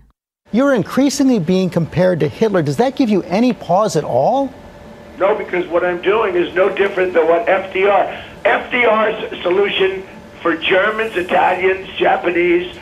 You're 0.51 0.73
increasingly 0.73 1.37
being 1.37 1.69
compared 1.69 2.19
to 2.21 2.27
Hitler. 2.27 2.63
Does 2.63 2.77
that 2.77 2.95
give 2.95 3.09
you 3.09 3.21
any 3.23 3.53
pause 3.53 3.95
at 3.95 4.03
all? 4.03 4.51
No, 5.17 5.35
because 5.35 5.67
what 5.67 5.85
I'm 5.85 6.01
doing 6.01 6.35
is 6.35 6.53
no 6.55 6.73
different 6.75 7.13
than 7.13 7.27
what 7.27 7.45
FDR. 7.47 8.23
FDR's 8.43 9.41
solution 9.43 10.03
for 10.41 10.55
Germans, 10.57 11.15
Italians, 11.15 11.87
Japanese, 11.97 12.75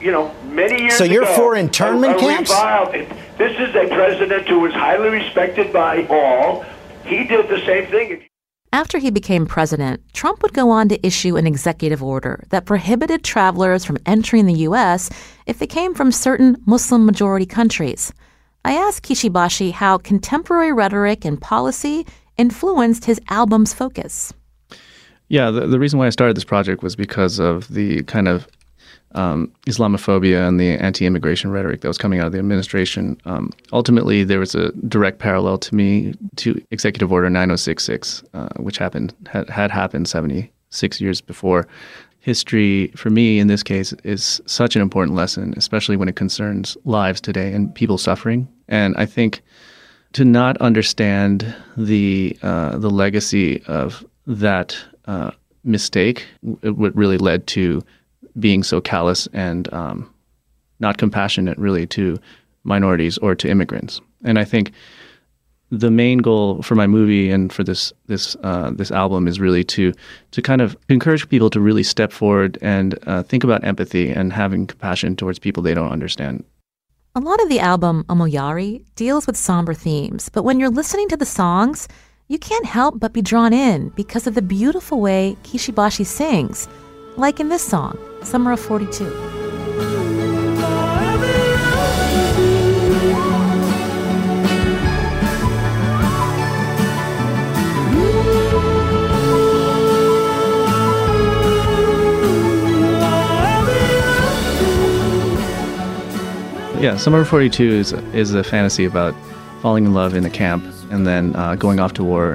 you 0.00 0.10
know, 0.12 0.32
many 0.44 0.82
years 0.82 0.94
So 0.98 1.04
you're 1.04 1.22
ago, 1.24 1.34
for 1.34 1.56
internment 1.56 2.14
a, 2.14 2.16
a 2.16 2.20
camps? 2.20 2.50
reviled- 2.50 2.92
This 3.38 3.58
is 3.58 3.74
a 3.74 3.88
president 3.94 4.48
who 4.48 4.60
was 4.60 4.72
highly 4.72 5.08
respected 5.08 5.72
by 5.72 6.06
all. 6.08 6.64
He 7.04 7.24
did 7.24 7.48
the 7.48 7.58
same 7.64 7.86
thing. 7.86 8.24
After 8.72 8.98
he 8.98 9.10
became 9.10 9.46
president, 9.46 10.02
Trump 10.12 10.42
would 10.42 10.52
go 10.52 10.70
on 10.70 10.88
to 10.90 11.06
issue 11.06 11.36
an 11.36 11.46
executive 11.46 12.02
order 12.02 12.44
that 12.50 12.66
prohibited 12.66 13.24
travelers 13.24 13.84
from 13.84 13.96
entering 14.04 14.44
the 14.46 14.52
U.S. 14.68 15.08
if 15.46 15.58
they 15.58 15.66
came 15.66 15.94
from 15.94 16.12
certain 16.12 16.56
Muslim 16.66 17.06
majority 17.06 17.46
countries. 17.46 18.12
I 18.68 18.72
asked 18.72 19.02
Kishibashi 19.02 19.72
how 19.72 19.96
contemporary 19.96 20.74
rhetoric 20.74 21.24
and 21.24 21.40
policy 21.40 22.06
influenced 22.36 23.06
his 23.06 23.18
album's 23.30 23.72
focus. 23.72 24.30
Yeah, 25.28 25.50
the, 25.50 25.66
the 25.66 25.78
reason 25.78 25.98
why 25.98 26.06
I 26.06 26.10
started 26.10 26.36
this 26.36 26.44
project 26.44 26.82
was 26.82 26.94
because 26.94 27.38
of 27.38 27.66
the 27.68 28.02
kind 28.02 28.28
of 28.28 28.46
um, 29.12 29.50
Islamophobia 29.66 30.46
and 30.46 30.60
the 30.60 30.72
anti-immigration 30.72 31.50
rhetoric 31.50 31.80
that 31.80 31.88
was 31.88 31.96
coming 31.96 32.20
out 32.20 32.26
of 32.26 32.32
the 32.32 32.38
administration. 32.38 33.18
Um, 33.24 33.52
ultimately, 33.72 34.22
there 34.22 34.38
was 34.38 34.54
a 34.54 34.70
direct 34.86 35.18
parallel 35.18 35.56
to 35.56 35.74
me 35.74 36.12
to 36.36 36.62
Executive 36.70 37.10
Order 37.10 37.30
9066, 37.30 38.22
uh, 38.34 38.50
which 38.58 38.76
happened 38.76 39.14
had, 39.30 39.48
had 39.48 39.70
happened 39.70 40.08
76 40.08 41.00
years 41.00 41.22
before. 41.22 41.66
History, 42.20 42.88
for 42.88 43.08
me, 43.08 43.38
in 43.38 43.46
this 43.46 43.62
case, 43.62 43.94
is 44.04 44.42
such 44.44 44.76
an 44.76 44.82
important 44.82 45.16
lesson, 45.16 45.54
especially 45.56 45.96
when 45.96 46.10
it 46.10 46.16
concerns 46.16 46.76
lives 46.84 47.22
today 47.22 47.54
and 47.54 47.74
people 47.74 47.96
suffering. 47.96 48.46
And 48.68 48.94
I 48.96 49.06
think 49.06 49.42
to 50.12 50.24
not 50.24 50.56
understand 50.58 51.54
the 51.76 52.36
uh, 52.42 52.78
the 52.78 52.90
legacy 52.90 53.62
of 53.66 54.04
that 54.26 54.76
uh, 55.06 55.30
mistake, 55.64 56.26
what 56.62 56.94
really 56.96 57.18
led 57.18 57.46
to 57.48 57.82
being 58.38 58.62
so 58.62 58.80
callous 58.80 59.26
and 59.32 59.72
um, 59.72 60.12
not 60.80 60.98
compassionate, 60.98 61.58
really, 61.58 61.86
to 61.88 62.18
minorities 62.64 63.18
or 63.18 63.34
to 63.34 63.48
immigrants. 63.48 64.00
And 64.24 64.38
I 64.38 64.44
think 64.44 64.72
the 65.70 65.90
main 65.90 66.18
goal 66.18 66.62
for 66.62 66.74
my 66.74 66.86
movie 66.86 67.30
and 67.30 67.52
for 67.52 67.62
this 67.62 67.92
this 68.06 68.36
uh, 68.42 68.70
this 68.70 68.90
album 68.90 69.28
is 69.28 69.38
really 69.38 69.64
to 69.64 69.92
to 70.30 70.42
kind 70.42 70.62
of 70.62 70.76
encourage 70.88 71.28
people 71.28 71.50
to 71.50 71.60
really 71.60 71.82
step 71.82 72.12
forward 72.12 72.58
and 72.62 72.98
uh, 73.06 73.22
think 73.22 73.44
about 73.44 73.64
empathy 73.64 74.10
and 74.10 74.32
having 74.32 74.66
compassion 74.66 75.14
towards 75.16 75.38
people 75.38 75.62
they 75.62 75.74
don't 75.74 75.92
understand. 75.92 76.44
A 77.14 77.20
lot 77.20 77.42
of 77.42 77.48
the 77.48 77.58
album 77.58 78.04
Omoyari 78.08 78.84
deals 78.94 79.26
with 79.26 79.36
somber 79.36 79.72
themes, 79.72 80.28
but 80.28 80.44
when 80.44 80.60
you're 80.60 80.68
listening 80.68 81.08
to 81.08 81.16
the 81.16 81.24
songs, 81.24 81.88
you 82.28 82.38
can't 82.38 82.66
help 82.66 83.00
but 83.00 83.14
be 83.14 83.22
drawn 83.22 83.52
in 83.52 83.88
because 83.96 84.26
of 84.26 84.34
the 84.34 84.42
beautiful 84.42 85.00
way 85.00 85.36
Kishibashi 85.42 86.04
sings, 86.04 86.68
like 87.16 87.40
in 87.40 87.48
this 87.48 87.66
song, 87.66 87.98
Summer 88.22 88.52
of 88.52 88.60
42. 88.60 89.47
Yeah, 106.80 106.96
Summer 106.96 107.22
of 107.22 107.28
42 107.28 107.64
is, 107.64 107.92
is 107.92 108.34
a 108.34 108.44
fantasy 108.44 108.84
about 108.84 109.12
falling 109.62 109.84
in 109.84 109.94
love 109.94 110.14
in 110.14 110.24
a 110.24 110.30
camp 110.30 110.64
and 110.92 111.04
then 111.04 111.34
uh, 111.34 111.56
going 111.56 111.80
off 111.80 111.92
to 111.94 112.04
war 112.04 112.34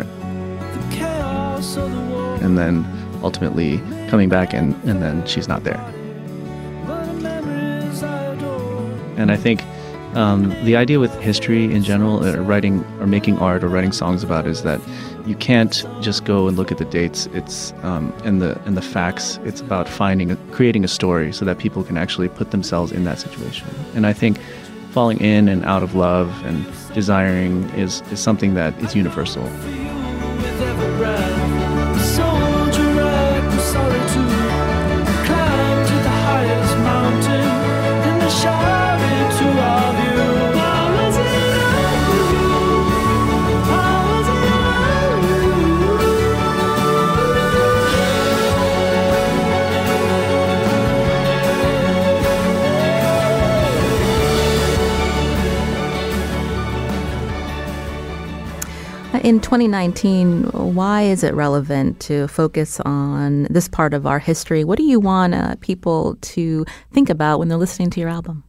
and 2.41 2.57
then 2.57 2.85
ultimately 3.23 3.77
coming 4.09 4.27
back 4.27 4.53
and, 4.53 4.75
and 4.83 5.01
then 5.01 5.25
she's 5.25 5.47
not 5.47 5.63
there. 5.63 5.79
And 9.15 9.31
I 9.31 9.37
think 9.37 9.63
um, 10.13 10.49
the 10.65 10.75
idea 10.75 10.99
with 10.99 11.17
history 11.21 11.73
in 11.73 11.81
general, 11.81 12.21
uh, 12.21 12.35
writing 12.39 12.83
or 12.99 13.07
making 13.07 13.39
art 13.39 13.63
or 13.63 13.69
writing 13.69 13.93
songs 13.93 14.23
about, 14.23 14.45
is 14.45 14.61
that 14.63 14.81
you 15.25 15.35
can't 15.35 15.85
just 16.01 16.25
go 16.25 16.47
and 16.47 16.57
look 16.57 16.71
at 16.71 16.77
the 16.77 16.85
dates. 16.85 17.27
It's 17.33 17.73
um, 17.83 18.13
and 18.23 18.41
the 18.41 18.59
and 18.65 18.75
the 18.75 18.81
facts. 18.81 19.39
It's 19.43 19.61
about 19.61 19.87
finding, 19.87 20.35
creating 20.51 20.83
a 20.83 20.87
story 20.87 21.31
so 21.31 21.45
that 21.45 21.57
people 21.59 21.83
can 21.83 21.97
actually 21.97 22.29
put 22.29 22.51
themselves 22.51 22.91
in 22.91 23.03
that 23.05 23.19
situation. 23.19 23.67
And 23.95 24.05
I 24.05 24.13
think 24.13 24.39
falling 24.91 25.19
in 25.21 25.47
and 25.47 25.65
out 25.65 25.81
of 25.81 25.95
love 25.95 26.29
and 26.45 26.65
desiring 26.93 27.69
is 27.71 28.01
is 28.11 28.19
something 28.19 28.53
that 28.55 28.77
is 28.83 28.95
universal. 28.95 29.43
In 59.23 59.39
2019, 59.39 60.43
why 60.51 61.03
is 61.03 61.23
it 61.23 61.33
relevant 61.33 62.01
to 62.01 62.27
focus 62.27 62.81
on 62.81 63.43
this 63.43 63.69
part 63.69 63.93
of 63.93 64.05
our 64.05 64.19
history? 64.19 64.65
What 64.65 64.77
do 64.77 64.83
you 64.83 64.99
want 64.99 65.33
uh, 65.33 65.55
people 65.61 66.17
to 66.33 66.65
think 66.91 67.09
about 67.09 67.39
when 67.39 67.47
they're 67.47 67.57
listening 67.57 67.89
to 67.91 68.01
your 68.01 68.09
album? 68.09 68.43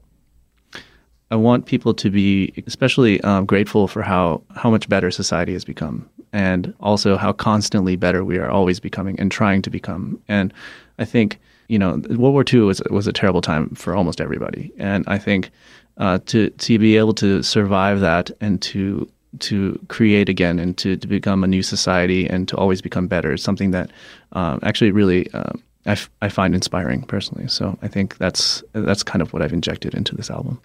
I 1.31 1.37
want 1.37 1.67
people 1.67 1.95
to 1.95 2.11
be 2.11 2.53
especially 2.67 3.21
um, 3.21 3.47
grateful 3.47 3.87
for 3.87 4.03
how 4.03 4.43
how 4.57 4.69
much 4.69 4.89
better 4.89 5.13
society 5.13 5.53
has 5.53 5.65
become, 5.65 6.11
and 6.33 6.75
also 6.81 7.17
how 7.17 7.33
constantly 7.33 7.95
better 7.95 8.25
we 8.25 8.39
are 8.39 8.51
always 8.51 8.81
becoming 8.81 9.19
and 9.21 9.31
trying 9.31 9.63
to 9.63 9.71
become. 9.71 10.21
And 10.27 10.53
I 10.99 11.05
think 11.05 11.39
you 11.69 11.79
know 11.79 12.03
World 12.09 12.35
War 12.35 12.45
II 12.53 12.63
was 12.63 12.83
was 12.91 13.07
a 13.07 13.13
terrible 13.13 13.43
time 13.43 13.71
for 13.77 13.95
almost 13.95 14.21
everybody, 14.21 14.73
and 14.77 15.05
I 15.07 15.19
think 15.19 15.53
uh, 15.99 16.19
to 16.27 16.51
to 16.51 16.79
be 16.81 16.97
able 16.97 17.15
to 17.15 17.45
survive 17.45 18.01
that 18.01 18.33
and 18.41 18.61
to 18.63 19.09
to 19.41 19.79
create 19.89 20.29
again 20.29 20.59
and 20.59 20.77
to, 20.79 20.97
to 20.97 21.07
become 21.07 21.45
a 21.45 21.47
new 21.47 21.63
society 21.63 22.27
and 22.29 22.49
to 22.49 22.57
always 22.57 22.81
become 22.81 23.07
better 23.07 23.33
is 23.33 23.43
something 23.43 23.71
that 23.73 23.91
um, 24.33 24.59
actually 24.63 24.91
really 24.91 25.31
uh, 25.33 25.53
I, 25.87 25.93
f- 25.93 26.11
I 26.23 26.29
find 26.29 26.55
inspiring 26.55 27.03
personally. 27.03 27.49
So 27.49 27.79
I 27.83 27.89
think 27.89 28.17
that's 28.17 28.63
that's 28.73 29.03
kind 29.03 29.23
of 29.23 29.33
what 29.33 29.43
I've 29.43 29.53
injected 29.53 29.95
into 29.95 30.15
this 30.15 30.31
album. 30.31 30.61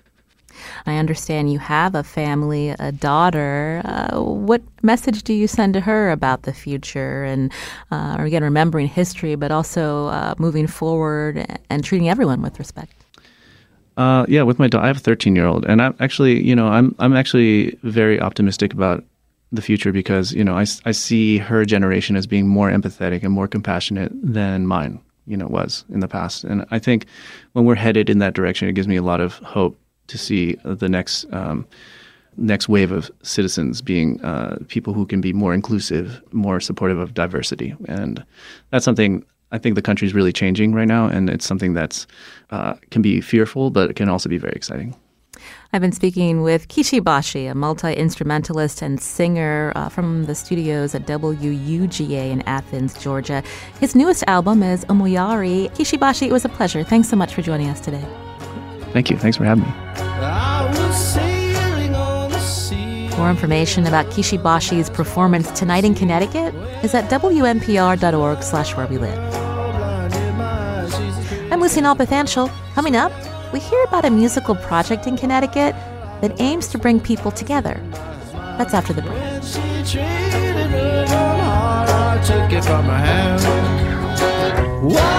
I 0.85 0.97
understand 0.97 1.51
you 1.51 1.59
have 1.59 1.95
a 1.95 2.03
family, 2.03 2.69
a 2.79 2.91
daughter. 2.91 3.81
Uh, 3.85 4.21
what 4.21 4.61
message 4.81 5.23
do 5.23 5.33
you 5.33 5.47
send 5.47 5.73
to 5.75 5.81
her 5.81 6.11
about 6.11 6.43
the 6.43 6.53
future 6.53 7.23
and, 7.23 7.51
uh, 7.91 8.17
again, 8.19 8.43
remembering 8.43 8.87
history, 8.87 9.35
but 9.35 9.51
also 9.51 10.07
uh, 10.07 10.35
moving 10.37 10.67
forward 10.67 11.45
and 11.69 11.83
treating 11.83 12.09
everyone 12.09 12.41
with 12.41 12.59
respect? 12.59 12.98
Uh, 13.99 14.25
yeah, 14.29 14.43
with 14.43 14.59
my 14.59 14.67
daughter, 14.69 14.85
I 14.85 14.87
have 14.87 14.95
a 14.95 15.01
13 15.01 15.35
year 15.35 15.45
old, 15.45 15.65
and 15.65 15.81
I'm 15.81 15.93
actually, 15.99 16.41
you 16.41 16.55
know, 16.55 16.69
I'm 16.69 16.95
I'm 16.99 17.13
actually 17.13 17.77
very 17.83 18.17
optimistic 18.17 18.71
about 18.71 19.03
the 19.51 19.61
future 19.61 19.91
because 19.91 20.31
you 20.31 20.41
know 20.41 20.55
I, 20.55 20.65
I 20.85 20.91
see 20.91 21.37
her 21.37 21.65
generation 21.65 22.15
as 22.15 22.25
being 22.25 22.47
more 22.47 22.71
empathetic 22.71 23.23
and 23.23 23.33
more 23.33 23.45
compassionate 23.49 24.13
than 24.13 24.67
mine, 24.67 25.01
you 25.27 25.35
know, 25.35 25.47
was 25.47 25.83
in 25.89 25.99
the 25.99 26.07
past, 26.07 26.45
and 26.45 26.65
I 26.71 26.79
think 26.79 27.07
when 27.51 27.65
we're 27.65 27.75
headed 27.75 28.09
in 28.09 28.19
that 28.19 28.35
direction, 28.35 28.69
it 28.69 28.73
gives 28.73 28.87
me 28.87 28.95
a 28.95 29.03
lot 29.03 29.19
of 29.19 29.33
hope 29.39 29.77
to 30.07 30.17
see 30.17 30.55
the 30.63 30.87
next 30.87 31.25
um, 31.33 31.67
next 32.37 32.69
wave 32.69 32.93
of 32.93 33.11
citizens 33.21 33.81
being 33.81 34.21
uh, 34.21 34.59
people 34.69 34.93
who 34.93 35.05
can 35.05 35.19
be 35.19 35.33
more 35.33 35.53
inclusive, 35.53 36.21
more 36.31 36.61
supportive 36.61 36.99
of 36.99 37.13
diversity, 37.13 37.75
and 37.89 38.23
that's 38.71 38.85
something 38.85 39.25
I 39.51 39.57
think 39.57 39.75
the 39.75 39.81
country 39.81 40.07
is 40.07 40.13
really 40.13 40.33
changing 40.33 40.73
right 40.73 40.87
now, 40.87 41.07
and 41.07 41.29
it's 41.29 41.45
something 41.45 41.73
that's 41.73 42.07
uh, 42.51 42.75
can 42.91 43.01
be 43.01 43.21
fearful, 43.21 43.69
but 43.69 43.89
it 43.89 43.95
can 43.95 44.09
also 44.09 44.29
be 44.29 44.37
very 44.37 44.53
exciting. 44.53 44.95
I've 45.71 45.81
been 45.81 45.91
speaking 45.91 46.41
with 46.41 46.67
Kishi 46.67 47.03
Bashi, 47.03 47.45
a 47.45 47.55
multi 47.55 47.93
instrumentalist 47.93 48.81
and 48.81 48.99
singer 48.99 49.71
uh, 49.75 49.89
from 49.89 50.25
the 50.25 50.35
studios 50.35 50.95
at 50.95 51.05
WUGA 51.05 52.31
in 52.31 52.41
Athens, 52.43 53.01
Georgia. 53.01 53.43
His 53.79 53.95
newest 53.95 54.23
album 54.27 54.63
is 54.63 54.83
Omoyari. 54.85 55.69
Kishi 55.75 55.99
Bashi, 55.99 56.25
it 56.25 56.31
was 56.31 56.45
a 56.45 56.49
pleasure. 56.49 56.83
Thanks 56.83 57.07
so 57.07 57.15
much 57.15 57.33
for 57.33 57.41
joining 57.41 57.69
us 57.69 57.79
today. 57.79 58.03
Thank 58.91 59.09
you. 59.11 59.17
Thanks 59.17 59.37
for 59.37 59.45
having 59.45 59.63
me. 59.63 59.71
More 63.17 63.29
information 63.29 63.85
about 63.85 64.05
Kishibashi's 64.07 64.89
performance 64.89 65.51
tonight 65.51 65.83
in 65.83 65.93
Connecticut 65.93 66.55
is 66.83 66.95
at 66.95 67.09
wnpr.org 67.09 68.43
slash 68.43 68.75
where 68.75 68.87
we 68.87 68.97
live. 68.97 69.38
I'm 71.51 71.61
Lucy 71.61 71.81
Nalpathanchil. 71.81 72.47
Coming 72.75 72.95
up, 72.95 73.11
we 73.51 73.59
hear 73.59 73.83
about 73.85 74.05
a 74.05 74.11
musical 74.11 74.53
project 74.53 75.07
in 75.07 75.17
Connecticut 75.17 75.73
that 76.21 76.39
aims 76.39 76.67
to 76.67 76.77
bring 76.77 76.99
people 76.99 77.31
together. 77.31 77.81
That's 78.59 78.75
after 78.75 78.93
the 78.93 79.01
break. 79.01 79.17
her 84.81 85.18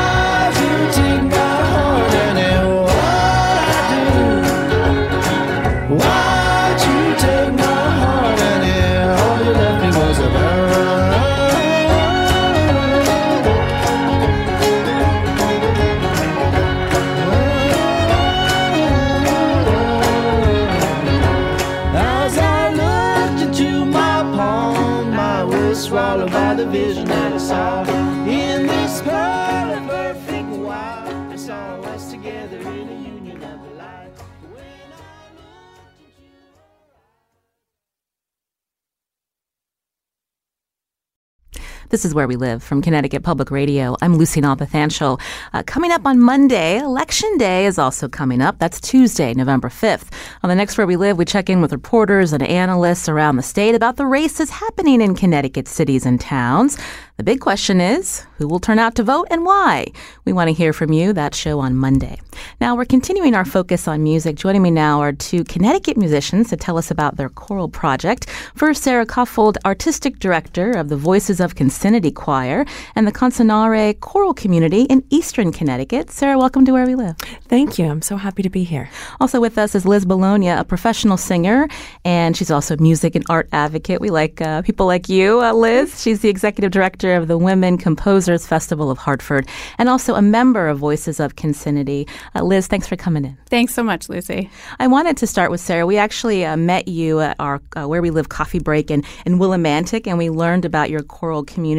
This 41.90 42.04
is 42.04 42.14
Where 42.14 42.28
We 42.28 42.36
Live 42.36 42.62
from 42.62 42.82
Connecticut 42.82 43.24
Public 43.24 43.50
Radio. 43.50 43.96
I'm 44.00 44.16
Lucy 44.16 44.40
Nalpathanchil. 44.40 45.20
Uh, 45.52 45.64
coming 45.66 45.90
up 45.90 46.06
on 46.06 46.20
Monday, 46.20 46.78
Election 46.78 47.36
Day 47.36 47.66
is 47.66 47.80
also 47.80 48.08
coming 48.08 48.40
up. 48.40 48.60
That's 48.60 48.80
Tuesday, 48.80 49.34
November 49.34 49.68
5th. 49.68 50.12
On 50.44 50.48
the 50.48 50.54
next 50.54 50.78
Where 50.78 50.86
We 50.86 50.94
Live, 50.94 51.18
we 51.18 51.24
check 51.24 51.50
in 51.50 51.60
with 51.60 51.72
reporters 51.72 52.32
and 52.32 52.44
analysts 52.44 53.08
around 53.08 53.38
the 53.38 53.42
state 53.42 53.74
about 53.74 53.96
the 53.96 54.06
races 54.06 54.50
happening 54.50 55.00
in 55.00 55.16
Connecticut 55.16 55.66
cities 55.66 56.06
and 56.06 56.20
towns. 56.20 56.78
The 57.20 57.24
big 57.24 57.40
question 57.40 57.82
is 57.82 58.24
who 58.38 58.48
will 58.48 58.60
turn 58.60 58.78
out 58.78 58.94
to 58.94 59.02
vote 59.02 59.26
and 59.30 59.44
why? 59.44 59.88
We 60.24 60.32
want 60.32 60.48
to 60.48 60.54
hear 60.54 60.72
from 60.72 60.94
you. 60.94 61.12
That 61.12 61.34
show 61.34 61.60
on 61.60 61.76
Monday. 61.76 62.18
Now, 62.62 62.74
we're 62.74 62.86
continuing 62.86 63.34
our 63.34 63.44
focus 63.44 63.86
on 63.86 64.02
music. 64.02 64.36
Joining 64.36 64.62
me 64.62 64.70
now 64.70 65.00
are 65.00 65.12
two 65.12 65.44
Connecticut 65.44 65.98
musicians 65.98 66.48
to 66.48 66.56
tell 66.56 66.78
us 66.78 66.90
about 66.90 67.18
their 67.18 67.28
choral 67.28 67.68
project. 67.68 68.30
First, 68.54 68.82
Sarah 68.82 69.04
Kuffold, 69.04 69.58
Artistic 69.66 70.18
Director 70.18 70.70
of 70.70 70.88
the 70.88 70.96
Voices 70.96 71.40
of 71.40 71.56
Concinnity 71.80 72.14
Choir 72.14 72.66
and 72.94 73.06
the 73.06 73.12
Concinnare 73.12 73.98
choral 74.00 74.34
community 74.34 74.82
in 74.82 75.02
Eastern 75.08 75.50
Connecticut. 75.50 76.10
Sarah, 76.10 76.36
welcome 76.36 76.66
to 76.66 76.72
Where 76.72 76.84
We 76.84 76.94
Live. 76.94 77.16
Thank 77.48 77.78
you. 77.78 77.86
I'm 77.86 78.02
so 78.02 78.18
happy 78.18 78.42
to 78.42 78.50
be 78.50 78.64
here. 78.64 78.90
Also 79.18 79.40
with 79.40 79.56
us 79.56 79.74
is 79.74 79.86
Liz 79.86 80.04
Bologna, 80.04 80.48
a 80.48 80.62
professional 80.62 81.16
singer, 81.16 81.68
and 82.04 82.36
she's 82.36 82.50
also 82.50 82.74
a 82.74 82.76
music 82.76 83.14
and 83.14 83.24
art 83.30 83.48
advocate. 83.52 83.98
We 83.98 84.10
like 84.10 84.42
uh, 84.42 84.60
people 84.60 84.84
like 84.84 85.08
you, 85.08 85.40
uh, 85.40 85.54
Liz. 85.54 86.02
She's 86.02 86.20
the 86.20 86.28
executive 86.28 86.70
director 86.70 87.14
of 87.14 87.28
the 87.28 87.38
Women 87.38 87.78
Composers 87.78 88.46
Festival 88.46 88.90
of 88.90 88.98
Hartford 88.98 89.48
and 89.78 89.88
also 89.88 90.16
a 90.16 90.22
member 90.22 90.68
of 90.68 90.76
Voices 90.76 91.18
of 91.18 91.36
Concinnity. 91.36 92.06
Uh, 92.34 92.42
Liz, 92.42 92.66
thanks 92.66 92.88
for 92.88 92.96
coming 92.96 93.24
in. 93.24 93.38
Thanks 93.46 93.72
so 93.72 93.82
much, 93.82 94.10
Lucy. 94.10 94.50
I 94.78 94.86
wanted 94.86 95.16
to 95.16 95.26
start 95.26 95.50
with 95.50 95.62
Sarah. 95.62 95.86
We 95.86 95.96
actually 95.96 96.44
uh, 96.44 96.58
met 96.58 96.88
you 96.88 97.20
at 97.20 97.36
our 97.40 97.62
uh, 97.74 97.88
Where 97.88 98.02
We 98.02 98.10
Live 98.10 98.28
coffee 98.28 98.58
break 98.58 98.90
in, 98.90 99.02
in 99.24 99.38
Willimantic, 99.38 100.06
and 100.06 100.18
we 100.18 100.28
learned 100.28 100.66
about 100.66 100.90
your 100.90 101.02
choral 101.02 101.42
community. 101.42 101.69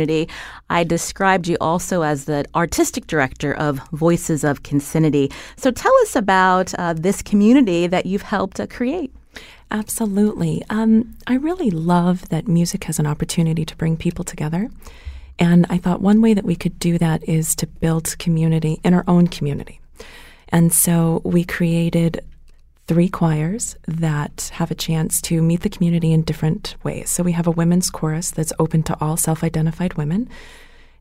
I 0.69 0.83
described 0.83 1.47
you 1.47 1.57
also 1.59 2.01
as 2.01 2.25
the 2.25 2.45
artistic 2.55 3.07
director 3.07 3.53
of 3.53 3.79
Voices 3.91 4.43
of 4.43 4.63
Concinnity. 4.63 5.31
So 5.57 5.71
tell 5.71 5.93
us 6.01 6.15
about 6.15 6.73
uh, 6.75 6.93
this 6.93 7.21
community 7.21 7.87
that 7.87 8.05
you've 8.05 8.21
helped 8.21 8.59
uh, 8.59 8.67
create. 8.67 9.13
Absolutely. 9.69 10.63
Um, 10.69 11.15
I 11.27 11.35
really 11.35 11.71
love 11.71 12.27
that 12.29 12.47
music 12.47 12.83
has 12.85 12.99
an 12.99 13.07
opportunity 13.07 13.65
to 13.65 13.75
bring 13.77 13.95
people 13.95 14.25
together. 14.25 14.69
And 15.39 15.65
I 15.69 15.77
thought 15.77 16.01
one 16.01 16.21
way 16.21 16.33
that 16.33 16.43
we 16.45 16.55
could 16.55 16.77
do 16.77 16.97
that 16.97 17.27
is 17.27 17.55
to 17.55 17.67
build 17.67 18.17
community 18.19 18.79
in 18.83 18.93
our 18.93 19.05
own 19.07 19.27
community. 19.27 19.79
And 20.49 20.73
so 20.73 21.21
we 21.23 21.43
created 21.45 22.19
three 22.91 23.07
choirs 23.07 23.77
that 23.87 24.51
have 24.55 24.69
a 24.69 24.75
chance 24.75 25.21
to 25.21 25.41
meet 25.41 25.61
the 25.61 25.69
community 25.69 26.11
in 26.11 26.23
different 26.23 26.75
ways. 26.83 27.09
So 27.09 27.23
we 27.23 27.31
have 27.31 27.47
a 27.47 27.51
women's 27.51 27.89
chorus 27.89 28.31
that's 28.31 28.51
open 28.59 28.83
to 28.83 28.97
all 28.99 29.15
self 29.15 29.45
identified 29.45 29.93
women, 29.93 30.27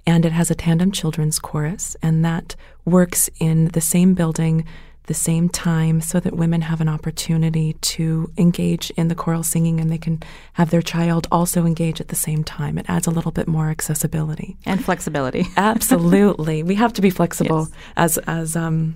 and 0.06 0.24
it 0.24 0.30
has 0.30 0.52
a 0.52 0.54
tandem 0.54 0.92
children's 0.92 1.40
chorus, 1.40 1.96
and 2.00 2.24
that 2.24 2.54
works 2.84 3.28
in 3.40 3.68
the 3.70 3.80
same 3.80 4.14
building, 4.14 4.64
the 5.06 5.14
same 5.14 5.48
time, 5.48 6.00
so 6.00 6.20
that 6.20 6.36
women 6.36 6.60
have 6.60 6.80
an 6.80 6.88
opportunity 6.88 7.72
to 7.80 8.30
engage 8.38 8.90
in 8.90 9.08
the 9.08 9.16
choral 9.16 9.42
singing 9.42 9.80
and 9.80 9.90
they 9.90 9.98
can 9.98 10.22
have 10.52 10.70
their 10.70 10.82
child 10.82 11.26
also 11.32 11.66
engage 11.66 12.00
at 12.00 12.06
the 12.06 12.14
same 12.14 12.44
time. 12.44 12.78
It 12.78 12.86
adds 12.88 13.08
a 13.08 13.10
little 13.10 13.32
bit 13.32 13.48
more 13.48 13.68
accessibility 13.68 14.56
and 14.64 14.84
flexibility. 14.84 15.44
Absolutely. 15.56 16.62
we 16.62 16.76
have 16.76 16.92
to 16.92 17.02
be 17.02 17.10
flexible 17.10 17.66
Yes. 17.68 17.72
as, 17.96 18.18
as, 18.28 18.54
um, 18.56 18.94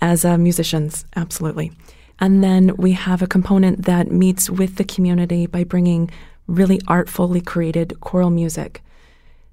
as 0.00 0.24
uh, 0.24 0.36
musicians, 0.38 1.04
absolutely. 1.16 1.72
And 2.18 2.42
then 2.42 2.76
we 2.76 2.92
have 2.92 3.22
a 3.22 3.26
component 3.26 3.84
that 3.84 4.10
meets 4.10 4.48
with 4.48 4.76
the 4.76 4.84
community 4.84 5.46
by 5.46 5.64
bringing 5.64 6.10
really 6.46 6.80
artfully 6.88 7.40
created 7.40 8.00
choral 8.00 8.30
music 8.30 8.82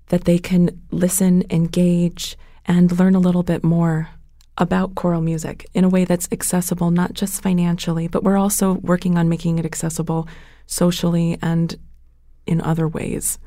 that 0.08 0.26
they 0.26 0.38
can 0.38 0.82
listen, 0.92 1.44
engage, 1.50 2.38
and 2.66 2.98
learn 2.98 3.16
a 3.16 3.20
little 3.20 3.44
bit 3.44 3.64
more 3.64 4.10
about 4.58 4.96
choral 4.96 5.22
music 5.22 5.66
in 5.74 5.84
a 5.84 5.90
way 5.90 6.06
that's 6.06 6.30
accessible, 6.32 6.92
not 6.92 7.14
just 7.14 7.42
financially, 7.42 8.08
but 8.08 8.24
we're 8.24 8.38
also 8.38 8.74
working 8.76 9.18
on 9.18 9.28
making 9.28 9.58
it 9.58 9.66
accessible 9.66 10.28
socially 10.68 11.38
and 11.42 11.76
in 12.46 12.62
other 12.62 12.88
ways. 12.88 13.40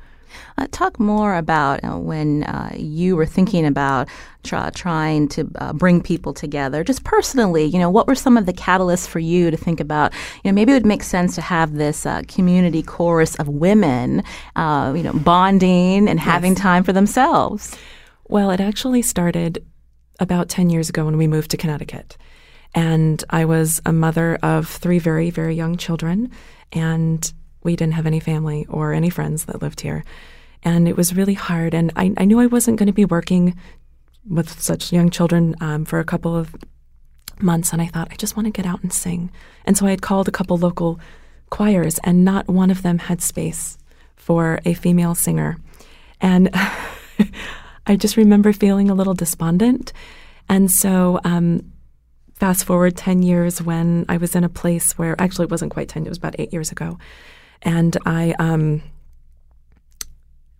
Uh, 0.58 0.66
talk 0.70 0.98
more 0.98 1.36
about 1.36 1.82
uh, 1.84 1.98
when 1.98 2.44
uh, 2.44 2.72
you 2.76 3.16
were 3.16 3.26
thinking 3.26 3.66
about 3.66 4.08
try, 4.42 4.70
trying 4.70 5.28
to 5.28 5.50
uh, 5.56 5.72
bring 5.72 6.00
people 6.00 6.32
together, 6.32 6.84
just 6.84 7.04
personally. 7.04 7.64
You 7.64 7.78
know, 7.78 7.90
what 7.90 8.06
were 8.06 8.14
some 8.14 8.36
of 8.36 8.46
the 8.46 8.52
catalysts 8.52 9.06
for 9.06 9.18
you 9.18 9.50
to 9.50 9.56
think 9.56 9.80
about? 9.80 10.12
You 10.44 10.50
know, 10.50 10.54
maybe 10.54 10.72
it 10.72 10.76
would 10.76 10.86
make 10.86 11.02
sense 11.02 11.34
to 11.34 11.40
have 11.40 11.74
this 11.74 12.06
uh, 12.06 12.22
community 12.28 12.82
chorus 12.82 13.34
of 13.36 13.48
women, 13.48 14.22
uh, 14.54 14.92
you 14.96 15.02
know, 15.02 15.12
bonding 15.12 16.08
and 16.08 16.18
having 16.18 16.54
time 16.54 16.84
for 16.84 16.92
themselves. 16.92 17.76
Well, 18.28 18.50
it 18.50 18.60
actually 18.60 19.02
started 19.02 19.64
about 20.18 20.48
10 20.48 20.70
years 20.70 20.88
ago 20.88 21.04
when 21.04 21.16
we 21.16 21.26
moved 21.26 21.50
to 21.50 21.56
Connecticut. 21.56 22.16
And 22.74 23.22
I 23.30 23.44
was 23.44 23.80
a 23.86 23.92
mother 23.92 24.38
of 24.42 24.68
three 24.68 24.98
very, 24.98 25.30
very 25.30 25.54
young 25.54 25.76
children. 25.76 26.30
And 26.72 27.32
we 27.66 27.76
didn't 27.76 27.94
have 27.94 28.06
any 28.06 28.20
family 28.20 28.64
or 28.70 28.94
any 28.94 29.10
friends 29.10 29.44
that 29.44 29.60
lived 29.60 29.82
here. 29.82 30.04
And 30.62 30.88
it 30.88 30.96
was 30.96 31.14
really 31.14 31.34
hard. 31.34 31.74
And 31.74 31.92
I, 31.96 32.14
I 32.16 32.24
knew 32.24 32.40
I 32.40 32.46
wasn't 32.46 32.78
going 32.78 32.86
to 32.86 32.92
be 32.92 33.04
working 33.04 33.54
with 34.26 34.58
such 34.60 34.92
young 34.92 35.10
children 35.10 35.54
um, 35.60 35.84
for 35.84 35.98
a 35.98 36.04
couple 36.04 36.34
of 36.34 36.56
months. 37.40 37.72
And 37.72 37.82
I 37.82 37.86
thought, 37.86 38.08
I 38.10 38.16
just 38.16 38.36
want 38.36 38.46
to 38.46 38.52
get 38.52 38.64
out 38.64 38.82
and 38.82 38.92
sing. 38.92 39.30
And 39.66 39.76
so 39.76 39.86
I 39.86 39.90
had 39.90 40.00
called 40.00 40.28
a 40.28 40.32
couple 40.32 40.56
local 40.56 40.98
choirs, 41.50 42.00
and 42.02 42.24
not 42.24 42.48
one 42.48 42.70
of 42.70 42.82
them 42.82 42.98
had 42.98 43.20
space 43.20 43.76
for 44.16 44.60
a 44.64 44.74
female 44.74 45.14
singer. 45.14 45.58
And 46.20 46.50
I 47.86 47.96
just 47.96 48.16
remember 48.16 48.52
feeling 48.52 48.90
a 48.90 48.94
little 48.94 49.14
despondent. 49.14 49.92
And 50.48 50.70
so, 50.70 51.20
um, 51.24 51.72
fast 52.34 52.64
forward 52.64 52.96
10 52.96 53.22
years 53.22 53.62
when 53.62 54.04
I 54.08 54.18
was 54.18 54.34
in 54.36 54.44
a 54.44 54.48
place 54.48 54.98
where 54.98 55.20
actually 55.20 55.44
it 55.44 55.50
wasn't 55.50 55.72
quite 55.72 55.88
10, 55.88 56.04
it 56.04 56.08
was 56.08 56.18
about 56.18 56.36
eight 56.38 56.52
years 56.52 56.70
ago. 56.70 56.98
And 57.66 57.96
I 58.06 58.32
um, 58.38 58.80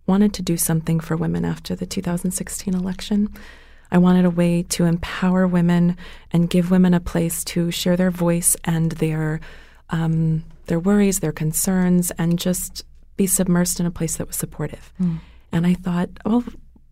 wanted 0.09 0.35
to 0.35 0.43
do 0.43 0.57
something 0.57 0.99
for 0.99 1.17
women 1.17 1.45
after 1.45 1.77
the 1.77 1.87
2016 1.87 2.75
election. 2.75 3.33
I 3.93 3.99
wanted 3.99 4.25
a 4.25 4.31
way 4.31 4.65
to 4.71 4.85
empower 4.85 5.47
women 5.47 5.97
and 6.33 6.51
give 6.51 6.73
women 6.73 6.95
a 6.95 7.01
place 7.01 7.45
to 7.45 7.71
share 7.71 7.97
their 7.97 8.11
voice 8.11 8.57
and 8.65 8.93
their 8.93 9.41
um, 9.91 10.45
their 10.67 10.81
worries, 10.81 11.21
their 11.21 11.31
concerns, 11.31 12.11
and 12.19 12.41
just 12.41 12.85
be 13.17 13.27
submersed 13.27 13.79
in 13.79 13.87
a 13.87 13.91
place 13.93 14.17
that 14.17 14.27
was 14.27 14.35
supportive. 14.35 14.93
And 15.53 15.65
I 15.65 15.75
thought, 15.75 16.11
well, 16.25 16.43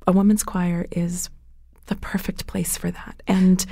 a 0.07 0.13
women's 0.13 0.45
choir 0.45 0.87
is 0.93 1.29
the 1.87 1.97
perfect 1.97 2.47
place 2.47 2.77
for 2.77 2.93
that. 2.93 3.21
And 3.27 3.67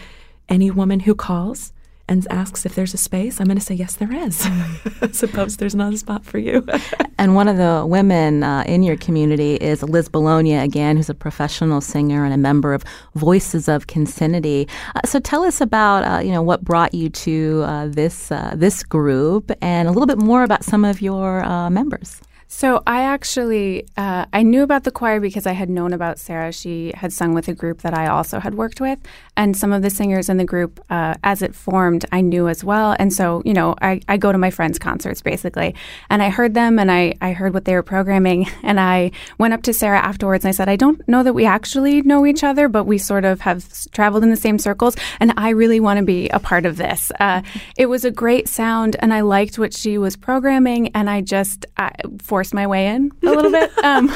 any 0.49 0.73
woman 0.73 0.99
who 1.01 1.15
calls 1.15 1.73
and 2.13 2.31
asks 2.31 2.67
if 2.67 2.75
there's 2.75 2.93
a 2.93 2.99
space, 2.99 3.41
I'm 3.41 3.47
going 3.47 3.59
to 3.59 3.65
say, 3.65 3.75
yes, 3.75 3.97
there 3.97 4.13
is. 4.13 4.47
Suppose 5.13 5.57
there's 5.57 5.75
not 5.75 5.95
a 5.95 5.99
spot 5.99 6.25
for 6.25 6.39
you. 6.39 6.65
and 7.19 7.35
one 7.35 7.49
of 7.49 7.57
the 7.57 7.85
women 7.87 8.43
uh, 8.43 8.65
in 8.67 8.83
your 8.83 8.97
community 8.97 9.55
is 9.57 9.83
Liz 9.83 10.09
Bologna, 10.09 10.55
again, 10.57 10.97
who's 10.97 11.09
a 11.09 11.15
professional 11.15 11.81
singer 11.81 12.25
and 12.25 12.35
a 12.35 12.37
member 12.37 12.75
of 12.75 12.85
Voices 13.15 13.67
of 13.67 13.87
Concinnity. 13.87 14.69
Uh, 14.95 15.01
so 15.07 15.19
tell 15.21 15.43
us 15.43 15.61
about, 15.61 16.05
uh, 16.05 16.21
you 16.23 16.31
know, 16.31 16.43
what 16.43 16.63
brought 16.63 16.93
you 16.93 17.09
to 17.09 17.63
uh, 17.65 17.87
this, 17.89 18.31
uh, 18.31 18.53
this 18.57 18.83
group 18.83 19.51
and 19.63 19.89
a 19.89 19.91
little 19.91 20.07
bit 20.07 20.19
more 20.19 20.43
about 20.43 20.65
some 20.65 20.85
of 20.85 21.01
your 21.01 21.43
uh, 21.45 21.71
members. 21.71 22.21
So 22.55 22.83
I 22.87 23.03
actually 23.03 23.89
uh, 23.97 24.27
I 24.31 24.43
knew 24.43 24.63
about 24.63 24.85
the 24.85 24.91
choir 24.91 25.21
because 25.21 25.47
I 25.47 25.53
had 25.53 25.71
known 25.71 25.95
about 25.95 26.19
Sarah. 26.19 26.53
She 26.53 26.93
had 26.95 27.11
sung 27.11 27.33
with 27.33 27.49
a 27.49 27.55
group 27.55 27.81
that 27.81 27.95
I 27.95 28.09
also 28.09 28.41
had 28.41 28.55
worked 28.57 28.79
with, 28.79 28.99
and 29.37 29.57
some 29.57 29.73
of 29.73 29.83
the 29.83 29.91
singers 29.91 30.29
in 30.29 30.37
the 30.37 30.45
group, 30.45 30.81
uh, 30.91 31.15
as 31.25 31.43
it 31.43 31.55
formed, 31.55 32.05
I 32.13 32.21
knew 32.21 32.49
as 32.49 32.63
well. 32.63 32.97
And 32.99 33.13
so 33.13 33.43
you 33.45 33.55
know, 33.55 33.75
I, 33.81 34.01
I 34.09 34.17
go 34.17 34.33
to 34.33 34.39
my 34.39 34.51
friends' 34.51 34.79
concerts 34.79 35.23
basically, 35.23 35.75
and 36.11 36.23
I 36.23 36.31
heard 36.31 36.55
them, 36.55 36.79
and 36.79 36.91
I 36.91 37.15
I 37.21 37.33
heard 37.33 37.55
what 37.55 37.65
they 37.65 37.75
were 37.75 37.83
programming, 37.83 38.49
and 38.63 38.79
I 38.79 39.13
went 39.39 39.55
up 39.55 39.63
to 39.63 39.73
Sarah 39.73 40.01
afterwards, 40.01 40.45
and 40.45 40.51
I 40.51 40.53
said, 40.53 40.69
I 40.69 40.77
don't 40.77 41.07
know 41.09 41.23
that 41.23 41.33
we 41.33 41.47
actually 41.47 42.03
know 42.03 42.27
each 42.27 42.45
other, 42.45 42.69
but 42.69 42.85
we 42.85 42.99
sort 42.99 43.25
of 43.25 43.41
have 43.41 43.65
traveled 43.91 44.23
in 44.23 44.31
the 44.31 44.37
same 44.37 44.59
circles, 44.59 44.97
and 45.21 45.33
I 45.37 45.51
really 45.51 45.81
want 45.81 45.99
to 45.99 46.05
be 46.05 46.29
a 46.29 46.39
part 46.39 46.67
of 46.67 46.77
this. 46.77 47.11
Uh, 47.21 47.43
it 47.77 47.87
was 47.87 48.05
a 48.05 48.11
great 48.11 48.49
sound, 48.49 48.97
and 49.01 49.13
I 49.13 49.21
liked 49.21 49.59
what 49.59 49.75
she 49.75 49.99
was 49.99 50.17
programming, 50.17 50.89
and 50.95 51.09
I 51.09 51.21
just 51.21 51.67
I, 51.77 51.93
forced 52.21 52.55
my 52.55 52.67
way 52.67 52.89
in 52.89 53.11
a 53.23 53.27
little 53.27 53.51
bit. 53.51 53.71
Um, 53.83 54.13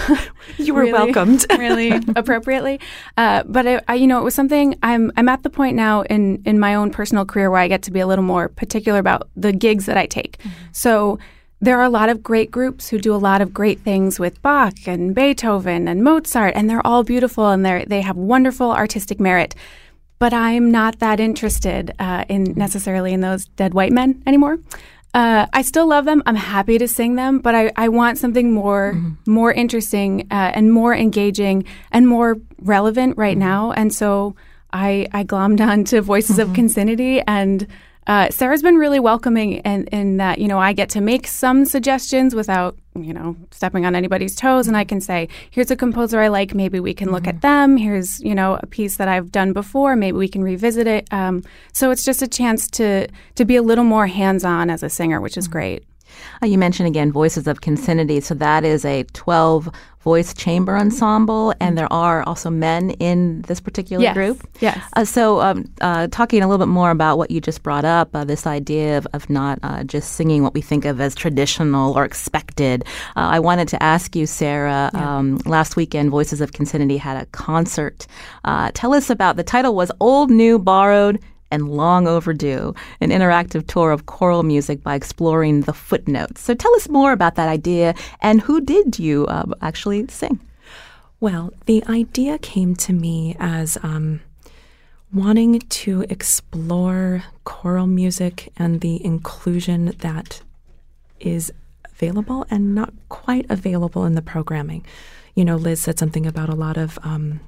you 0.59 0.75
were 0.75 0.83
really, 0.83 0.93
welcomed, 0.93 1.45
really 1.59 1.91
appropriately. 2.17 2.79
Uh, 3.17 3.43
but 3.47 3.67
it, 3.67 3.85
I, 3.89 3.95
you 3.95 4.07
know, 4.07 4.21
it 4.21 4.25
was 4.25 4.35
something. 4.35 4.77
I'm 4.83 5.06
I'm 5.17 5.29
at 5.29 5.43
the 5.43 5.51
point 5.51 5.77
now 5.77 6.03
in 6.03 6.43
in 6.45 6.59
my 6.59 6.75
own 6.75 6.91
personal 6.91 7.25
career 7.25 7.51
where 7.51 7.61
I 7.61 7.69
get 7.69 7.83
to 7.83 7.91
be 7.91 8.01
a 8.01 8.07
little 8.07 8.25
more 8.25 8.49
particular 8.49 8.99
about 8.99 9.29
the 9.37 9.53
gigs 9.53 9.87
that 9.87 9.97
I 9.97 10.07
take. 10.07 10.39
Mm-hmm. 10.39 10.51
So 10.73 11.19
there 11.61 11.79
are 11.79 11.85
a 11.85 11.91
lot 11.91 12.09
of 12.09 12.23
great 12.23 12.51
groups 12.51 12.89
who 12.89 12.99
do 12.99 13.15
a 13.15 13.17
lot 13.17 13.41
of 13.41 13.55
great 13.55 13.81
things 13.81 14.21
with 14.21 14.41
Bach 14.43 14.75
and 14.87 15.15
Beethoven 15.15 15.89
and 15.89 16.05
Mozart, 16.05 16.55
and 16.55 16.69
they're 16.69 16.87
all 16.87 17.03
beautiful 17.03 17.49
and 17.49 17.65
they 17.65 17.85
they 17.87 18.03
have 18.03 18.17
wonderful 18.17 18.73
artistic 18.73 19.21
merit. 19.21 19.55
But 20.19 20.33
I'm 20.33 20.71
not 20.71 20.99
that 21.01 21.21
interested 21.21 21.93
uh, 21.99 22.25
in 22.29 22.55
necessarily 22.57 23.13
in 23.13 23.21
those 23.21 23.47
dead 23.47 23.75
white 23.75 23.93
men 23.93 24.23
anymore. 24.27 24.59
Uh, 25.17 25.47
I 25.55 25.63
still 25.63 25.87
love 25.87 26.05
them. 26.05 26.23
I'm 26.27 26.37
happy 26.37 26.77
to 26.77 26.87
sing 26.87 27.15
them, 27.15 27.39
but 27.39 27.55
I, 27.55 27.73
I 27.77 27.89
want 27.89 28.19
something 28.19 28.53
more 28.53 28.93
mm-hmm. 28.95 29.33
more 29.33 29.51
interesting 29.51 30.27
uh, 30.31 30.53
and 30.55 30.71
more 30.71 30.95
engaging 30.95 31.65
and 31.91 32.07
more 32.07 32.37
relevant 32.59 33.17
right 33.17 33.33
mm-hmm. 33.33 33.49
now. 33.49 33.73
And 33.73 33.95
so 33.95 34.37
I 34.77 35.07
I 35.13 35.25
glommed 35.25 35.61
on 35.61 35.85
to 35.85 36.03
Voices 36.03 36.37
mm-hmm. 36.37 36.51
of 36.51 36.57
Concinnity 36.57 37.23
and 37.27 37.67
uh, 38.07 38.31
Sarah's 38.31 38.63
been 38.63 38.77
really 38.77 39.01
welcoming 39.01 39.55
in, 39.55 39.87
in 39.89 40.17
that, 40.19 40.39
you 40.39 40.47
know, 40.47 40.61
I 40.61 40.73
get 40.73 40.89
to 40.91 41.01
make 41.01 41.27
some 41.27 41.65
suggestions 41.65 42.37
without, 42.37 42.79
you 42.95 43.13
know, 43.13 43.37
stepping 43.51 43.85
on 43.85 43.97
anybody's 43.97 44.37
toes. 44.37 44.69
And 44.69 44.77
I 44.77 44.85
can 44.85 45.01
say, 45.01 45.29
here's 45.51 45.73
a 45.73 45.77
composer 45.77 46.21
I 46.21 46.29
like. 46.29 46.55
Maybe 46.55 46.79
we 46.79 46.95
can 46.95 47.07
mm-hmm. 47.09 47.15
look 47.17 47.27
at 47.27 47.41
them. 47.41 47.77
Here's, 47.77 48.21
you 48.21 48.35
know, 48.35 48.61
a 48.63 48.67
piece 48.67 48.97
that 48.99 49.09
I've 49.09 49.33
done 49.33 49.53
before. 49.53 49.97
Maybe 49.97 50.17
we 50.17 50.29
can 50.29 50.45
revisit 50.45 50.87
it. 50.87 51.13
Um, 51.13 51.43
so 51.73 51.91
it's 51.91 52.05
just 52.05 52.23
a 52.23 52.29
chance 52.29 52.71
to, 52.73 53.09
to 53.35 53.45
be 53.45 53.57
a 53.57 53.63
little 53.63 53.85
more 53.85 54.07
hands 54.07 54.45
on 54.45 54.71
as 54.71 54.85
a 54.85 54.89
singer, 54.89 55.21
which 55.21 55.37
is 55.37 55.47
mm-hmm. 55.47 55.53
great. 55.53 55.85
Uh, 56.41 56.47
you 56.47 56.59
mentioned 56.59 56.87
again 56.87 57.11
Voices 57.11 57.49
of 57.49 57.61
Concinnity. 57.61 58.23
So 58.23 58.35
that 58.35 58.65
is 58.65 58.85
a 58.85 59.03
12 59.15 59.69
voice 60.07 60.33
chamber 60.33 60.77
ensemble, 60.77 61.53
and 61.59 61.77
there 61.77 61.93
are 61.93 62.23
also 62.29 62.49
men 62.49 62.91
in 63.01 63.43
this 63.49 63.59
particular 63.61 64.05
yes. 64.05 64.15
group. 64.15 64.49
Yes. 64.61 64.79
Uh, 64.93 65.05
so, 65.05 65.41
um, 65.41 65.65
uh, 65.81 66.07
talking 66.13 66.45
a 66.45 66.47
little 66.47 66.65
bit 66.65 66.71
more 66.71 66.93
about 66.93 67.19
what 67.19 67.33
you 67.33 67.41
just 67.41 67.65
brought 67.65 67.85
up, 67.85 68.15
uh, 68.15 68.23
this 68.23 68.47
idea 68.47 68.99
of, 68.99 69.09
of 69.15 69.29
not 69.29 69.59
uh, 69.65 69.83
just 69.83 70.13
singing 70.13 70.45
what 70.45 70.55
we 70.55 70.63
think 70.63 70.85
of 70.85 71.01
as 71.01 71.13
traditional 71.17 71.93
or 71.99 72.05
expected. 72.05 72.85
Uh, 73.17 73.35
I 73.37 73.41
wanted 73.41 73.67
to 73.67 73.83
ask 73.83 74.15
you, 74.15 74.27
Sarah. 74.27 74.93
Yeah. 74.95 75.17
Um, 75.17 75.39
last 75.45 75.75
weekend, 75.75 76.11
Voices 76.11 76.41
of 76.41 76.53
Concinnity 76.53 76.99
had 76.99 77.21
a 77.21 77.27
concert. 77.27 78.07
tell 78.75 78.95
us 78.95 79.11
about 79.11 79.35
the 79.35 79.43
title 79.43 79.75
was 79.75 79.91
Old, 79.99 80.31
New, 80.31 80.61
Borrowed 80.61 81.21
and 81.57 81.71
Long 81.71 82.07
Overdue, 82.07 82.75
an 83.01 83.11
interactive 83.11 83.67
tour 83.67 83.91
of 83.91 84.05
choral 84.05 84.43
music 84.43 84.83
by 84.83 84.95
exploring 84.95 85.63
the 85.63 85.73
footnotes. 85.73 86.43
So 86.43 86.55
tell 86.55 86.75
us 86.77 86.89
more 86.89 87.13
about 87.13 87.35
that 87.37 87.49
idea 87.49 87.95
and 88.21 88.43
who 88.43 88.61
did 88.61 88.99
you 88.99 89.27
uh, 89.27 89.47
actually 89.63 90.07
sing? 90.09 90.39
Well, 91.19 91.55
the 91.65 91.83
idea 91.89 92.39
came 92.39 92.77
to 92.77 92.93
me 92.93 93.37
as 93.41 93.79
um, 93.83 94.21
wanting 95.13 95.61
to 95.61 96.05
explore 96.11 97.25
choral 97.45 97.87
music 97.87 98.53
and 98.59 98.83
the 98.83 99.03
inclusion 99.03 99.95
that 100.01 100.43
is 101.19 101.51
available 101.87 102.45
and 102.51 102.75
not 102.75 102.93
quite 103.09 103.47
available 103.49 104.05
in 104.05 104.15
the 104.15 104.21
programming. 104.21 104.85
You 105.35 105.47
know, 105.47 105.57
Liz 105.57 105.81
said 105.81 105.99
something 105.99 106.27
about 106.27 106.51
a 106.51 106.55
lot 106.55 106.77
of 106.77 106.99
um, 107.03 107.41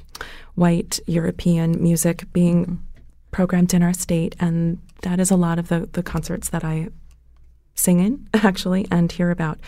white 0.54 0.98
European 1.06 1.82
music 1.82 2.24
being 2.32 2.64
mm-hmm 2.64 2.87
programmed 3.30 3.74
in 3.74 3.82
our 3.82 3.92
state, 3.92 4.34
and 4.40 4.78
that 5.02 5.20
is 5.20 5.30
a 5.30 5.36
lot 5.36 5.58
of 5.58 5.68
the, 5.68 5.88
the 5.92 6.02
concerts 6.02 6.48
that 6.50 6.64
I 6.64 6.88
sing 7.74 8.00
in, 8.00 8.28
actually, 8.34 8.86
and 8.90 9.10
hear 9.10 9.30
about. 9.30 9.58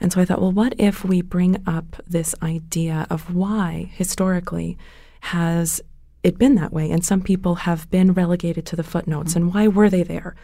And 0.00 0.12
so 0.12 0.20
I 0.20 0.24
thought, 0.24 0.40
well, 0.40 0.52
what 0.52 0.74
if 0.78 1.04
we 1.04 1.20
bring 1.20 1.62
up 1.66 2.02
this 2.06 2.34
idea 2.42 3.06
of 3.10 3.34
why 3.34 3.90
historically 3.94 4.78
has 5.20 5.80
it 6.22 6.38
been 6.38 6.54
that 6.54 6.72
way? 6.72 6.90
And 6.90 7.04
some 7.04 7.20
people 7.20 7.56
have 7.56 7.90
been 7.90 8.12
relegated 8.12 8.64
to 8.66 8.76
the 8.76 8.82
footnotes, 8.82 9.34
mm-hmm. 9.34 9.42
and 9.42 9.54
why 9.54 9.68
were 9.68 9.90
they 9.90 10.02
there? 10.02 10.34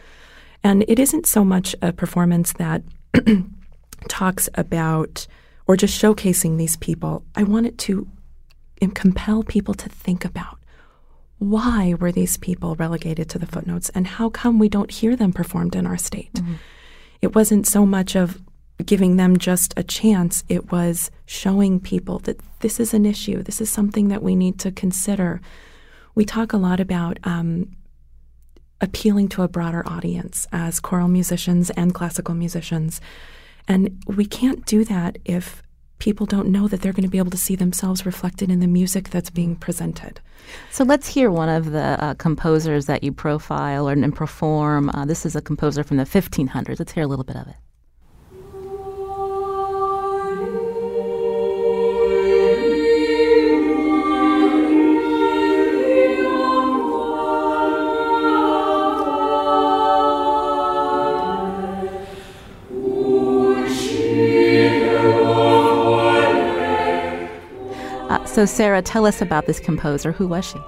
And 0.63 0.85
it 0.87 0.99
isn't 0.99 1.25
so 1.25 1.43
much 1.43 1.75
a 1.81 1.91
performance 1.93 2.53
that 2.53 2.83
talks 4.07 4.49
about 4.55 5.27
or 5.65 5.75
just 5.75 5.99
showcasing 5.99 6.57
these 6.57 6.77
people. 6.77 7.23
I 7.35 7.43
want 7.43 7.65
it 7.65 7.77
to 7.79 8.07
compel 8.93 9.43
people 9.43 9.73
to 9.73 9.89
think 9.89 10.23
about 10.23 10.59
why 11.39 11.93
were 11.99 12.11
these 12.11 12.37
people 12.37 12.75
relegated 12.75 13.29
to 13.29 13.39
the 13.39 13.45
footnotes 13.45 13.89
and 13.89 14.07
how 14.07 14.29
come 14.29 14.57
we 14.57 14.69
don't 14.69 14.91
hear 14.91 15.15
them 15.15 15.31
performed 15.31 15.75
in 15.75 15.85
our 15.85 15.97
state? 15.97 16.33
Mm-hmm. 16.33 16.55
It 17.21 17.35
wasn't 17.35 17.67
so 17.67 17.85
much 17.85 18.15
of 18.15 18.41
giving 18.85 19.17
them 19.17 19.37
just 19.37 19.73
a 19.75 19.83
chance, 19.83 20.43
it 20.47 20.71
was 20.71 21.09
showing 21.25 21.79
people 21.79 22.19
that 22.19 22.39
this 22.59 22.79
is 22.79 22.93
an 22.93 23.05
issue, 23.05 23.41
this 23.41 23.59
is 23.59 23.69
something 23.69 24.07
that 24.09 24.21
we 24.21 24.35
need 24.35 24.59
to 24.59 24.71
consider. 24.71 25.41
We 26.13 26.25
talk 26.25 26.53
a 26.53 26.57
lot 26.57 26.79
about 26.79 27.17
um, 27.23 27.75
appealing 28.79 29.29
to 29.29 29.41
a 29.41 29.47
broader 29.47 29.83
audience 29.87 30.47
as 30.51 30.79
choral 30.79 31.07
musicians 31.07 31.69
and 31.71 31.93
classical 31.93 32.35
musicians. 32.35 33.01
And 33.67 34.01
we 34.07 34.25
can't 34.25 34.65
do 34.65 34.83
that 34.85 35.17
if 35.25 35.63
people 35.99 36.25
don't 36.25 36.49
know 36.49 36.67
that 36.67 36.81
they're 36.81 36.93
going 36.93 37.03
to 37.03 37.09
be 37.09 37.17
able 37.17 37.31
to 37.31 37.37
see 37.37 37.55
themselves 37.55 38.05
reflected 38.05 38.51
in 38.51 38.59
the 38.59 38.67
music 38.67 39.09
that's 39.09 39.29
being 39.29 39.55
presented. 39.55 40.21
So 40.71 40.83
let's 40.83 41.07
hear 41.07 41.31
one 41.31 41.49
of 41.49 41.71
the 41.71 41.97
uh, 42.03 42.13
composers 42.15 42.85
that 42.85 43.03
you 43.03 43.11
profile 43.11 43.87
and, 43.87 44.15
perform. 44.15 44.89
Uh, 44.89 45.05
this 45.05 45.25
is 45.25 45.35
a 45.35 45.41
composer 45.41 45.83
from 45.83 45.97
the 45.97 46.03
1500s. 46.03 46.79
Let's 46.79 46.91
hear 46.91 47.03
a 47.03 47.07
little 47.07 47.25
bit 47.25 47.35
of 47.35 47.47
it. 47.47 47.55
So, 68.27 68.45
Sarah, 68.45 68.83
tell 68.83 69.07
us 69.07 69.21
about 69.21 69.47
this 69.47 69.59
composer. 69.59 70.11
Who 70.11 70.27
was 70.27 70.45
she? 70.45 70.59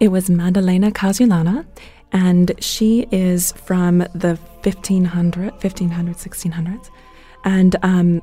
It 0.00 0.08
was 0.08 0.28
Maddalena 0.28 0.90
Casulana, 0.90 1.64
and 2.10 2.52
she 2.58 3.06
is 3.12 3.52
from 3.52 3.98
the 4.14 4.38
1500, 4.62 5.52
1500 5.52 6.16
1600s. 6.16 6.90
And 7.44 7.76
um, 7.82 8.22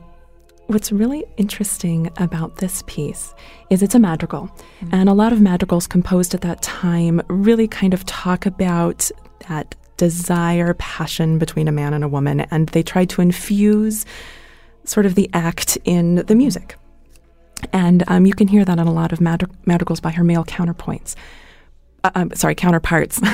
what's 0.65 0.91
really 0.91 1.23
interesting 1.37 2.11
about 2.17 2.57
this 2.57 2.83
piece 2.87 3.33
is 3.69 3.81
it's 3.81 3.95
a 3.95 3.99
madrigal. 3.99 4.49
Mm-hmm. 4.81 4.95
And 4.95 5.09
a 5.09 5.13
lot 5.13 5.31
of 5.31 5.39
madrigals 5.39 5.87
composed 5.87 6.33
at 6.33 6.41
that 6.41 6.61
time 6.61 7.21
really 7.29 7.67
kind 7.67 7.93
of 7.93 8.05
talk 8.05 8.45
about 8.45 9.09
that 9.47 9.75
desire, 9.95 10.73
passion 10.73 11.37
between 11.39 11.67
a 11.67 11.71
man 11.71 11.93
and 11.93 12.03
a 12.03 12.09
woman. 12.09 12.41
And 12.41 12.67
they 12.69 12.83
try 12.83 13.05
to 13.05 13.21
infuse 13.21 14.05
sort 14.83 15.05
of 15.05 15.15
the 15.15 15.29
act 15.33 15.77
in 15.85 16.15
the 16.15 16.35
music. 16.35 16.75
And 17.73 18.03
um, 18.07 18.25
you 18.25 18.33
can 18.33 18.47
hear 18.47 18.65
that 18.65 18.79
in 18.79 18.87
a 18.87 18.93
lot 18.93 19.11
of 19.11 19.21
madrigals 19.21 19.99
by 19.99 20.11
her 20.11 20.23
male 20.23 20.45
counterpoints. 20.45 21.15
Uh, 22.03 22.11
um, 22.15 22.31
sorry, 22.35 22.55
counterparts. 22.55 23.19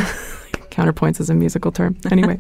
Counterpoints 0.72 1.20
is 1.20 1.30
a 1.30 1.36
musical 1.36 1.72
term. 1.72 1.96
Anyway. 2.12 2.40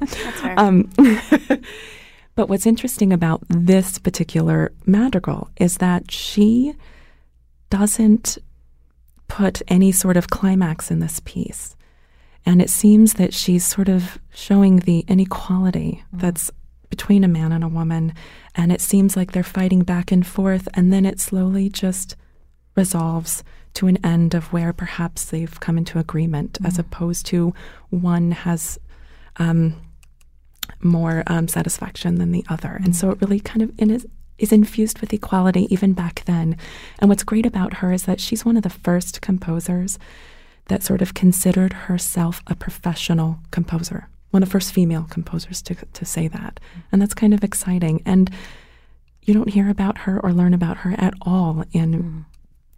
um, 0.57 0.89
but 2.36 2.49
what's 2.49 2.65
interesting 2.65 3.13
about 3.13 3.43
this 3.47 3.99
particular 3.99 4.71
madrigal 4.86 5.49
is 5.57 5.77
that 5.77 6.09
she 6.11 6.73
doesn't 7.69 8.38
put 9.27 9.61
any 9.67 9.91
sort 9.91 10.17
of 10.17 10.29
climax 10.29 10.89
in 10.89 10.99
this 10.99 11.19
piece. 11.25 11.75
And 12.45 12.61
it 12.61 12.69
seems 12.69 13.13
that 13.13 13.34
she's 13.34 13.65
sort 13.65 13.89
of 13.89 14.19
showing 14.34 14.77
the 14.79 14.99
inequality 15.07 16.03
that's 16.11 16.51
between 16.93 17.23
a 17.23 17.27
man 17.39 17.51
and 17.51 17.63
a 17.63 17.75
woman. 17.79 18.13
And 18.53 18.71
it 18.71 18.79
seems 18.79 19.17
like 19.17 19.31
they're 19.31 19.41
fighting 19.59 19.81
back 19.81 20.11
and 20.11 20.25
forth. 20.25 20.67
And 20.75 20.93
then 20.93 21.07
it 21.07 21.19
slowly 21.19 21.67
just 21.69 22.15
resolves 22.75 23.43
to 23.73 23.87
an 23.87 23.97
end 24.05 24.35
of 24.35 24.53
where 24.53 24.71
perhaps 24.71 25.25
they've 25.25 25.59
come 25.59 25.79
into 25.79 25.97
agreement 25.97 26.59
as 26.63 26.77
opposed 26.77 27.25
to 27.25 27.51
one 27.89 28.29
has 28.29 28.77
um, 29.37 29.81
more 30.83 31.23
um, 31.25 31.47
satisfaction 31.47 32.15
than 32.19 32.31
the 32.31 32.45
other. 32.47 32.79
And 32.83 32.95
so 32.95 33.09
it 33.09 33.19
really 33.19 33.39
kind 33.39 33.63
of 33.63 33.71
in 33.79 33.89
is, 33.89 34.05
is 34.37 34.51
infused 34.51 34.99
with 34.99 35.11
equality 35.13 35.65
even 35.73 35.93
back 35.93 36.23
then. 36.25 36.57
And 36.99 37.09
what's 37.09 37.23
great 37.23 37.47
about 37.47 37.77
her 37.77 37.91
is 37.91 38.03
that 38.03 38.21
she's 38.21 38.45
one 38.45 38.57
of 38.57 38.61
the 38.61 38.69
first 38.69 39.19
composers 39.21 39.97
that 40.67 40.83
sort 40.83 41.01
of 41.01 41.15
considered 41.15 41.73
herself 41.73 42.43
a 42.45 42.55
professional 42.55 43.39
composer, 43.49 44.09
one 44.34 44.41
of 44.41 44.49
the 44.49 44.51
first 44.51 44.73
female 44.73 45.05
composers 45.11 45.61
to, 45.61 45.75
to 45.75 46.05
say 46.05 46.27
that. 46.27 46.59
And 46.91 46.99
that's 46.99 47.13
kind 47.13 47.36
of 47.36 47.43
exciting. 47.43 48.01
And 48.03 48.31
you 49.21 49.34
don't 49.34 49.49
hear 49.49 49.69
about 49.69 49.99
her 49.99 50.19
or 50.19 50.34
learn 50.34 50.55
about 50.55 50.77
her 50.77 50.95
at 50.97 51.13
all 51.21 51.63
in 51.71 52.25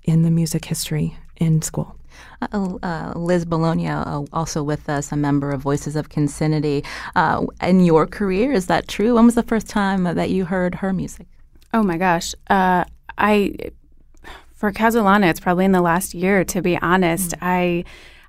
in 0.04 0.22
the 0.22 0.30
music 0.30 0.66
history 0.66 1.18
in 1.38 1.62
school. 1.64 1.98
Uh, 2.42 2.78
uh, 2.84 3.14
Liz 3.16 3.44
Bologna, 3.44 3.88
uh, 3.88 4.22
also 4.32 4.62
with 4.62 4.88
us, 4.88 5.12
a 5.12 5.16
member 5.16 5.50
of 5.50 5.62
Voices 5.62 5.96
of 5.96 6.10
Concinnity. 6.10 6.86
Uh, 7.16 7.48
in 7.62 7.84
your 7.84 8.06
career, 8.06 8.52
is 8.52 8.68
that 8.68 8.88
true? 8.88 9.16
When 9.16 9.26
was 9.26 9.34
the 9.34 9.42
first 9.42 9.68
time 9.68 10.04
that 10.04 10.30
you 10.30 10.46
heard 10.46 10.76
her 10.76 10.94
music? 10.94 11.26
Oh 11.74 11.82
my 11.82 11.98
gosh. 11.98 12.36
Uh, 12.50 12.84
I 13.18 13.56
for 14.54 14.72
Casulana, 14.72 15.30
it's 15.30 15.40
probably 15.40 15.66
in 15.66 15.72
the 15.72 15.82
last 15.82 16.14
year. 16.14 16.44
To 16.44 16.62
be 16.62 16.78
honest, 16.78 17.34
I 17.42 17.86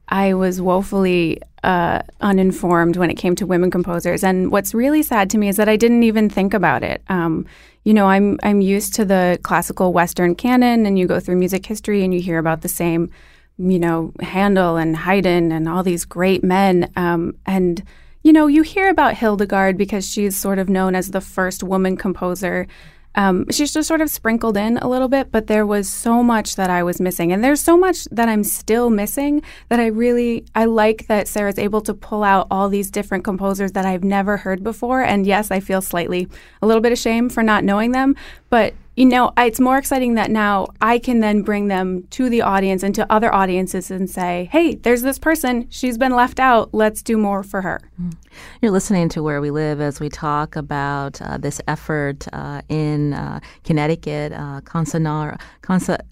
I 0.09 0.35
was 0.35 0.61
woefully 0.61 1.41
uh, 1.67 2.01
uninformed 2.21 2.97
when 2.97 3.11
it 3.11 3.17
came 3.17 3.35
to 3.35 3.47
women 3.47 3.71
composers, 3.71 4.23
and 4.23 4.53
what's 4.53 4.73
really 4.73 5.03
sad 5.03 5.29
to 5.31 5.39
me 5.39 5.49
is 5.49 5.57
that 5.57 5.69
I 5.69 5.77
didn't 5.77 6.05
even 6.05 6.31
think 6.31 6.55
about 6.55 6.83
it. 6.85 7.03
Um, 7.09 7.45
you 7.83 7.93
know, 7.93 8.07
I'm 8.07 8.39
I'm 8.45 8.61
used 8.61 8.95
to 8.95 9.05
the 9.05 9.39
classical 9.43 9.93
Western 9.93 10.37
canon, 10.37 10.87
and 10.87 10.97
you 10.97 11.07
go 11.07 11.19
through 11.19 11.37
music 11.37 11.67
history 11.67 12.05
and 12.05 12.15
you 12.15 12.21
hear 12.21 12.39
about 12.39 12.63
the 12.63 12.69
same, 12.69 13.11
you 13.59 13.81
know, 13.81 14.13
Handel 14.21 14.77
and 14.77 14.97
Haydn 14.97 15.51
and 15.51 15.69
all 15.69 15.83
these 15.83 16.05
great 16.05 16.45
men, 16.45 16.91
um, 16.95 17.35
and 17.47 17.83
you 18.23 18.33
know, 18.33 18.47
you 18.47 18.63
hear 18.63 18.89
about 18.89 19.15
Hildegard 19.15 19.77
because 19.77 20.09
she's 20.09 20.37
sort 20.37 20.59
of 20.59 20.69
known 20.69 20.95
as 20.95 21.11
the 21.11 21.21
first 21.21 21.63
woman 21.63 21.97
composer. 21.97 22.67
Um, 23.17 23.47
she's 23.51 23.73
just 23.73 23.89
sort 23.89 24.01
of 24.03 24.11
sprinkled 24.11 24.57
in 24.57 24.77
a 24.79 24.89
little 24.89 25.09
bit, 25.09 25.33
but 25.33 25.47
there 25.47 25.67
was 25.67 25.89
so 25.89 26.23
much 26.23 26.57
that 26.57 26.71
I 26.71 26.83
was 26.83 27.01
missing, 27.01 27.33
and 27.33 27.43
there's 27.43 27.61
so 27.61 27.77
much 27.77 28.05
that 28.13 28.29
I'm 28.29 28.45
still 28.45 28.91
missing 28.91 29.43
that 29.69 29.81
I 29.81 29.87
really 29.87 30.45
I 30.55 30.67
like 30.67 31.07
that 31.09 31.27
Sarah's 31.27 31.59
able 31.59 31.81
to 31.83 31.95
pull 31.95 32.23
out 32.23 32.47
all 32.51 32.69
these 32.69 32.91
different 32.91 33.25
composers 33.25 33.73
that 33.73 33.87
I've 33.87 34.05
never 34.05 34.37
heard 34.37 34.63
before. 34.63 35.03
And 35.03 35.27
yes, 35.27 35.51
I 35.51 35.61
feel 35.61 35.81
slightly 35.81 36.29
a 36.61 36.67
little 36.67 36.83
bit 36.83 36.93
of 36.93 36.99
shame 36.99 37.29
for 37.29 37.43
not 37.43 37.65
knowing 37.65 37.93
them, 37.93 38.17
but 38.51 38.75
you 38.97 39.05
know, 39.05 39.31
it's 39.37 39.61
more 39.61 39.77
exciting 39.77 40.15
that 40.15 40.31
now 40.31 40.69
I 40.81 40.99
can 40.99 41.21
then 41.21 41.43
bring 41.43 41.69
them 41.69 42.05
to 42.11 42.31
the 42.31 42.41
audience 42.41 42.83
and 42.83 42.95
to 42.95 43.11
other 43.13 43.33
audiences 43.33 43.91
and 43.91 44.09
say, 44.09 44.49
"Hey, 44.51 44.75
there's 44.75 45.03
this 45.03 45.19
person. 45.19 45.67
She's 45.69 45.99
been 45.99 46.17
left 46.17 46.41
out. 46.41 46.71
Let's 46.73 47.03
do 47.03 47.19
more 47.19 47.43
for 47.43 47.61
her." 47.61 47.81
You're 48.61 48.71
listening 48.71 49.09
to 49.11 49.23
Where 49.23 49.41
We 49.41 49.51
Live 49.51 49.81
as 49.81 50.01
we 50.01 50.09
talk 50.09 50.57
about 50.57 51.21
uh, 51.23 51.39
this 51.39 51.61
effort 51.69 52.27
uh, 52.33 52.63
in 52.69 53.15
uh, 53.15 53.41
Connecticut, 53.65 54.33
uh, 54.33 54.61
Consa, 54.63 55.41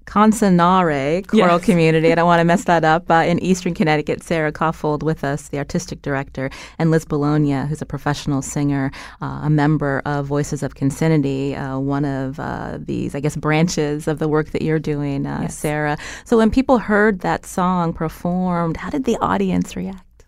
Concinnare 0.06 1.26
Choral 1.26 1.58
Yes. 1.58 1.64
Community. 1.64 2.12
I 2.12 2.14
don't 2.14 2.26
want 2.26 2.40
to 2.40 2.44
mess 2.44 2.64
that 2.64 2.84
up. 2.84 3.10
Uh, 3.10 3.24
in 3.26 3.38
Eastern 3.42 3.74
Connecticut, 3.74 4.22
Sarah 4.22 4.52
Koffold 4.52 5.02
with 5.02 5.22
us, 5.24 5.48
the 5.48 5.58
artistic 5.58 6.02
director, 6.02 6.50
and 6.78 6.90
Liz 6.90 7.04
Bologna, 7.04 7.66
who's 7.66 7.82
a 7.82 7.86
professional 7.86 8.42
singer, 8.42 8.90
uh, 9.20 9.40
a 9.44 9.50
member 9.50 10.02
of 10.04 10.26
Voices 10.26 10.62
of 10.62 10.74
Concinnity, 10.74 11.54
uh, 11.56 11.78
one 11.78 12.04
of 12.04 12.38
uh, 12.74 12.78
these, 12.80 13.14
I 13.14 13.20
guess, 13.20 13.36
branches 13.36 14.08
of 14.08 14.18
the 14.18 14.28
work 14.28 14.50
that 14.50 14.62
you're 14.62 14.78
doing, 14.78 15.26
uh, 15.26 15.48
Sarah. 15.48 15.96
So 16.24 16.36
when 16.36 16.50
people 16.50 16.78
heard 16.78 17.20
that 17.20 17.46
song 17.46 17.92
performed, 17.92 18.76
how 18.76 18.90
did 18.90 19.04
the 19.04 19.16
audience 19.20 19.76
react? 19.76 20.24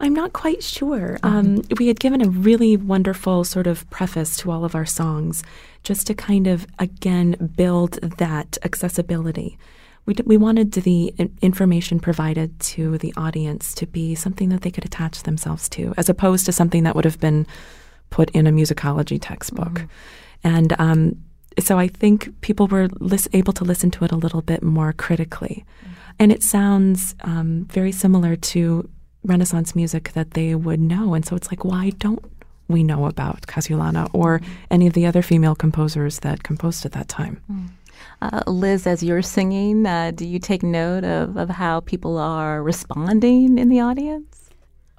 I'm 0.00 0.14
not 0.14 0.32
quite 0.32 0.62
sure. 0.62 1.18
Um, 1.22 1.62
we 1.78 1.86
had 1.86 2.00
given 2.00 2.20
a 2.20 2.28
really 2.28 2.76
wonderful 2.76 3.44
sort 3.44 3.66
of 3.66 3.88
preface 3.90 4.36
to 4.38 4.50
all 4.50 4.64
of 4.64 4.74
our 4.74 4.84
songs, 4.84 5.42
just 5.82 6.06
to 6.08 6.14
kind 6.14 6.46
of 6.46 6.66
again 6.78 7.52
build 7.56 7.92
that 8.18 8.58
accessibility. 8.64 9.56
We, 10.06 10.14
d- 10.14 10.24
we 10.26 10.36
wanted 10.36 10.72
the 10.72 11.14
information 11.40 12.00
provided 12.00 12.60
to 12.60 12.98
the 12.98 13.14
audience 13.16 13.72
to 13.74 13.86
be 13.86 14.14
something 14.14 14.50
that 14.50 14.60
they 14.60 14.70
could 14.70 14.84
attach 14.84 15.22
themselves 15.22 15.68
to, 15.70 15.94
as 15.96 16.08
opposed 16.10 16.44
to 16.46 16.52
something 16.52 16.82
that 16.82 16.94
would 16.94 17.06
have 17.06 17.20
been 17.20 17.46
put 18.10 18.30
in 18.30 18.46
a 18.46 18.52
musicology 18.52 19.18
textbook. 19.20 19.86
And 20.44 20.74
um, 20.78 21.16
so 21.58 21.78
I 21.78 21.88
think 21.88 22.40
people 22.42 22.66
were 22.68 22.88
lis- 23.00 23.28
able 23.32 23.52
to 23.54 23.64
listen 23.64 23.90
to 23.92 24.04
it 24.04 24.12
a 24.12 24.16
little 24.16 24.42
bit 24.42 24.62
more 24.62 24.92
critically. 24.92 25.64
And 26.18 26.30
it 26.30 26.42
sounds 26.42 27.14
um, 27.22 27.66
very 27.70 27.90
similar 27.90 28.36
to 28.36 28.88
Renaissance 29.24 29.74
music 29.74 30.12
that 30.12 30.32
they 30.32 30.54
would 30.54 30.80
know. 30.80 31.14
And 31.14 31.24
so 31.24 31.34
it's 31.34 31.50
like, 31.50 31.64
why 31.64 31.90
don't 31.90 32.24
we 32.68 32.82
know 32.82 33.06
about 33.06 33.42
Casulana 33.46 34.08
or 34.12 34.40
any 34.70 34.86
of 34.86 34.92
the 34.92 35.06
other 35.06 35.22
female 35.22 35.54
composers 35.54 36.20
that 36.20 36.42
composed 36.42 36.84
at 36.84 36.92
that 36.92 37.08
time? 37.08 37.40
Uh, 38.22 38.42
Liz, 38.46 38.86
as 38.86 39.02
you're 39.02 39.22
singing, 39.22 39.86
uh, 39.86 40.12
do 40.14 40.26
you 40.26 40.38
take 40.38 40.62
note 40.62 41.04
of, 41.04 41.36
of 41.36 41.48
how 41.48 41.80
people 41.80 42.18
are 42.18 42.62
responding 42.62 43.58
in 43.58 43.68
the 43.68 43.80
audience? 43.80 44.43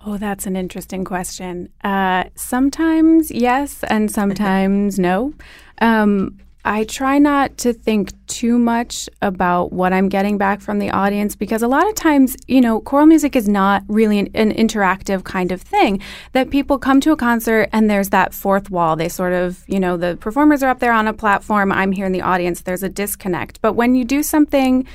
Oh, 0.08 0.18
that's 0.18 0.45
an 0.45 0.56
interesting 0.56 1.03
question. 1.03 1.70
Uh, 1.84 2.26
sometimes 2.36 3.32
yes, 3.32 3.84
and 3.86 4.12
sometimes 4.12 4.99
no. 4.99 5.34
Um, 5.82 6.38
I 6.64 6.84
try 6.84 7.18
not 7.18 7.58
to 7.60 7.74
think 7.74 8.12
too 8.28 8.60
much 8.60 9.10
about 9.22 9.72
what 9.72 9.93
I'm 9.93 10.10
getting 10.10 10.38
back 10.38 10.62
from 10.62 10.78
the 10.78 10.91
audience 10.91 11.36
because 11.36 11.64
a 11.64 11.68
lot 11.68 11.88
of 11.88 11.95
times, 11.95 12.36
you 12.47 12.62
know, 12.62 12.82
choral 12.82 13.08
music 13.08 13.36
is 13.36 13.47
not 13.47 13.84
really 13.88 14.20
an, 14.20 14.30
an 14.36 14.51
interactive 14.51 15.24
kind 15.24 15.51
of 15.51 15.62
thing. 15.62 16.01
That 16.34 16.51
people 16.51 16.78
come 16.78 17.01
to 17.01 17.12
a 17.12 17.18
concert 17.18 17.70
and 17.72 17.89
there's 17.89 18.10
that 18.10 18.34
fourth 18.34 18.70
wall. 18.70 18.95
They 18.95 19.10
sort 19.10 19.34
of, 19.34 19.64
you 19.68 19.80
know, 19.80 19.97
the 19.97 20.18
performers 20.18 20.62
are 20.62 20.70
up 20.70 20.80
there 20.80 20.93
on 20.93 21.08
a 21.08 21.14
platform. 21.14 21.72
I'm 21.72 21.91
here 21.91 22.06
in 22.06 22.12
the 22.12 22.22
audience. 22.22 22.62
There's 22.62 22.84
a 22.84 22.89
disconnect. 22.89 23.60
But 23.62 23.74
when 23.74 23.95
you 23.95 24.03
do 24.06 24.22
something, 24.22 24.88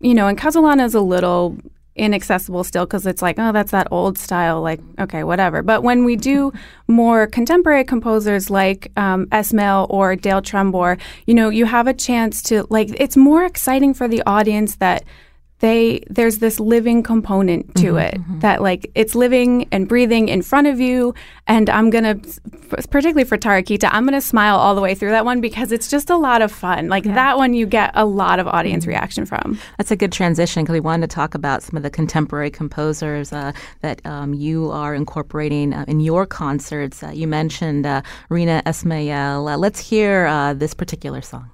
you 0.00 0.14
know, 0.14 0.26
and 0.26 0.38
Casulana 0.38 0.84
is 0.84 0.94
a 0.94 1.00
little 1.00 1.58
inaccessible 1.96 2.64
still 2.64 2.86
because 2.86 3.06
it's 3.06 3.22
like, 3.22 3.38
oh, 3.38 3.52
that's 3.52 3.72
that 3.72 3.88
old 3.90 4.16
style, 4.18 4.62
like, 4.62 4.80
okay, 4.98 5.24
whatever. 5.24 5.62
But 5.62 5.82
when 5.82 6.04
we 6.04 6.16
do 6.16 6.52
more 6.88 7.26
contemporary 7.26 7.84
composers 7.84 8.50
like 8.50 8.92
um, 8.96 9.26
Esmail 9.26 9.86
or 9.90 10.16
Dale 10.16 10.42
Trumbore, 10.42 11.00
you 11.26 11.34
know, 11.34 11.48
you 11.48 11.66
have 11.66 11.86
a 11.86 11.94
chance 11.94 12.42
to, 12.42 12.66
like, 12.70 12.88
it's 12.98 13.16
more 13.16 13.44
exciting 13.44 13.94
for 13.94 14.08
the 14.08 14.22
audience 14.26 14.76
that 14.76 15.04
they 15.60 16.02
there's 16.08 16.38
this 16.38 16.58
living 16.60 17.02
component 17.02 17.74
to 17.76 17.96
it 17.96 18.18
that 18.40 18.60
like 18.62 18.90
it's 18.94 19.14
living 19.14 19.68
and 19.72 19.88
breathing 19.88 20.28
in 20.28 20.42
front 20.42 20.66
of 20.66 20.80
you 20.80 21.14
and 21.46 21.70
i'm 21.70 21.90
gonna 21.90 22.16
particularly 22.90 23.24
for 23.24 23.36
TaReKiTa 23.36 23.88
i'm 23.92 24.04
gonna 24.04 24.20
smile 24.20 24.56
all 24.56 24.74
the 24.74 24.80
way 24.80 24.94
through 24.94 25.10
that 25.10 25.24
one 25.24 25.40
because 25.40 25.72
it's 25.72 25.88
just 25.88 26.10
a 26.10 26.16
lot 26.16 26.42
of 26.42 26.50
fun 26.50 26.88
like 26.88 27.04
that 27.04 27.36
one 27.36 27.54
you 27.54 27.66
get 27.66 27.90
a 27.94 28.04
lot 28.04 28.38
of 28.38 28.46
audience 28.46 28.86
reaction 28.86 29.26
from 29.26 29.58
That's 29.78 29.90
a 29.90 29.96
good 29.96 30.12
transition 30.12 30.62
because 30.62 30.74
we 30.74 30.80
wanted 30.80 31.08
to 31.08 31.14
talk 31.14 31.34
about 31.34 31.62
some 31.62 31.76
of 31.76 31.82
the 31.82 31.90
contemporary 31.90 32.50
composers 32.50 33.32
uh, 33.32 33.52
that 33.80 34.04
um, 34.04 34.34
you 34.34 34.70
are 34.70 34.94
incorporating 34.94 35.72
uh, 35.72 35.84
in 35.88 36.00
your 36.00 36.26
concerts. 36.26 37.02
Uh, 37.02 37.10
you 37.10 37.26
mentioned 37.26 37.86
uh, 37.86 38.02
Reena 38.30 38.62
Esmail. 38.64 39.52
Uh, 39.52 39.56
let's 39.56 39.80
hear 39.80 40.26
uh, 40.26 40.54
this 40.54 40.74
particular 40.74 41.22
song. 41.22 41.50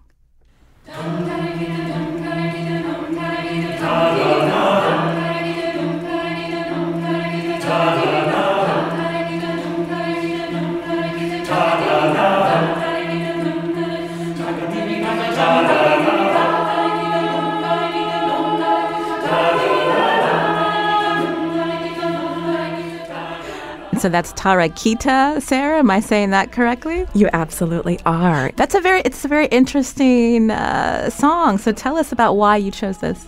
So 24.06 24.10
that's 24.10 24.32
TaReKiTa, 24.34 25.42
Sarah. 25.42 25.80
Am 25.80 25.90
I 25.90 25.98
saying 25.98 26.30
that 26.30 26.52
correctly? 26.52 27.06
You 27.14 27.28
absolutely 27.32 27.98
are. 28.06 28.52
That's 28.54 28.76
a 28.76 28.80
very 28.80 29.00
it's 29.00 29.24
a 29.24 29.28
very 29.28 29.46
interesting 29.46 30.50
uh, 30.50 31.10
song. 31.10 31.58
So 31.58 31.72
tell 31.72 31.96
us 31.96 32.12
about 32.12 32.34
why 32.34 32.56
you 32.56 32.70
chose 32.70 32.98
this. 32.98 33.26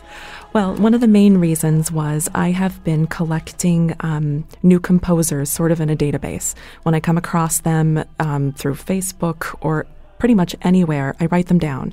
Well, 0.54 0.74
one 0.76 0.94
of 0.94 1.02
the 1.02 1.08
main 1.08 1.36
reasons 1.38 1.92
was 1.92 2.30
I 2.34 2.52
have 2.52 2.82
been 2.82 3.06
collecting 3.06 3.94
um, 4.00 4.46
new 4.62 4.80
composers 4.80 5.50
sort 5.50 5.70
of 5.70 5.80
in 5.80 5.90
a 5.90 5.96
database. 5.96 6.54
When 6.84 6.94
I 6.94 7.00
come 7.00 7.18
across 7.18 7.60
them 7.60 8.02
um, 8.18 8.52
through 8.52 8.74
Facebook 8.74 9.54
or 9.60 9.86
pretty 10.18 10.34
much 10.34 10.56
anywhere, 10.62 11.14
I 11.20 11.26
write 11.26 11.48
them 11.48 11.58
down. 11.58 11.92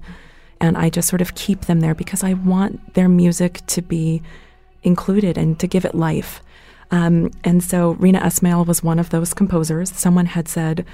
And 0.62 0.78
I 0.78 0.90
just 0.90 1.10
sort 1.10 1.22
of 1.22 1.36
keep 1.36 1.66
them 1.66 1.82
there 1.82 1.94
because 1.94 2.24
I 2.24 2.34
want 2.34 2.94
their 2.94 3.10
music 3.10 3.60
to 3.68 3.82
be 3.82 4.24
included 4.84 5.38
and 5.38 5.60
to 5.60 5.68
give 5.68 5.84
it 5.84 5.94
life. 5.94 6.42
Um, 6.92 7.32
and 7.44 7.62
so 7.62 7.96
Reena 7.96 8.22
Esmail 8.22 8.66
was 8.66 8.82
one 8.82 9.00
of 9.00 9.10
those 9.10 9.34
composers. 9.34 9.92
Someone 9.92 10.28
had 10.28 10.48
said, 10.48 10.86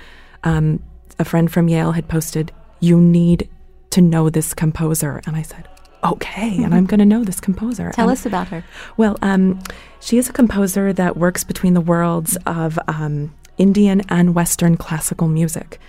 um, 0.44 0.82
a 1.20 1.26
friend 1.26 1.52
from 1.52 1.68
Yale 1.68 1.92
had 1.92 2.08
posted, 2.08 2.52
You 2.80 3.00
need 3.00 3.48
to 3.92 4.02
know 4.02 4.32
this 4.32 4.56
composer. 4.56 5.22
And 5.28 5.36
I 5.36 5.44
said, 5.44 5.68
Okay, 6.04 6.64
and 6.64 6.74
I'm 6.74 6.86
going 6.88 7.00
to 7.00 7.06
know 7.06 7.24
this 7.24 7.40
composer. 7.40 7.92
Tell 7.94 8.10
And- 8.10 8.18
us 8.18 8.26
about 8.26 8.48
her. 8.48 8.64
well, 8.98 9.18
um, 9.22 9.60
she 10.00 10.18
is 10.18 10.30
a 10.30 10.34
composer 10.34 10.92
that 10.94 11.16
works 11.16 11.44
between 11.44 11.74
the 11.76 11.82
worlds 11.82 12.38
of 12.46 12.80
um, 12.88 13.34
Indian 13.58 14.02
and 14.10 14.34
Western 14.34 14.78
classical 14.78 15.28
music 15.28 15.80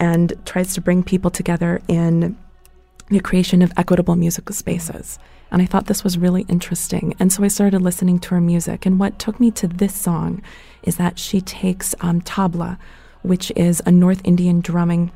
and 0.00 0.32
tries 0.44 0.74
to 0.74 0.80
bring 0.80 1.02
people 1.04 1.30
together 1.30 1.80
in 1.86 2.36
the 3.10 3.20
creation 3.20 3.62
of 3.62 3.72
equitable 3.76 4.16
musical 4.16 4.54
spaces. 4.54 5.18
And 5.52 5.60
I 5.62 5.66
thought 5.66 5.86
this 5.86 6.02
was 6.04 6.16
really 6.18 6.42
interesting. 6.48 7.14
And 7.20 7.32
so 7.32 7.44
I 7.44 7.48
started 7.48 7.82
listening 7.82 8.18
to 8.20 8.30
her 8.30 8.40
music. 8.40 8.86
And 8.86 8.98
what 8.98 9.18
took 9.18 9.38
me 9.38 9.50
to 9.52 9.68
this 9.68 9.94
song 9.94 10.42
is 10.82 10.96
that 10.96 11.18
she 11.18 11.40
takes 11.40 11.94
um, 12.00 12.20
tabla, 12.22 12.78
which 13.22 13.52
is 13.56 13.82
a 13.84 13.90
North 13.92 14.20
Indian 14.24 14.60
drumming 14.60 15.10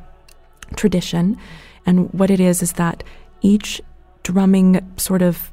tradition. 0.76 1.38
And 1.86 2.12
what 2.12 2.30
it 2.30 2.40
is 2.40 2.62
is 2.62 2.72
that 2.74 3.02
each 3.42 3.80
drumming 4.24 4.80
sort 4.96 5.22
of 5.22 5.52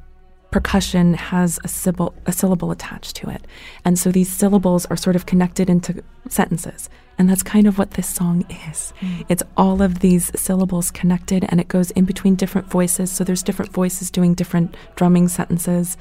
percussion 0.51 1.13
has 1.13 1.59
a 1.63 1.67
syllable, 1.67 2.13
a 2.26 2.32
syllable 2.32 2.72
attached 2.72 3.15
to 3.15 3.30
it. 3.30 3.47
And 3.86 3.97
so 3.97 4.11
these 4.11 4.30
syllables 4.30 4.86
are 4.88 4.97
sort 4.97 5.15
of 5.15 5.26
connected 5.26 5.69
into 5.69 6.03
sentences. 6.28 6.89
And 7.17 7.30
that's 7.30 7.43
kind 7.43 7.67
of 7.67 7.78
what 7.78 7.91
this 7.91 8.07
song 8.07 8.45
is. 8.67 8.93
Mm. 8.99 9.26
It's 9.30 9.43
all 9.55 9.82
of 9.82 9.99
these 9.99 10.32
syllables 10.39 10.91
connected 10.91 11.45
and 11.49 11.61
it 11.61 11.69
goes 11.69 11.91
in 11.91 12.05
between 12.05 12.36
different 12.36 12.69
voices. 12.69 13.11
So 13.11 13.24
there's 13.24 13.43
different 13.43 13.72
voices 13.72 14.11
doing 14.11 14.34
different 14.34 14.76
drumming 14.95 15.30
sentences. 15.30 15.97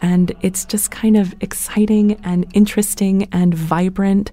And 0.00 0.32
it's 0.42 0.64
just 0.64 0.90
kind 0.90 1.16
of 1.16 1.34
exciting 1.40 2.20
and 2.24 2.46
interesting 2.54 3.28
and 3.30 3.54
vibrant 3.54 4.32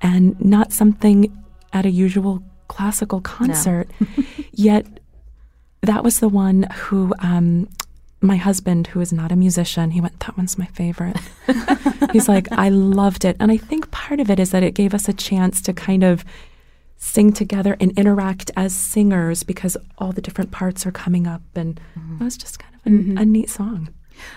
and 0.00 0.42
not 0.42 0.72
something 0.72 1.36
at 1.74 1.84
a 1.84 1.90
usual 1.90 2.42
classical 2.68 3.20
concert. 3.20 3.90
Yet 4.52 4.86
that 5.82 6.04
was 6.04 6.20
the 6.20 6.28
one 6.28 6.64
who 6.74 7.12
um, 7.18 7.68
my 8.20 8.36
husband, 8.36 8.86
who 8.88 9.00
is 9.00 9.12
not 9.12 9.32
a 9.32 9.36
musician, 9.36 9.90
he 9.90 10.00
went, 10.00 10.18
That 10.20 10.36
one's 10.36 10.56
my 10.56 10.66
favorite. 10.66 11.16
He's 12.12 12.28
like, 12.28 12.50
I 12.52 12.68
loved 12.68 13.24
it. 13.24 13.36
And 13.40 13.50
I 13.50 13.56
think 13.56 13.90
part 13.90 14.20
of 14.20 14.30
it 14.30 14.38
is 14.38 14.50
that 14.52 14.62
it 14.62 14.74
gave 14.74 14.94
us 14.94 15.08
a 15.08 15.12
chance 15.12 15.60
to 15.62 15.72
kind 15.72 16.04
of 16.04 16.24
sing 16.96 17.32
together 17.32 17.76
and 17.80 17.90
interact 17.98 18.52
as 18.56 18.72
singers 18.72 19.42
because 19.42 19.76
all 19.98 20.12
the 20.12 20.22
different 20.22 20.52
parts 20.52 20.86
are 20.86 20.92
coming 20.92 21.26
up. 21.26 21.42
And 21.56 21.80
it 22.20 22.24
was 22.24 22.36
just 22.36 22.60
kind 22.60 22.74
of 22.74 22.80
a, 23.18 23.22
a 23.22 23.24
neat 23.24 23.50
song. 23.50 23.88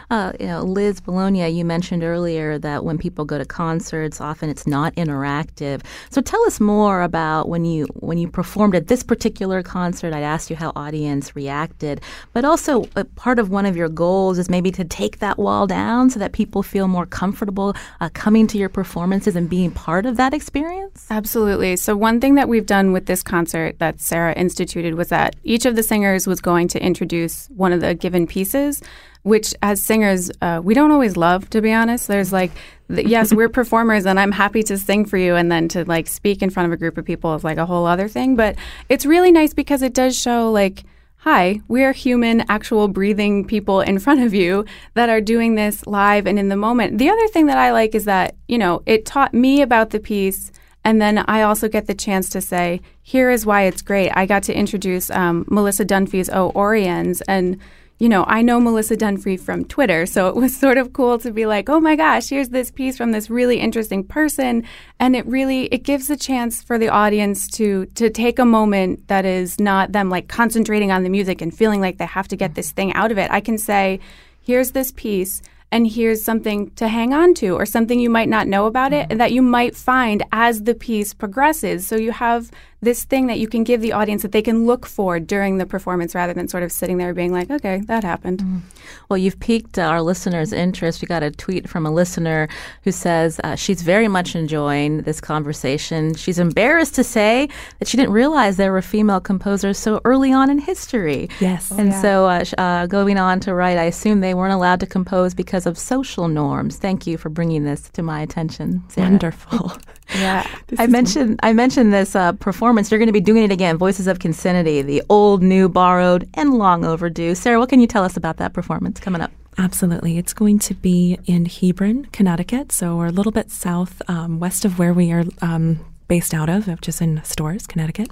Uh, 0.10 0.34
you 0.40 0.48
know, 0.48 0.62
Liz 0.62 1.00
Bologna, 1.00 1.48
you 1.50 1.66
mentioned 1.66 2.04
earlier 2.04 2.58
that 2.60 2.84
when 2.84 2.98
people 2.98 3.26
go 3.26 3.38
to 3.38 3.46
concerts, 3.46 4.22
often 4.22 4.50
it's 4.50 4.68
not 4.68 4.94
interactive. 4.96 5.82
So 6.10 6.22
tell 6.22 6.44
us 6.46 6.60
more 6.60 7.02
about 7.02 7.50
when 7.50 7.66
you 7.66 7.86
when 7.96 8.18
you 8.18 8.28
performed 8.28 8.76
at 8.76 8.88
this 8.88 9.04
particular 9.04 9.64
concert. 9.64 10.14
I'd 10.14 10.24
asked 10.24 10.50
you 10.50 10.56
how 10.56 10.72
audience 10.76 11.36
reacted, 11.36 12.02
but 12.34 12.46
also 12.46 12.86
uh, 12.96 13.04
part 13.16 13.40
of 13.40 13.50
one 13.50 13.66
of 13.66 13.76
your 13.76 13.90
goals 13.90 14.38
is 14.38 14.50
maybe 14.50 14.72
to 14.72 14.84
take 14.84 15.20
that 15.20 15.38
wall 15.38 15.68
down 15.68 16.10
so 16.10 16.20
that 16.20 16.32
people 16.32 16.64
feel 16.64 16.88
more 16.88 17.06
comfortable 17.06 17.76
uh, 18.02 18.10
coming 18.14 18.48
to 18.48 18.58
your 18.58 18.70
performances 18.70 19.36
and 19.36 19.50
being 19.50 19.72
part 19.72 20.06
of 20.06 20.18
that 20.18 20.34
experience. 20.34 21.06
Absolutely. 21.10 21.76
So, 21.76 21.96
one 21.96 22.20
thing 22.20 22.36
that 22.36 22.50
we've 22.50 22.66
done 22.66 22.92
with 22.92 23.06
this 23.06 23.24
concert 23.24 23.80
that 23.80 24.00
Sarah 24.00 24.34
instituted 24.34 24.96
was 24.96 25.10
that 25.10 25.36
each 25.44 25.66
of 25.66 25.76
the 25.76 25.84
singers 25.84 26.28
was 26.28 26.42
going 26.42 26.68
to 26.70 26.84
introduce 26.84 27.48
one 27.48 27.74
of 27.74 27.82
the 27.82 27.94
given 27.94 28.28
pieces, 28.28 28.82
which 29.26 29.56
as 29.64 29.82
singers, 29.82 30.30
uh, 30.44 30.62
we 30.64 30.76
don't 30.76 30.92
always 30.92 31.18
love, 31.18 31.50
to 31.50 31.60
be 31.60 31.74
honest. 31.74 32.08
There's 32.08 32.32
like, 32.32 32.52
the, 32.90 33.08
yes, 33.08 33.34
we're 33.34 33.50
performers 33.62 34.06
and 34.06 34.20
I'm 34.20 34.32
happy 34.32 34.62
to 34.62 34.78
sing 34.78 35.04
for 35.04 35.18
you. 35.18 35.36
And 35.36 35.52
then 35.52 35.68
to 35.70 35.84
like 35.84 36.06
speak 36.06 36.44
in 36.44 36.52
front 36.52 36.68
of 36.68 36.74
a 36.74 36.78
group 36.78 36.96
of 37.00 37.06
people 37.06 37.34
is 37.34 37.44
like 37.44 37.58
a 37.58 37.66
whole 37.66 37.88
other 37.88 38.08
thing. 38.08 38.36
But 38.36 38.56
it's 38.88 39.04
really 39.04 39.32
nice 39.32 39.52
because 39.52 39.82
it 39.82 39.96
does 39.96 40.16
show 40.16 40.52
like, 40.52 40.84
Hi, 41.18 41.60
we 41.68 41.84
are 41.84 41.92
human, 41.92 42.46
actual 42.50 42.88
breathing 42.88 43.48
people 43.48 43.82
in 43.82 43.98
front 43.98 44.22
of 44.22 44.36
you 44.36 44.64
that 44.94 45.10
are 45.10 45.22
doing 45.22 45.56
this 45.56 45.88
live 45.88 46.28
and 46.28 46.38
in 46.38 46.50
the 46.50 46.56
moment. 46.56 47.00
The 47.00 47.10
other 47.10 47.28
thing 47.30 47.48
that 47.48 47.58
I 47.58 47.72
like 47.72 47.96
is 47.96 48.06
that, 48.06 48.36
you 48.48 48.60
know, 48.60 48.84
it 48.86 49.08
taught 49.08 49.34
me 49.34 49.64
about 49.64 49.90
the 49.90 50.00
piece. 50.00 50.52
And 50.84 51.02
then 51.02 51.18
I 51.28 51.42
also 51.42 51.68
get 51.68 51.88
the 51.88 51.96
chance 51.96 52.30
to 52.30 52.42
say, 52.42 52.80
here 53.02 53.32
is 53.32 53.44
why 53.44 53.64
it's 53.64 53.82
great. 53.82 54.12
I 54.12 54.28
got 54.28 54.44
to 54.44 54.54
introduce 54.54 55.10
um, 55.10 55.46
Melissa 55.50 55.84
Dunphy's 55.84 56.30
Oh 56.30 56.52
Oriens. 56.52 57.24
And, 57.28 57.60
you 57.98 58.10
know, 58.10 58.26
I 58.28 58.42
know 58.42 58.60
Melissa 58.60 58.98
Dunphy 58.98 59.40
from 59.40 59.64
Twitter. 59.64 60.06
So 60.06 60.28
it 60.28 60.36
was 60.36 60.56
sort 60.66 60.78
of 60.78 60.94
cool 60.94 61.18
to 61.20 61.32
be 61.32 61.46
like, 61.46 61.70
oh 61.70 61.80
my 61.80 61.96
gosh, 61.96 62.30
here's 62.30 62.50
this 62.50 62.72
piece 62.72 62.98
from 62.98 63.12
this 63.12 63.30
really 63.30 63.60
interesting 63.60 64.04
person. 64.04 64.64
And 65.00 65.16
it 65.16 65.26
really, 65.26 65.66
it 65.66 65.84
gives 65.84 66.10
a 66.10 66.18
chance 66.18 66.62
for 66.62 66.78
the 66.78 66.90
audience 66.90 67.48
to, 67.52 67.86
to 67.96 68.10
take 68.10 68.40
a 68.40 68.46
moment 68.46 69.08
that 69.08 69.26
is 69.26 69.60
not 69.60 69.94
them 69.94 70.10
like 70.10 70.28
concentrating 70.28 70.92
on 70.92 71.04
the 71.04 71.10
music 71.10 71.42
and 71.42 71.56
feeling 71.56 71.82
like 71.82 71.98
they 71.98 72.06
have 72.06 72.28
to 72.30 72.36
get 72.36 72.56
this 72.56 72.72
thing 72.72 72.94
out 72.94 73.12
of 73.12 73.18
it. 73.18 73.32
I 73.32 73.40
can 73.40 73.58
say, 73.58 74.00
here's 74.42 74.72
this 74.72 74.92
piece 74.92 75.42
and 75.72 75.88
here's 75.88 76.24
something 76.24 76.70
to 76.72 76.88
hang 76.88 77.14
on 77.14 77.34
to 77.36 77.50
or 77.50 77.66
something 77.66 78.00
you 78.00 78.10
might 78.10 78.30
not 78.30 78.48
know 78.48 78.66
about 78.66 78.94
it 78.94 79.10
mm-hmm. 79.10 79.18
that 79.18 79.32
you 79.32 79.42
might 79.42 79.76
find 79.76 80.24
as 80.32 80.64
the 80.64 80.76
piece 80.76 81.14
progresses. 81.14 81.88
So 81.88 81.96
you 81.96 82.12
have 82.12 82.52
this 82.86 83.04
thing 83.04 83.28
that 83.28 83.40
you 83.40 83.48
can 83.48 83.64
give 83.64 83.82
the 83.82 83.92
audience 83.92 84.22
that 84.22 84.32
they 84.32 84.42
can 84.42 84.66
look 84.66 84.86
for 84.86 85.20
during 85.20 85.58
the 85.58 85.66
performance 85.66 86.16
rather 86.16 86.34
than 86.34 86.48
sort 86.48 86.64
of 86.64 86.72
sitting 86.72 86.98
there 86.98 87.14
being 87.14 87.34
like, 87.34 87.52
okay, 87.52 87.82
that 87.88 88.04
happened. 88.04 88.64
Well, 89.10 89.18
you've 89.18 89.40
piqued 89.40 89.78
our 89.78 90.02
listeners' 90.02 90.54
interest. 90.54 91.02
We 91.02 91.08
got 91.08 91.24
a 91.24 91.32
tweet 91.32 91.68
from 91.68 91.86
a 91.86 91.92
listener 91.92 92.48
who 92.84 92.92
says 92.92 93.40
uh, 93.44 93.56
she's 93.56 93.82
very 93.82 94.08
much 94.08 94.36
enjoying 94.36 95.02
this 95.02 95.20
conversation. 95.20 96.16
She's 96.16 96.40
embarrassed 96.40 96.96
to 96.96 97.04
say 97.04 97.50
that 97.80 97.88
she 97.88 97.98
didn't 97.98 98.14
realize 98.14 98.58
there 98.58 98.72
were 98.72 98.82
female 98.82 99.20
composers 99.20 99.78
so 99.78 100.00
early 100.06 100.32
on 100.32 100.50
in 100.50 100.60
history. 100.60 101.30
Yes. 101.40 101.72
And 101.72 101.94
so, 101.94 102.28
uh, 102.28 102.46
uh, 102.58 102.86
going 102.88 103.18
on 103.18 103.40
to 103.42 103.54
write, 103.54 103.78
I 103.78 103.84
assume 103.84 104.22
they 104.22 104.34
weren't 104.34 104.54
allowed 104.54 104.80
to 104.82 104.86
compose 104.86 105.34
because 105.34 105.66
of 105.66 105.78
social 105.78 106.28
norms. 106.28 106.78
Thank 106.78 107.08
you 107.08 107.18
for 107.18 107.30
bringing 107.30 107.64
this 107.64 107.90
to 107.90 108.04
my 108.04 108.22
attention. 108.22 108.84
Sarah. 108.90 109.10
Wonderful. 109.10 109.72
Yeah. 110.14 110.48
I 110.78 110.88
mentioned 110.88 111.40
I 111.44 111.54
mentioned 111.54 111.94
this 111.94 112.16
uh, 112.16 112.34
performance. 112.34 112.92
You're 112.92 113.00
going 113.00 113.08
to 113.08 113.14
be 113.14 113.22
doing 113.22 113.44
it 113.44 113.52
again. 113.52 113.78
Voices 113.78 114.08
of 114.08 114.20
Concinnity, 114.20 114.84
the 114.86 115.02
old, 115.10 115.42
new, 115.42 115.68
borrowed, 115.70 116.30
and 116.34 116.56
long 116.56 116.86
overdue. 116.86 117.36
Sarah, 117.36 117.60
what 117.60 117.70
can 117.70 117.80
you 117.80 117.88
tell 117.88 118.04
us 118.04 118.18
about 118.18 118.38
that 118.38 118.54
performance 118.54 119.00
coming 119.00 119.22
up? 119.22 119.32
Absolutely. 119.58 120.18
It's 120.18 120.34
going 120.34 120.60
to 120.60 120.74
be 120.74 121.18
in 121.26 121.46
Hebron, 121.46 122.06
Connecticut. 122.06 122.72
So 122.72 122.98
we're 122.98 123.08
a 123.08 123.12
little 123.12 123.32
bit 123.32 123.52
south, 123.52 124.02
um, 124.10 124.40
west 124.40 124.66
of 124.66 124.78
where 124.78 124.94
we 124.94 125.12
are 125.12 125.24
um, 125.42 125.80
based 126.08 126.34
out 126.34 126.50
of, 126.50 126.68
which 126.68 126.90
is 126.90 127.00
in 127.00 127.24
Storrs, 127.24 127.66
Connecticut. 127.66 128.10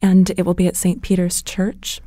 And 0.00 0.30
it 0.30 0.46
will 0.46 0.54
be 0.54 0.68
at 0.68 0.76
St. 0.76 1.02
Peter's 1.02 1.42
Church 1.42 2.00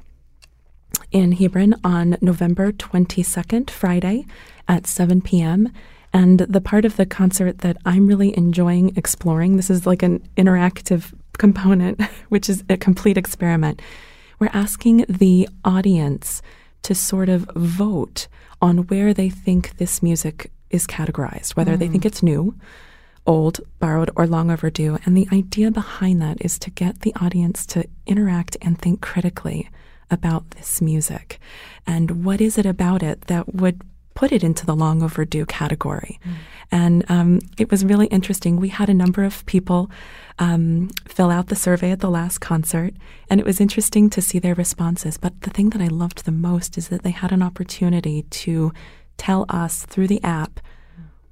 in 1.11 1.33
Hebron 1.33 1.75
on 1.83 2.17
November 2.21 2.71
22nd, 2.71 3.69
Friday 3.69 4.25
at 4.67 4.87
7 4.87 5.21
p.m. 5.21 5.71
And 6.13 6.39
the 6.39 6.61
part 6.61 6.85
of 6.85 6.95
the 6.95 7.05
concert 7.05 7.59
that 7.59 7.77
I'm 7.85 8.07
really 8.07 8.37
enjoying 8.37 8.95
exploring, 8.95 9.57
this 9.57 9.69
is 9.69 9.87
like 9.87 10.03
an 10.03 10.19
interactive 10.37 11.13
component, 11.37 12.01
which 12.29 12.49
is 12.49 12.63
a 12.69 12.77
complete 12.77 13.17
experiment. 13.17 13.81
We're 14.39 14.49
asking 14.53 15.05
the 15.09 15.49
audience 15.65 16.41
to 16.83 16.93
sort 16.93 17.29
of 17.29 17.49
vote 17.55 18.27
on 18.61 18.87
where 18.87 19.13
they 19.13 19.29
think 19.29 19.77
this 19.77 20.03
music 20.03 20.51
is 20.69 20.85
categorized, 20.85 21.55
whether 21.55 21.77
they 21.77 21.87
mm. 21.87 21.91
think 21.91 22.05
it's 22.05 22.23
new, 22.23 22.55
old, 23.25 23.61
borrowed, 23.79 24.09
or 24.15 24.27
long 24.27 24.51
overdue. 24.51 24.99
And 25.05 25.15
the 25.15 25.27
idea 25.31 25.71
behind 25.71 26.21
that 26.21 26.43
is 26.43 26.59
to 26.59 26.69
get 26.69 27.01
the 27.01 27.13
audience 27.21 27.65
to 27.67 27.85
interact 28.05 28.57
and 28.61 28.77
think 28.77 29.01
critically 29.01 29.69
about 30.11 30.51
this 30.51 30.81
music. 30.81 31.39
And 31.87 32.25
what 32.25 32.41
is 32.41 32.57
it 32.57 32.65
about 32.65 33.01
it 33.01 33.21
that 33.21 33.55
would 33.55 33.81
put 34.13 34.31
it 34.31 34.43
into 34.43 34.65
the 34.65 34.75
long 34.75 35.01
overdue 35.01 35.45
category? 35.45 36.19
And 36.71 37.05
um, 37.09 37.39
it 37.57 37.69
was 37.69 37.85
really 37.85 38.07
interesting. 38.07 38.57
We 38.57 38.69
had 38.69 38.89
a 38.89 38.93
number 38.93 39.23
of 39.23 39.45
people 39.45 39.91
um, 40.39 40.89
fill 41.07 41.29
out 41.29 41.47
the 41.47 41.55
survey 41.55 41.91
at 41.91 41.99
the 41.99 42.09
last 42.09 42.39
concert, 42.39 42.93
and 43.29 43.39
it 43.39 43.45
was 43.45 43.61
interesting 43.61 44.09
to 44.11 44.21
see 44.21 44.39
their 44.39 44.55
responses. 44.55 45.17
But 45.17 45.41
the 45.41 45.49
thing 45.51 45.69
that 45.71 45.81
I 45.81 45.87
loved 45.87 46.25
the 46.25 46.31
most 46.31 46.77
is 46.77 46.87
that 46.87 47.03
they 47.03 47.11
had 47.11 47.31
an 47.31 47.43
opportunity 47.43 48.23
to 48.23 48.71
tell 49.17 49.45
us 49.49 49.85
through 49.85 50.07
the 50.07 50.23
app 50.23 50.59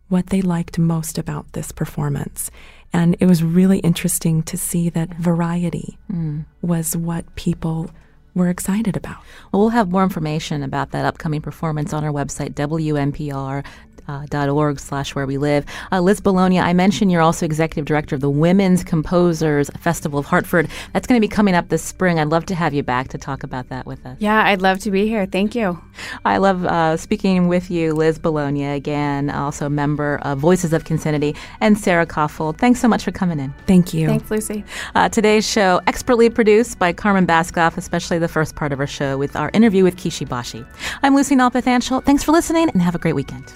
what 0.10 0.28
they 0.28 0.42
liked 0.42 0.78
most 0.78 1.18
about 1.18 1.54
this 1.54 1.72
performance. 1.72 2.52
And 2.94 3.16
it 3.20 3.26
was 3.26 3.44
really 3.44 3.80
interesting 3.80 4.44
to 4.44 4.58
see 4.58 4.90
that 4.90 5.16
variety 5.16 5.98
was 6.62 6.96
what 6.98 7.34
people 7.36 7.90
we're 8.34 8.50
excited 8.50 8.96
about. 8.96 9.18
Well, 9.52 9.62
we'll 9.62 9.70
have 9.70 9.92
more 9.92 10.04
information 10.04 10.64
about 10.64 10.92
that 10.92 11.06
upcoming 11.06 11.42
performance 11.42 11.94
on 11.94 12.04
our 12.04 12.12
website, 12.12 12.54
WNPR 12.54 13.64
uh, 14.08 14.50
org 14.50 14.80
slash 14.80 15.16
where 15.16 15.26
we 15.26 15.38
live. 15.38 15.66
Uh, 15.92 16.02
Liz 16.02 16.20
Bologna, 16.20 16.60
I 16.60 16.74
mentioned 16.74 17.12
you're 17.12 17.22
also 17.22 17.46
executive 17.46 17.86
director 17.86 18.16
of 18.16 18.22
the 18.22 18.30
Women's 18.30 18.84
Composers 18.84 19.70
Festival 19.80 20.20
of 20.20 20.26
Hartford. 20.26 20.68
That's 20.94 21.08
going 21.08 21.20
to 21.20 21.26
be 21.26 21.32
coming 21.32 21.56
up 21.56 21.70
this 21.70 21.84
spring. 21.84 22.20
I'd 22.20 22.28
love 22.28 22.46
to 22.48 22.56
have 22.56 22.74
you 22.74 22.84
back 22.84 23.10
to 23.10 23.18
talk 23.18 23.44
about 23.44 23.70
that 23.70 23.86
with 23.86 24.06
us. 24.06 24.18
Yeah, 24.20 24.46
I'd 24.46 24.62
love 24.62 24.80
to 24.80 24.92
be 24.92 25.08
here. 25.08 25.26
Thank 25.26 25.56
you. 25.56 25.82
I 26.26 26.38
love 26.38 26.66
uh, 26.66 26.98
speaking 26.98 27.48
with 27.48 27.72
you, 27.72 27.94
Liz 27.94 28.20
Bologna, 28.20 28.66
again, 28.66 29.30
also 29.30 29.68
a 29.68 29.70
member 29.70 30.20
of 30.24 30.40
Voices 30.40 30.74
of 30.74 30.84
Concinnity, 30.84 31.36
and 31.60 31.78
Sarah 31.78 32.06
Koffold. 32.06 32.58
Thanks 32.58 32.80
so 32.80 32.88
much 32.88 33.04
for 33.04 33.12
coming 33.12 33.40
in. 33.40 33.54
Thank 33.68 33.94
you. 33.94 34.08
Thanks, 34.08 34.30
Lucy. 34.30 34.64
Uh, 34.96 35.10
today's 35.10 35.50
show, 35.50 35.82
expertly 35.88 36.30
produced 36.30 36.80
by 36.80 36.94
Carmen 36.94 37.28
Baskauf, 37.28 37.78
especially 37.78 38.20
the 38.22 38.28
first 38.30 38.56
part 38.56 38.72
of 38.72 38.80
our 38.80 38.88
show 38.88 39.18
with 39.18 39.36
our 39.36 39.52
interview 39.54 39.84
with 39.84 39.98
Kishi 39.98 40.28
Bashi. 40.28 40.66
I'm 41.04 41.16
Lucy 41.16 41.36
Nalpathanchil. 41.36 42.06
Thanks 42.06 42.24
for 42.24 42.32
listening 42.32 42.70
and 42.70 42.82
have 42.82 42.96
a 42.96 43.00
great 43.00 43.14
weekend. 43.16 43.54